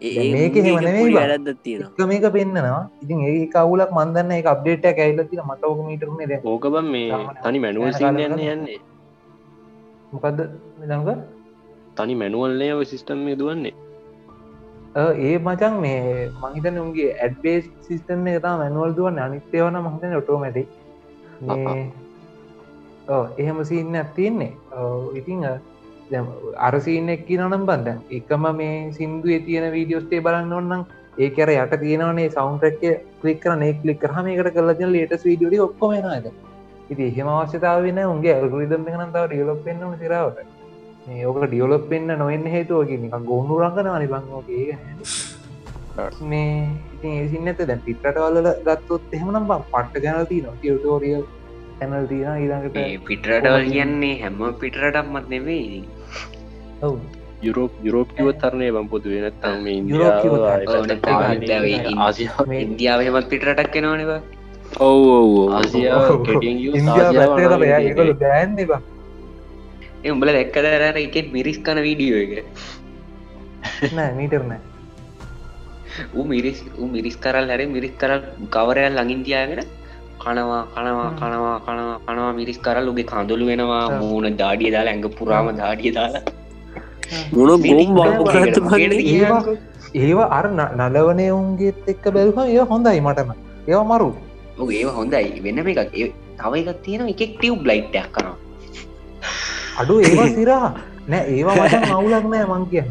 මේක 0.00 0.56
එහෙම 0.56 0.80
නෙමෙයි 0.84 1.06
බං. 1.06 1.14
වැරද්ද 1.14 1.48
තියෙනවා. 1.62 1.92
එක 1.92 2.06
මේක 2.06 2.24
පෙන්න්නවා. 2.32 2.82
ඉතින් 3.02 3.20
ඒ 3.28 3.46
කවුලක් 3.48 3.90
මන්දන්න 3.92 4.32
එක 4.32 4.46
අප්ඩේට 4.46 4.82
තින 5.30 5.40
මටෝක 5.44 5.78
මීටරුණේ 5.86 6.26
ද 6.26 6.40
ඕක 6.44 6.66
බම් 6.66 6.90
මේ 6.90 7.22
තනි 7.44 7.58
මැනුවල් 7.58 7.88
යන 7.88 7.94
සින්න 7.94 8.18
යන්න 8.20 8.66
මොකක්ද 10.12 10.38
දඟ 10.82 11.22
තනි 11.96 12.14
මැනුවල්ලය 12.14 12.70
ඔය 12.72 12.84
සිිස්ටම් 12.84 13.18
මේ 13.18 13.36
දුවන්නේ. 13.36 13.74
ඒ 15.18 15.38
මචන් 15.38 15.74
මේ 15.84 16.30
මහිතන 16.42 16.78
උන්ගේ 16.78 17.10
ඇඩ්බේස් 17.18 17.64
සිිස්ටම් 17.80 18.26
එක 18.26 18.42
තා 18.42 18.56
මැනුවල් 18.56 18.96
දුවන්න. 18.96 19.18
අනිත්‍යවන 19.18 19.76
මහිතන 19.80 20.16
ඔව්, 23.06 23.24
එහෙම 23.36 23.58
සින්න 23.64 23.94
ඇත්තින්නේ 23.94 24.52
ඉතිං 25.14 25.42
අරසිනෙක් 26.60 27.28
නම් 27.30 27.66
බන්ද 27.66 27.88
එකම 28.10 28.46
මේ 28.56 28.76
සිින්දුව 28.92 29.44
තියෙන 29.46 29.68
වීඩියෝස්ටේ 29.72 30.20
බලන්න 30.20 30.52
ඔන්නම් 30.54 30.82
ඒකර 31.18 31.50
යට 31.50 31.76
තියෙනවනේ 31.80 32.30
සෞන්ට්‍රක්ක 32.30 32.82
කලික් 33.20 33.40
කර 33.40 33.54
නෙක් 33.58 33.84
ලික් 33.84 34.00
කරහම 34.00 34.26
එකට 34.28 34.56
කලතින 34.56 34.92
ලේට 34.92 35.24
වීඩියෝඩි 35.24 35.60
ඔක්කොමනද 35.60 36.34
ඉති 36.90 37.02
එහෙම 37.04 37.28
අවශ්‍යතාව 37.28 37.78
වෙන 37.82 38.00
උන්ගේ 38.06 38.34
ඇල්ගරිදම් 38.34 38.88
එක 38.88 38.96
නතාව 39.00 39.26
ඩියලොප් 39.28 39.60
පෙන්න්න 39.64 39.96
සිරාවට. 39.98 40.40
මේ 41.06 41.24
ඕක 41.26 41.38
ඩියලොප් 41.44 41.86
පෙන්න්න 41.90 42.18
නොවෙන්න 42.18 42.46
හේතුවකින් 42.46 43.08
ගොුණු 43.24 43.60
රංගන 43.60 43.88
අනිබංෝගේ 43.90 44.76
මේ 46.24 46.52
ඉතින් 47.22 47.48
ඇත 47.48 47.60
දැන් 47.62 47.82
පිටරටවල්ල 47.86 48.50
ගත්තොත් 48.66 49.12
එහෙමනම් 49.12 49.50
පට්ට 49.50 50.04
ගැනති 50.04 50.38
නො 50.42 50.54
ටියටෝරියල් 50.54 51.24
ඇනල් 51.80 52.06
තින 52.06 52.24
ඊළඟට 52.34 52.78
පිටරටවල් 53.06 53.68
කියන්නේ 53.68 54.14
හැම 54.22 54.40
පිටරටක් 54.62 55.06
මත් 55.06 55.26
නෙවේ 55.28 55.66
ඔව් 55.72 55.93
යුරෝප 57.42 57.72
යුරෝප 57.86 58.08
කිව 58.16 58.28
තරණය 58.42 58.68
බම් 58.76 58.86
පොතු 58.92 59.08
වෙනත්තම් 59.14 59.56
මේ 59.64 59.76
ඉන්දියාවහෙමත් 62.62 63.28
පිටරටක් 63.32 63.70
කෙනවනවා 63.74 64.20
ඔව් 64.80 65.02
ඔව් 65.16 65.28
උඹල 70.04 70.28
දැක්කදරර 70.36 70.96
එකෙත් 71.00 71.32
මිරිස් 71.32 71.58
කන 71.58 71.78
වීඩියෝ 71.86 72.20
එක. 72.24 72.32
නෑ 73.92 74.12
මීටර් 74.18 74.42
නෑ. 74.50 74.60
ඌ 76.14 76.24
මිරිස් 76.24 76.60
මිරිස් 76.96 77.16
කරල් 77.16 77.48
හැර 77.48 77.62
මිරිස් 77.68 77.94
කරල් 78.02 78.20
කවරයල් 78.56 78.92
ලඟින් 78.98 79.24
තියාගෙන 79.26 79.62
කනවා 80.22 80.62
කනවා. 80.74 81.10
කනවා 81.20 81.56
කනවා 81.66 81.98
කනවා 82.06 82.32
මිරිස් 82.38 82.58
කරල් 82.58 82.90
උගේ 82.92 83.06
කඳුළු 83.12 83.44
වෙනවා. 83.50 83.84
මූුණ 84.00 84.36
දාඩිය 84.42 84.72
දාලා 84.76 84.94
ඇඟ 84.94 85.08
පුරාම 85.18 85.52
දාඩිය 85.62 85.94
දාලා 85.98 86.24
මොන 87.32 87.86
ගොම්. 87.96 88.26
ඒවා 89.14 89.42
ඒවා 89.94 90.28
අර 90.38 90.46
න- 90.50 90.72
නලවනය 90.78 91.26
උන්ගේත් 91.30 91.88
එක්ක 91.92 92.04
බැලුහම 92.14 92.40
ඒ 92.46 92.58
හොඳයි 92.72 93.00
මටම. 93.00 93.30
ඒවා 93.68 93.84
මරු. 93.84 94.08
ඒ 94.72 94.82
හොඳයි. 94.98 95.40
වෙනම 95.44 95.68
එකක්. 95.68 95.80
ඒ 95.94 96.08
තව 96.38 96.52
එකක් 96.60 96.82
තියෙන 96.84 97.08
එකෙක් 97.08 97.32
ටියව් 97.38 97.54
බ්ලයිට්ටයක් 97.64 98.08
කරනවා. 98.12 98.36
අඩු 99.80 99.94
ඒවා 100.00 100.28
සිරා 100.36 100.68
නෑ 101.08 101.24
ඒවා 101.36 101.54
මචන් 101.56 101.84
අවුලක් 101.92 102.26
නෑ 102.32 102.44
මං 102.44 102.64
කියන්න. 102.70 102.90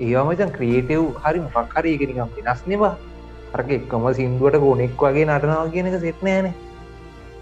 ඒවා 0.00 0.24
මචන් 0.24 0.50
ක්‍රියේටව් 0.56 1.04
හරි 1.24 1.38
මොකක් 1.46 1.74
හරි 1.76 1.94
එකනිකම් 1.94 2.28
වෙනස් 2.36 2.62
නවා 2.68 2.94
අරක 3.54 3.70
එක්කම 3.78 4.04
සිින්දුවට 4.14 4.58
ගොනෙක් 4.64 4.94
වගේ 5.02 5.26
නටනාව 5.26 5.70
කියන 5.74 5.86
එක 5.86 6.00
සෙට් 6.00 6.22
නෑනේ. 6.22 6.54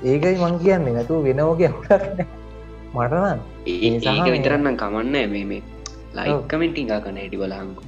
ඒකයි 0.05 0.37
මං 0.43 0.59
කියන්නේ. 0.59 0.93
නැතු 0.97 1.23
වෙනවගේ 1.27 1.69
අවුලක් 1.69 1.91
නෑ 1.91 2.27
ඒ- 3.67 3.81
ඒ 3.87 3.99
සහ 4.01 4.07
ඒක 4.07 4.33
විතරන්නම් 4.33 4.77
කමන්න 4.77 5.31
මේ 5.31 5.45
මේ. 5.45 5.63
ලයිකමෙන්ටිං 6.15 6.89
කන 6.89 7.17
හැටි 7.17 7.37
බලහංකු 7.37 7.83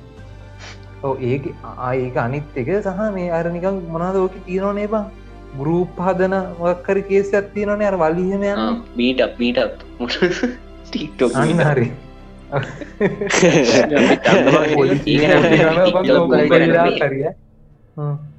ඔව 1.03 1.16
ඒක 1.22 1.44
ආඒක 1.64 2.16
අනිත් 2.16 2.44
එක 2.57 2.68
සහ 2.84 3.01
මේ 3.14 3.30
අරනිකම් 3.30 3.80
මොනාද 3.88 4.16
ඕක 4.16 4.34
තියනනේ 4.46 4.86
බං? 4.86 5.05
ගරුප් 5.59 5.98
හදන 5.98 6.34
වක්කරි 6.61 7.03
කේස 7.03 7.34
ඇත්තිනනේ 7.34 7.86
අර 7.86 7.96
වලිහම 7.96 8.42
මීට 8.96 9.20
මීට 9.38 9.59
ටික්ටොක් 10.90 11.34
අන්න 11.34 11.61
හරි. 11.61 11.90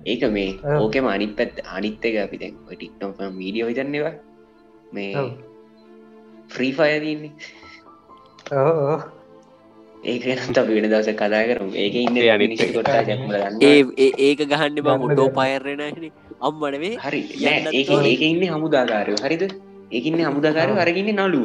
ඒක 0.06 0.24
මේ. 0.32 0.52
ඕකෙම 0.80 1.06
අනිත් 1.08 1.36
පැත් 1.36 1.60
අනිත් 1.74 2.06
එක 2.06 2.16
අපි 2.26 2.38
දැන් 2.38 2.56
ටික්ටොම් 2.70 3.14
මීඩියෝ 3.34 3.68
විතරන්නවා 3.68 4.14
මේ. 4.94 5.14
ෆ්‍රී 6.54 6.72
ෆයදන්නේ 6.72 7.32
ඒක 10.04 10.24
නත 10.50 10.58
වෙන 10.68 10.86
දවස 10.90 11.10
කතා 11.14 11.42
කරම. 11.48 11.70
ඒක 11.76 11.96
ඉන්න 11.96 12.18
ඒ 12.18 12.30
ඒ 13.62 13.82
ඒ- 13.98 14.16
ඒක 14.20 14.40
ගහන්න 14.50 14.82
බා 14.82 14.98
මොටෝ 14.98 15.28
ගන්න. 15.28 15.36
පයරෙනන 15.38 16.12
අම්මනවේ 16.42 16.96
හරි. 16.98 17.22
නෑ 17.44 17.74
ඒක 18.10 18.22
ඉන්න 18.22 18.44
හමුදාකාරය. 18.54 19.14
හරිද? 19.24 19.44
ඒකන්න 19.92 20.22
හමුදාකාරය. 20.26 20.74
අරගන්න 20.76 21.20
නලු 21.22 21.42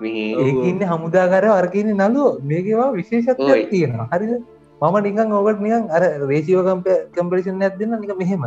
මේ 0.00 0.26
ඒකන්න 0.44 0.82
හමුදාකර 0.84 1.44
අර්ගන 1.50 1.88
නලුව 1.94 2.40
මේකවා 2.42 2.90
විශේෂත්වයක් 2.90 3.40
ඔයි. 3.48 3.64
තියෙනවා. 3.66 4.08
හරිද? 4.12 4.32
මම 4.80 4.96
නිකන් 5.02 5.32
ඕකට 5.32 5.60
නිකන් 5.60 5.84
අර 5.90 6.02
රේසිව 6.28 6.58
කම්ප 6.64 6.86
කම්පිෂන් 7.14 7.62
ඇත්දන්න 7.62 8.00
නික 8.00 8.12
මෙහෙම. 8.16 8.42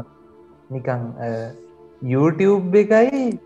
නිකන් 0.71 1.01
අ, 1.17 1.27
YouTube 2.01 2.73
එකයි 2.73 3.37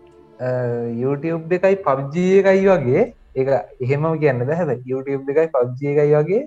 YouTube 1.02 1.54
එකයි 1.58 1.76
පබ්ජී 1.86 2.34
එකයි 2.40 2.66
වගේ. 2.72 3.04
එක 3.40 3.48
එහෙම 3.84 4.04
කියන්න 4.22 4.44
බැහැද 4.50 4.82
YouTube 4.92 5.32
එකයි 5.34 5.48
පබ්ජී 5.56 5.94
එකයි 5.94 6.14
වගේ 6.18 6.42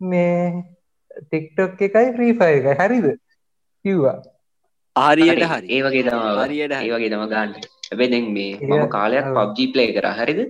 මේ 0.00 0.62
ටික්ටොක් 1.22 1.82
එකයි 1.88 2.06
්‍රීෆය 2.18 2.50
එකයි. 2.58 2.74
හරිද? 2.80 3.06
කිව්වා. 3.84 4.16
ආරියට 4.96 5.44
හරි. 5.52 5.66
ඒ 5.76 5.82
වගේ 5.86 6.02
හරි. 6.40 6.60
ඒ 6.62 6.92
වගේ 6.94 7.10
තම 7.14 7.24
ගන්න. 7.32 7.54
ඇබේ 7.92 8.10
දැන් 8.14 8.32
මේ 8.36 8.50
මම 8.68 8.86
කාලයක්. 8.96 9.32
පබ්ජී 9.38 9.72
ප්ලේ 9.76 9.88
කර. 9.96 10.06
හරිද? 10.20 10.40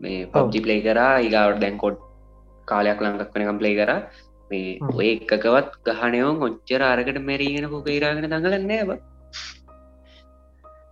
මේ 0.00 0.20
පබ්ජි 0.36 0.64
ප්ලේ 0.66 0.80
කරා. 0.86 1.10
ඒගවට 1.20 1.64
දැන්කොඩ් 1.64 1.98
කාලයක් 2.72 3.02
ලංඟක් 3.06 3.34
වනකම් 3.34 3.58
ප්ලේ 3.62 3.74
කර. 3.80 3.90
මේ. 4.50 4.78
ඔය 4.98 5.08
එකකවත් 5.16 5.74
ගහනයවන් 5.88 6.46
ඔච්චර 6.48 6.82
අරකට 6.92 7.18
මැරීගෙන 7.30 7.72
පොකේරාගෙන 7.74 8.30
දඟලන්නේ 8.32 8.84
බ 8.90 9.00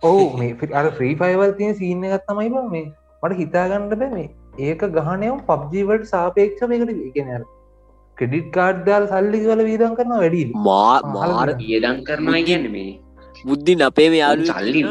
ඔවු 0.03 0.23
මේ 0.39 0.69
අර 0.79 0.85
්‍රී 0.99 1.15
ෆයිවල් 1.21 1.51
තියෙන 1.59 1.75
සීන්න 1.81 2.05
එකත් 2.09 2.25
තමයි 2.29 2.49
බං 2.53 2.69
මේ 2.75 2.85
මට 3.23 3.37
හිතාගන්නට 3.41 3.93
බෑ 4.01 4.11
මේ. 4.15 4.29
ඒක 4.67 4.81
ගහනයම් 4.97 5.37
පබ්ජීවට 5.49 6.09
සාපේක්ෂ 6.13 6.65
මේකට 6.71 6.91
ගෙන 7.17 7.45
ක්‍රඩිට් 8.17 8.49
කාඩ් 8.57 8.81
දාල් 8.89 9.05
සල්ලි 9.13 9.39
කල 9.45 9.63
වීදන් 9.69 9.95
කරන 9.99 10.13
වැඩි 10.23 10.43
මා 10.67 10.97
මාර. 11.15 11.49
ඒදන් 11.69 12.03
කරනවා 12.09 12.43
කියන්න 12.49 12.67
මේ. 12.75 12.91
බුද්ධින් 13.45 13.85
අපේ 13.89 14.09
මේ 14.15 14.23
යාලු 14.23 14.43
සල්ලි. 14.51 14.81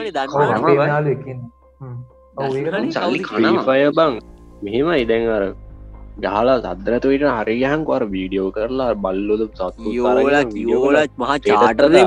්‍රීෆය 3.36 3.82
බං 3.98 4.18
මෙහෙම 4.64 4.90
ඉදැන් 4.96 5.30
අර 5.36 5.44
ගහලා 6.24 6.56
සද්‍රතුවට 6.66 7.30
හරිගහන් 7.36 7.84
කොර 7.90 8.02
වීඩියෝ 8.16 8.50
කරලා 8.56 8.90
බල්ලොද 9.06 9.42
සත්තු 9.50 9.96
යෝලත් 10.00 10.60
යෝලත් 10.66 11.12
මහා 11.22 11.38
චාටරේ 11.46 12.04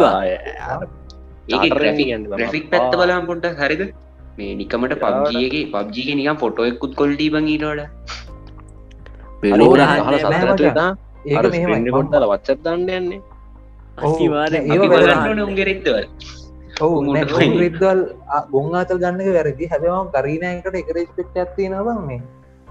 ග්‍රෆික් 1.47 2.65
පැත්ත 2.71 2.93
බලම් 2.99 3.23
පොට 3.29 3.45
හරිද? 3.61 3.81
මේ 4.37 4.53
නිකමට 4.61 4.93
පබ්ජියගේ 5.03 5.65
පබ්ජික 5.73 6.07
නිකම් 6.19 6.37
කොල්ටී 6.99 7.29
බංගීටෝඩ 7.35 7.81
රෝරහන්න 9.59 10.97
ඒක 11.25 11.45
මෙහෙමයි. 11.53 11.91
කොට්ටල 11.97 12.25
වච්චත් 12.31 12.59
දන්න 12.65 12.89
යන්නේ. 12.97 13.21
අනිවාර 13.97 14.53
ඒක 14.53 14.71
අපි 14.73 14.87
වැරදි. 14.93 15.13
බලන්න. 15.25 15.39
උන්ගේ 15.47 15.65
රෙද්දවල්. 15.69 16.05
ඔවු 16.85 16.93
උඹට 17.01 17.31
පයින්. 17.37 17.53
රෙද්වල් 17.63 18.01
ගොංආතල් 18.55 18.99
ගන්නක 19.03 19.29
වැරදි. 19.37 19.69
හැබම 19.71 20.09
ගරීනයකට 20.15 20.75
එක 20.81 20.89
රෙස්පෙක්ට 20.97 21.39
ඇත්ති 21.43 21.69
නබන් 21.71 22.01
මේ. 22.09 22.21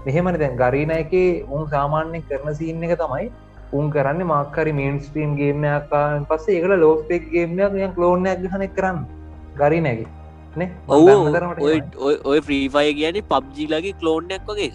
මෙහෙමන 0.05 0.39
දැන් 0.43 0.55
ගරීන 0.61 0.91
එක 0.99 1.13
උන් 1.55 1.67
සාමාන්‍ය 1.73 2.21
කරන 2.29 2.55
සීන්න 2.61 2.85
එක 2.87 2.95
තමයි 3.03 3.27
උන් 3.73 3.89
කරන්න 3.89 4.23
මක්කරි 4.23 4.71
මේන් 4.71 4.99
ස්ට්‍රීම් 4.99 5.35
ගේමයක්කාන් 5.35 6.23
පස්සේ 6.23 6.55
ඒකට 6.55 6.69
ලෝස්පෙක් 6.69 7.31
ගේමයක් 7.31 7.71
ය 7.75 7.87
ලෝනයක් 7.97 8.51
හනෙක් 8.53 8.75
කරන්න. 8.75 9.05
ගරීනැගේ 9.57 10.05
නේ? 10.57 10.69
ඔව 10.89 11.09
ඔය 11.59 11.81
ඔය- 11.97 12.21
ඔය 12.25 12.39
්‍රීෆය 12.39 12.93
කියන්නේ 12.93 13.21
පබ්ජිලගේ 13.21 13.91
කලෝන්නයක් 13.91 14.41
වගේ. 14.49 14.71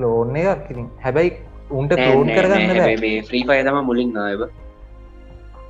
ලෝන 0.00 0.36
එකක් 0.36 0.70
ඉතින්. 0.70 0.88
හැබැයි 1.04 1.30
උන්ට 1.70 1.94
කලෝන් 1.94 2.26
කරගන්න 2.26 3.00
මේ 3.00 3.20
ෆ්‍රී 3.20 3.42
පය 3.42 3.62
තම 3.62 3.84
මුලින් 3.84 4.18
ආයව 4.18 4.48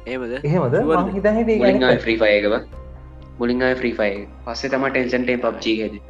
එහෙමද? 0.06 0.44
එහෙමද? 0.44 0.74
හිතන්නේ 1.14 1.40
ඒක 1.40 1.58
මුලින් 1.58 1.84
ආය 1.84 1.90
අනිත් 1.90 2.00
ෆ්‍රී 2.00 2.16
ෆයකව 2.16 2.54
මුලින් 3.38 3.64
ආය 3.64 3.74
ෆ්‍රී 3.74 3.92
ෆය 3.92 4.26
පස්සේ 4.44 4.68
තම 4.68 4.88
ටෙල්සන්ටේ 4.88 5.36
පබ්ජිගද. 5.36 6.00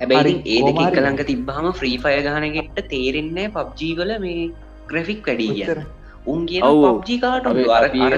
හැබැයි 0.00 0.34
ඒ 0.46 0.58
දෙක 0.66 0.76
හරි. 0.76 0.86
එකළඟ 0.88 1.20
තිබ්බහම 1.30 1.68
ෆ්‍රී 1.78 1.96
ෆය 2.04 2.16
ගහනගෙට 2.26 2.80
තේරෙන්නේ 2.94 3.46
පබ්ජීවල 3.56 4.12
මේ 4.24 4.48
ග්‍රෆික් 4.92 5.20
වැඩී 5.28 5.50
කොච්චර? 5.50 5.78
කියන්න 5.78 6.32
උන් 6.32 6.40
කියන 6.50 6.62
ඔව්. 6.64 6.82
පබ්ජී 6.86 7.20
කාට 7.24 7.46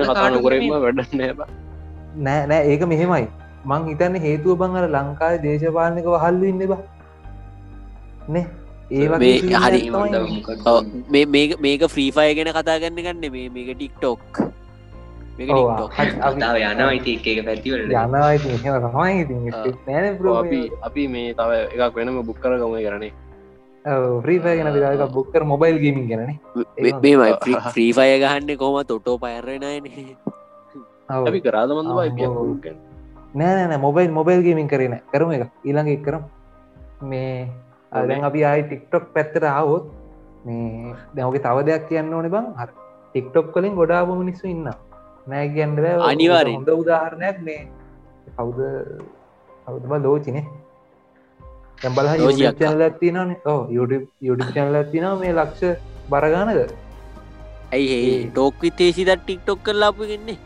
කතාන 0.06 0.40
කොරම 0.46 0.66
වැඩන්න 0.86 1.36
බා 1.42 1.50
නෑ 2.28 2.46
නෑ 2.46 2.62
ඒක 2.72 2.82
මෙහෙමයි. 2.94 3.26
මං 3.70 3.82
හිතන්න 3.90 4.16
හේතුව 4.24 4.58
බං 4.62 4.80
අර 4.80 4.86
ලංකායි 4.96 5.42
දේශපාලනක 5.44 6.06
වහල්ල 6.14 6.42
ඉන්න 6.52 6.62
බා 6.72 6.80
නේ? 8.36 8.46
ඒ 8.90 9.06
හරි, 9.06 9.80
මේ. 11.08 11.26
මේක 11.26 11.50
මේක 11.66 11.82
ෆ්‍රීෆය 11.94 12.30
ගැන 12.38 12.50
කතා 12.56 12.78
ගන්න 12.84 13.02
ගන්න 13.06 13.36
මේ 13.36 13.48
මේක 13.56 13.68
ටික්ටොක් 13.74 14.40
යනවා 15.40 16.92
ඉති 16.92 17.12
එක 17.16 17.44
පැතිවල 17.46 17.80
යනවා 17.86 18.30
ඉතින් 18.32 18.52
එහෙම 18.56 18.76
තමයි 18.84 19.40
නෑනේ 19.86 20.12
බ්‍රෝ 20.18 20.36
අපි 20.42 20.60
අපි 20.82 21.08
මේ 21.08 21.34
තව 21.34 21.50
එකක් 21.74 21.94
වෙනම 21.96 22.22
බුක් 22.22 22.38
කර 22.38 22.56
ගම 22.58 22.74
කරනේ 22.80 23.12
්‍රීෆය 24.22 24.52
ගැන 24.52 24.72
විදාක 24.74 25.12
බුක්කර 25.12 25.42
මොබයිල් 25.44 25.78
ගේමින් 25.78 26.06
ගැන 26.08 26.22
මේමයි 26.98 27.32
ෆ්‍රීෆය 27.68 28.08
ගහන්න 28.20 28.56
කොම 28.58 28.76
තොටෝ 28.84 29.16
පයරනයන 29.18 29.62
අපි 31.20 31.40
කරාදමන්ද 31.40 31.90
ආ, 31.92 32.04
බයි 32.10 32.26
ඔව්. 32.26 32.50
නෑ 33.34 33.64
නෑ 33.64 33.78
මොබයිල් 33.78 34.10
මොබයිල් 34.12 34.42
ගේමින් 34.42 34.68
කරන 34.68 34.94
කරම 35.12 35.30
එක 35.32 35.42
ඊළඟ 35.64 35.88
එක් 35.88 36.02
කරම්. 36.02 36.22
මේ 37.02 37.48
අදැන් 37.92 38.24
අපි 38.24 38.44
ආයි 38.44 38.62
ටික්ටොක් 38.64 39.08
පැත්තට 39.14 39.44
ආවොත් 39.46 39.88
මේ 40.44 40.94
දැවගේ 41.16 41.42
තව 41.42 41.64
දෙයක් 41.66 41.88
කියන්න 41.88 42.14
ඕන 42.14 42.28
බං. 42.28 42.46
හර. 42.54 42.70
ටික්ටොක් 43.10 43.50
කලින් 43.52 43.74
ගොඩාම 43.74 44.12
මිනිස්සු 44.18 44.46
ඉන්න 44.46 44.68
නෑ. 45.30 45.46
ඔක 45.96 46.08
අනිවාර්යෙන්. 46.12 46.56
හොඳ 46.58 46.72
උදාහරණයක් 46.76 47.38
මේ. 47.46 47.62
කවුද? 48.36 48.58
කවුද 49.66 49.84
බ 49.90 50.02
ලෝචිනේ? 50.06 50.44
අක්කා. 51.80 52.52
චැනල 52.60 52.82
ඇතිනනේ 52.82 53.40
ඕ 53.46 53.62
යුඩ 53.70 54.42
චැනල 54.54 54.76
ඇතින 54.76 55.06
මේ 55.20 55.32
ලක්ෂ 55.32 55.80
බරගානද 56.10 56.50
ඇයි 57.72 58.30
ටෝක් 58.30 58.62
විතේසි 58.62 59.04
ද 59.08 59.16
ටික්ටොක් 59.18 59.60
කරලාපු 59.62 60.08
ගෙන්නේ 60.10 60.38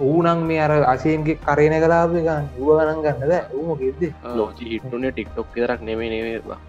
ඌනං 0.00 0.44
මේ 0.48 0.60
අර 0.66 0.72
අශයන්ගේ 0.94 1.38
කරයන 1.46 1.74
කලාප 1.84 2.12
ගන්න. 2.16 2.46
ුව 2.58 2.68
ගනන් 2.78 3.02
ගන්නද 3.04 3.32
උම 3.58 3.68
ගෙද 3.80 4.00
ලෝචි 4.36 4.70
හිටුනේ 4.72 5.12
ටික්ටොක් 5.12 5.50
කරක් 5.54 5.80
නෙමේ 5.88 6.10
නෙවේවා 6.14 6.60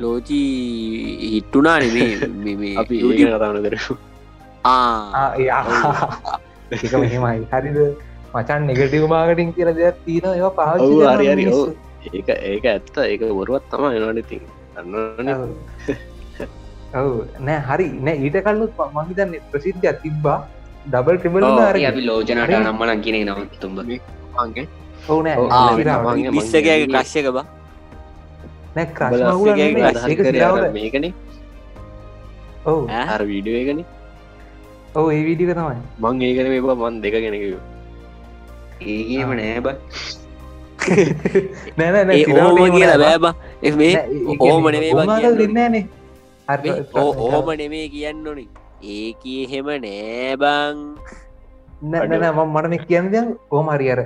ලෝචී 0.00 1.30
හිට්ටුනා 1.34 1.78
නෙමේ 1.80 2.74
අපි 2.82 3.02
කතාන 3.20 3.62
කර 3.64 3.76
එක 6.74 6.92
මෙහෙමයි. 7.02 7.38
හරිද? 7.52 7.78
මචන් 8.34 8.60
නෙගටව 8.68 9.04
මාගටින් 9.14 9.48
කියල 9.56 9.70
දෙයක් 9.78 9.96
තියන 10.04 10.26
ඒවා 10.30 10.52
පහ 10.58 10.70
හරි 11.16 11.26
හරි. 11.32 11.44
ඒක 12.12 12.28
ඒක 12.52 12.64
ඇත්ත. 12.72 12.96
ඒක 13.12 13.22
බොරුවත් 13.38 13.64
තම 13.70 13.84
එනවාට 13.96 14.28
ති 14.30 14.36
අන්න 14.78 14.94
ඔව. 17.00 17.12
නෑ 17.46 17.58
හරි. 17.68 17.88
නෑ 18.06 18.16
ඊට 18.24 18.36
කල්ලුත් 18.46 18.72
මහිතන්න 18.96 19.32
ප්‍රසිද්ධ 19.52 19.86
තිබ්බා. 20.04 20.38
ඩබල් 20.92 21.16
ට්‍රිබල් 21.20 21.44
අපි 21.90 22.02
ලෝජනට 22.08 22.54
නම්මන 22.60 22.90
කියන 23.04 23.16
නවතුම්බ 23.34 23.78
මගේ? 23.84 24.66
ඔව 25.08 25.18
නෑ. 25.26 25.36
විස්සකගේ 26.38 26.78
ක්‍රශ්යක 26.94 27.28
බා. 27.36 27.46
නෑ 28.76 28.86
ක්‍රශ් 28.96 29.20
මේකන. 30.78 31.06
ඔව. 32.70 32.80
අර 33.14 33.22
වීඩියෝ 33.32 33.62
එකන 33.64 33.80
ඔව 34.94 35.06
ඒ 35.10 35.22
වීඩික 35.26 35.50
තමයි. 35.52 35.78
මං 36.00 36.22
ඒකන 36.22 36.48
මේවා 36.48 36.76
මන් 36.82 37.00
දෙක 37.02 37.14
ගෙනක 37.16 37.36
ඒගේම 38.82 39.30
නෑ 39.32 39.60
බ. 39.60 39.68
නෑ 41.78 42.02
ඒ 42.14 42.24
ඕම 42.38 42.58
කියලා 42.72 42.98
බෑබ 42.98 43.24
මේ 43.74 43.94
ඕම 44.40 44.64
නෙමේ 44.70 45.36
දෙන්නනේ 45.38 45.84
ඕම 47.02 47.48
නෙමේ 47.56 47.86
කියන්න 47.88 48.26
ඕනේ 48.26 48.48
ඒක 48.94 49.22
එහෙම 49.36 49.68
නෑබං 49.84 50.82
නැනම 51.84 52.42
මටන 52.46 52.74
කියන්න 52.84 53.08
දෙයක් 53.12 53.52
ඕම 53.52 53.70
හරි 53.74 53.88
අර 53.90 54.02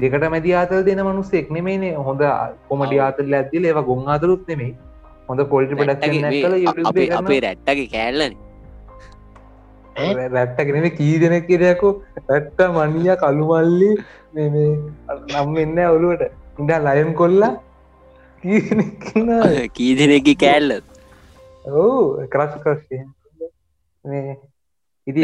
දෙකට 0.00 0.24
මැති 0.34 0.54
ආතල් 0.54 0.84
දෙන 0.84 1.00
මනුස්ස 1.06 1.32
එක් 1.34 1.48
නෙමේනේ 1.50 1.94
හොඳ 2.08 2.22
කොමඩි 2.68 3.00
ආතල් 3.00 3.32
ඇතිල 3.34 3.64
ඒවා 3.64 3.86
ගොන් 3.88 4.04
අදරුත් 4.16 4.44
නෙමේ 4.48 4.74
හොඳ 5.28 5.40
පොල්ටි 5.52 5.74
පඩක් 5.76 7.14
අපේ 7.14 7.40
රැට්ටගේ 7.40 7.88
කෑල්ලන 7.94 8.34
රැට්ටගෙනෙම 10.34 10.86
කී 10.92 11.14
දෙනෙක් 11.22 11.46
කියරයකු 11.46 11.88
රැට්ට 12.28 12.60
මනිය 12.76 13.10
කළුමල්ලි 13.22 13.90
නම් 14.36 15.56
එන්න 15.64 15.78
ඔලුවට 15.86 16.24
ඉඩ 16.60 16.72
ලයම් 16.88 17.10
කොල්ලා 17.14 17.52
කී 19.74 19.92
දෙනෙකි 19.98 20.34
කෑල්ල 20.42 20.70
ඔවු 21.64 22.26
කරස් 22.32 22.54
කරස්ය 22.64 22.98
ඉති 25.06 25.20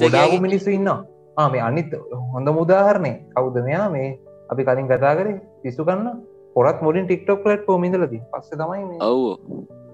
ගොඩාගු 0.00 0.36
මිනිස්සු 0.40 0.70
ඉන්න 0.78 0.90
ආම 1.36 1.54
අනිත් 1.68 1.92
හොඳ 2.32 2.48
මුදාහරණය 2.58 3.12
කවුද 3.34 3.56
මෙයා? 3.66 3.88
මේ 3.90 4.08
අපි 4.50 4.62
කලින් 4.64 4.88
කතා 4.88 5.14
කරේ 5.18 5.36
පිස්සු 5.62 5.84
කන්න 5.84 6.08
පොරත් 6.56 6.78
මුලින් 6.82 7.06
ටික්ටොක් 7.06 7.46
ලට 7.46 7.66
පෝමිදලද 7.68 8.14
පස්ස 8.32 8.50
තමයි 8.52 8.98
ඔව් 9.00 9.20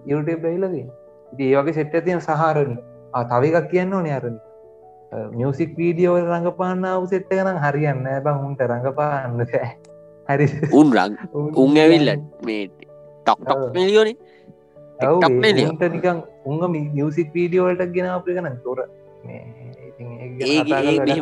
YouTube 0.07 0.41
බැයිලදී 0.45 0.87
ඉති 1.33 1.51
ඒවගේ 1.51 1.75
සෙට්ට 1.75 2.05
තියන 2.05 2.21
සහරණ 2.21 2.77
තව 3.27 3.43
එකක් 3.51 3.71
කියන්න 3.73 3.93
ඕන 3.93 4.09
අරණ 4.11 4.39
මියසික් 5.33 5.77
වීඩියෝ 5.77 6.17
රඟපාන්නාව 6.23 7.07
සෙට්ට 7.09 7.33
ගනම් 7.33 7.59
හරියන්න 7.59 8.05
බං 8.25 8.45
උන්ට 8.47 8.61
රඟපාන්න 8.63 9.45
හරි. 10.29 10.47
උන් 10.73 10.89
රං 10.93 11.13
උන් 11.63 11.77
ඇවිල්ල 11.77 12.11
මේ 12.45 12.63
ටොක්ටොක් 13.27 13.63
මිලියෝනේ. 13.75 14.17
ට 15.75 15.93
නිකන් 15.97 16.23
උංග 16.45 16.63
මියසික් 16.71 17.29
වීඩියෝවලට 17.35 17.93
ගෙන 17.95 18.11
අප 18.11 18.27
ගන 18.29 18.59
තොර 18.65 18.85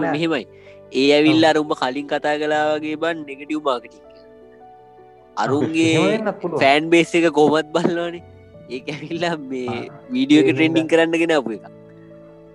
මෙහෙමයි. 0.06 0.44
ඒ 0.92 1.08
ඇවිල්ල 1.12 1.44
අරුම 1.44 1.70
කලින් 1.74 2.06
කතා 2.08 2.36
කලාවගේ 2.38 2.96
බන් 2.96 3.26
නෙගටව් 3.26 3.62
මාකටික් 3.62 4.02
අරුන්ගේ 5.36 6.18
ෆෑන් 6.60 6.90
බේස් 6.90 7.14
එක 7.14 7.30
කොමත් 7.32 7.70
බලවානේ 7.72 8.35
ඒ 8.70 8.80
ඇවිල්ලා 8.94 9.34
මේ 9.50 9.80
වීඩියෝ 10.12 10.44
එක 10.44 10.48
ට්‍රෙන්ඩිං 10.52 10.86
කරන්නගෙන 10.92 11.32
අප 11.38 11.48
එක 11.56 11.64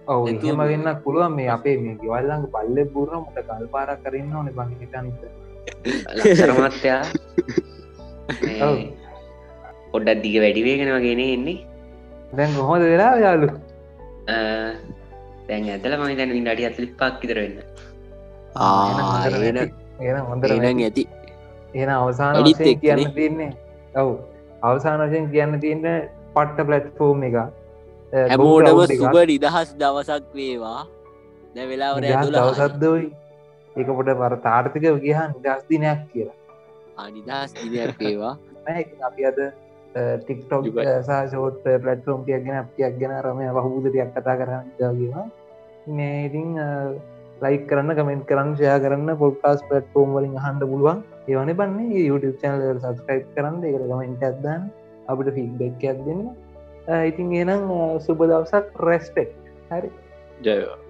ඔව 0.08 0.22
එහෙම 0.30 0.60
වෙන්න 0.72 0.88
පුළුවන් 1.04 1.34
මේ 1.38 1.50
අපේ 1.58 1.76
මේ 1.84 2.00
ගෙවල්ලඟ 2.02 2.46
පල්ලෙ 2.56 2.84
පුරන 2.94 3.14
මට 3.22 3.38
කල් 3.50 3.66
පාරක් 3.76 4.00
කරන්න 4.06 4.34
ඕන 4.38 4.48
බංහිතනිත 4.58 5.22
ලක්ෂරමත්‍යයා 6.16 7.04
පොඩ්ඩත් 9.92 10.22
දිග 10.24 10.36
වැඩිවේගෙනවා 10.44 11.02
ගෙන 11.06 11.22
එන්නේ. 11.22 11.58
දැන් 12.38 12.52
කොහොද 12.56 12.84
වෙලා 12.92 13.14
යාලු 13.24 13.48
දැන් 15.48 15.64
ඇතල 15.74 15.96
මයි 16.02 16.18
දැන 16.20 16.36
ඉඩඩි 16.40 16.68
අතලි 16.70 16.88
පක් 17.00 17.20
ඉතරවෙන්න 17.26 17.58
එන 20.02 20.18
හොඳ 20.28 20.44
ඇති. 20.44 21.04
එන 21.74 21.90
අවසාන. 21.90 22.34
කියන්න 22.82 23.14
තියන්නේ. 23.16 23.52
ඔව් 23.96 24.10
අවසාන 24.62 25.04
වශයෙන් 25.04 25.32
කියන්න 25.32 25.60
තියන්න 25.60 25.88
පට්ට 26.34 26.66
පලට්ෆෝර්ම් 26.66 27.24
එක 27.24 27.38
හැමෝටම 28.14 28.82
සුබ 28.94 29.18
නිදහස් 29.26 29.74
දවසක් 29.76 30.36
වේවා. 30.36 30.82
දැ 31.56 31.66
වෙලාවර 31.68 32.06
ඇතුලා 32.06 32.46
දවසත්දවයි 32.46 33.10
ඒක 33.76 33.90
පොට 33.90 34.14
පර 34.18 34.38
තාර්ථක 34.44 34.78
ගහ 34.80 34.94
නිදස් 34.94 35.66
දිනයක් 35.70 36.06
කියලා. 36.12 36.38
අනිදහස් 36.98 37.54
දිනයක් 37.56 38.00
වේවා. 38.00 38.36
අපි 39.08 39.26
අද 39.26 39.40
ටික්ටොක්. 40.22 40.68
සෝට 41.32 41.64
පලටෆෝම් 41.64 42.26
කියගෙන 42.26 42.58
අපතියක් 42.58 43.00
ගැන 43.00 43.16
රමය 43.22 43.48
බහූදටයක් 43.52 44.14
කතා 44.14 44.38
කරන්න 44.38 44.70
දවීම 44.78 45.18
මේ 45.92 46.26
ඉතින් 46.26 46.54
ලයි 47.42 47.58
කරන්න 47.66 47.96
කමෙන්ට 47.96 48.28
කරන්න 48.28 48.54
ෂය 48.56 48.78
කරන්න 48.80 49.18
පොල්කාස් 49.18 49.66
පටෆෝම් 49.66 50.14
වලින් 50.14 50.38
හන්ඩ 50.38 50.68
පුළුවන් 50.68 51.04
ඒවන 51.28 51.54
බන්නේ 51.60 52.06
YouTube 52.10 52.38
චනල 52.42 52.80
සස්ක්‍රයිප් 52.84 53.26
කරන්න 53.36 53.66
එක 53.70 53.76
කමෙන්ට 53.82 54.24
ඇදන්න 54.24 54.70
අපට 55.08 55.34
ෆිල්බෙක් 55.38 55.84
ඇක් 55.84 56.06
දෙන්න. 56.08 56.24
ඉතින් 57.10 57.34
එනම් 57.42 57.68
සුබ 58.00 58.24
දවසක්. 58.24 58.66
රෙස්පෙක් 58.82 59.36
හරි. 59.70 59.90
ජයවා 60.42 60.81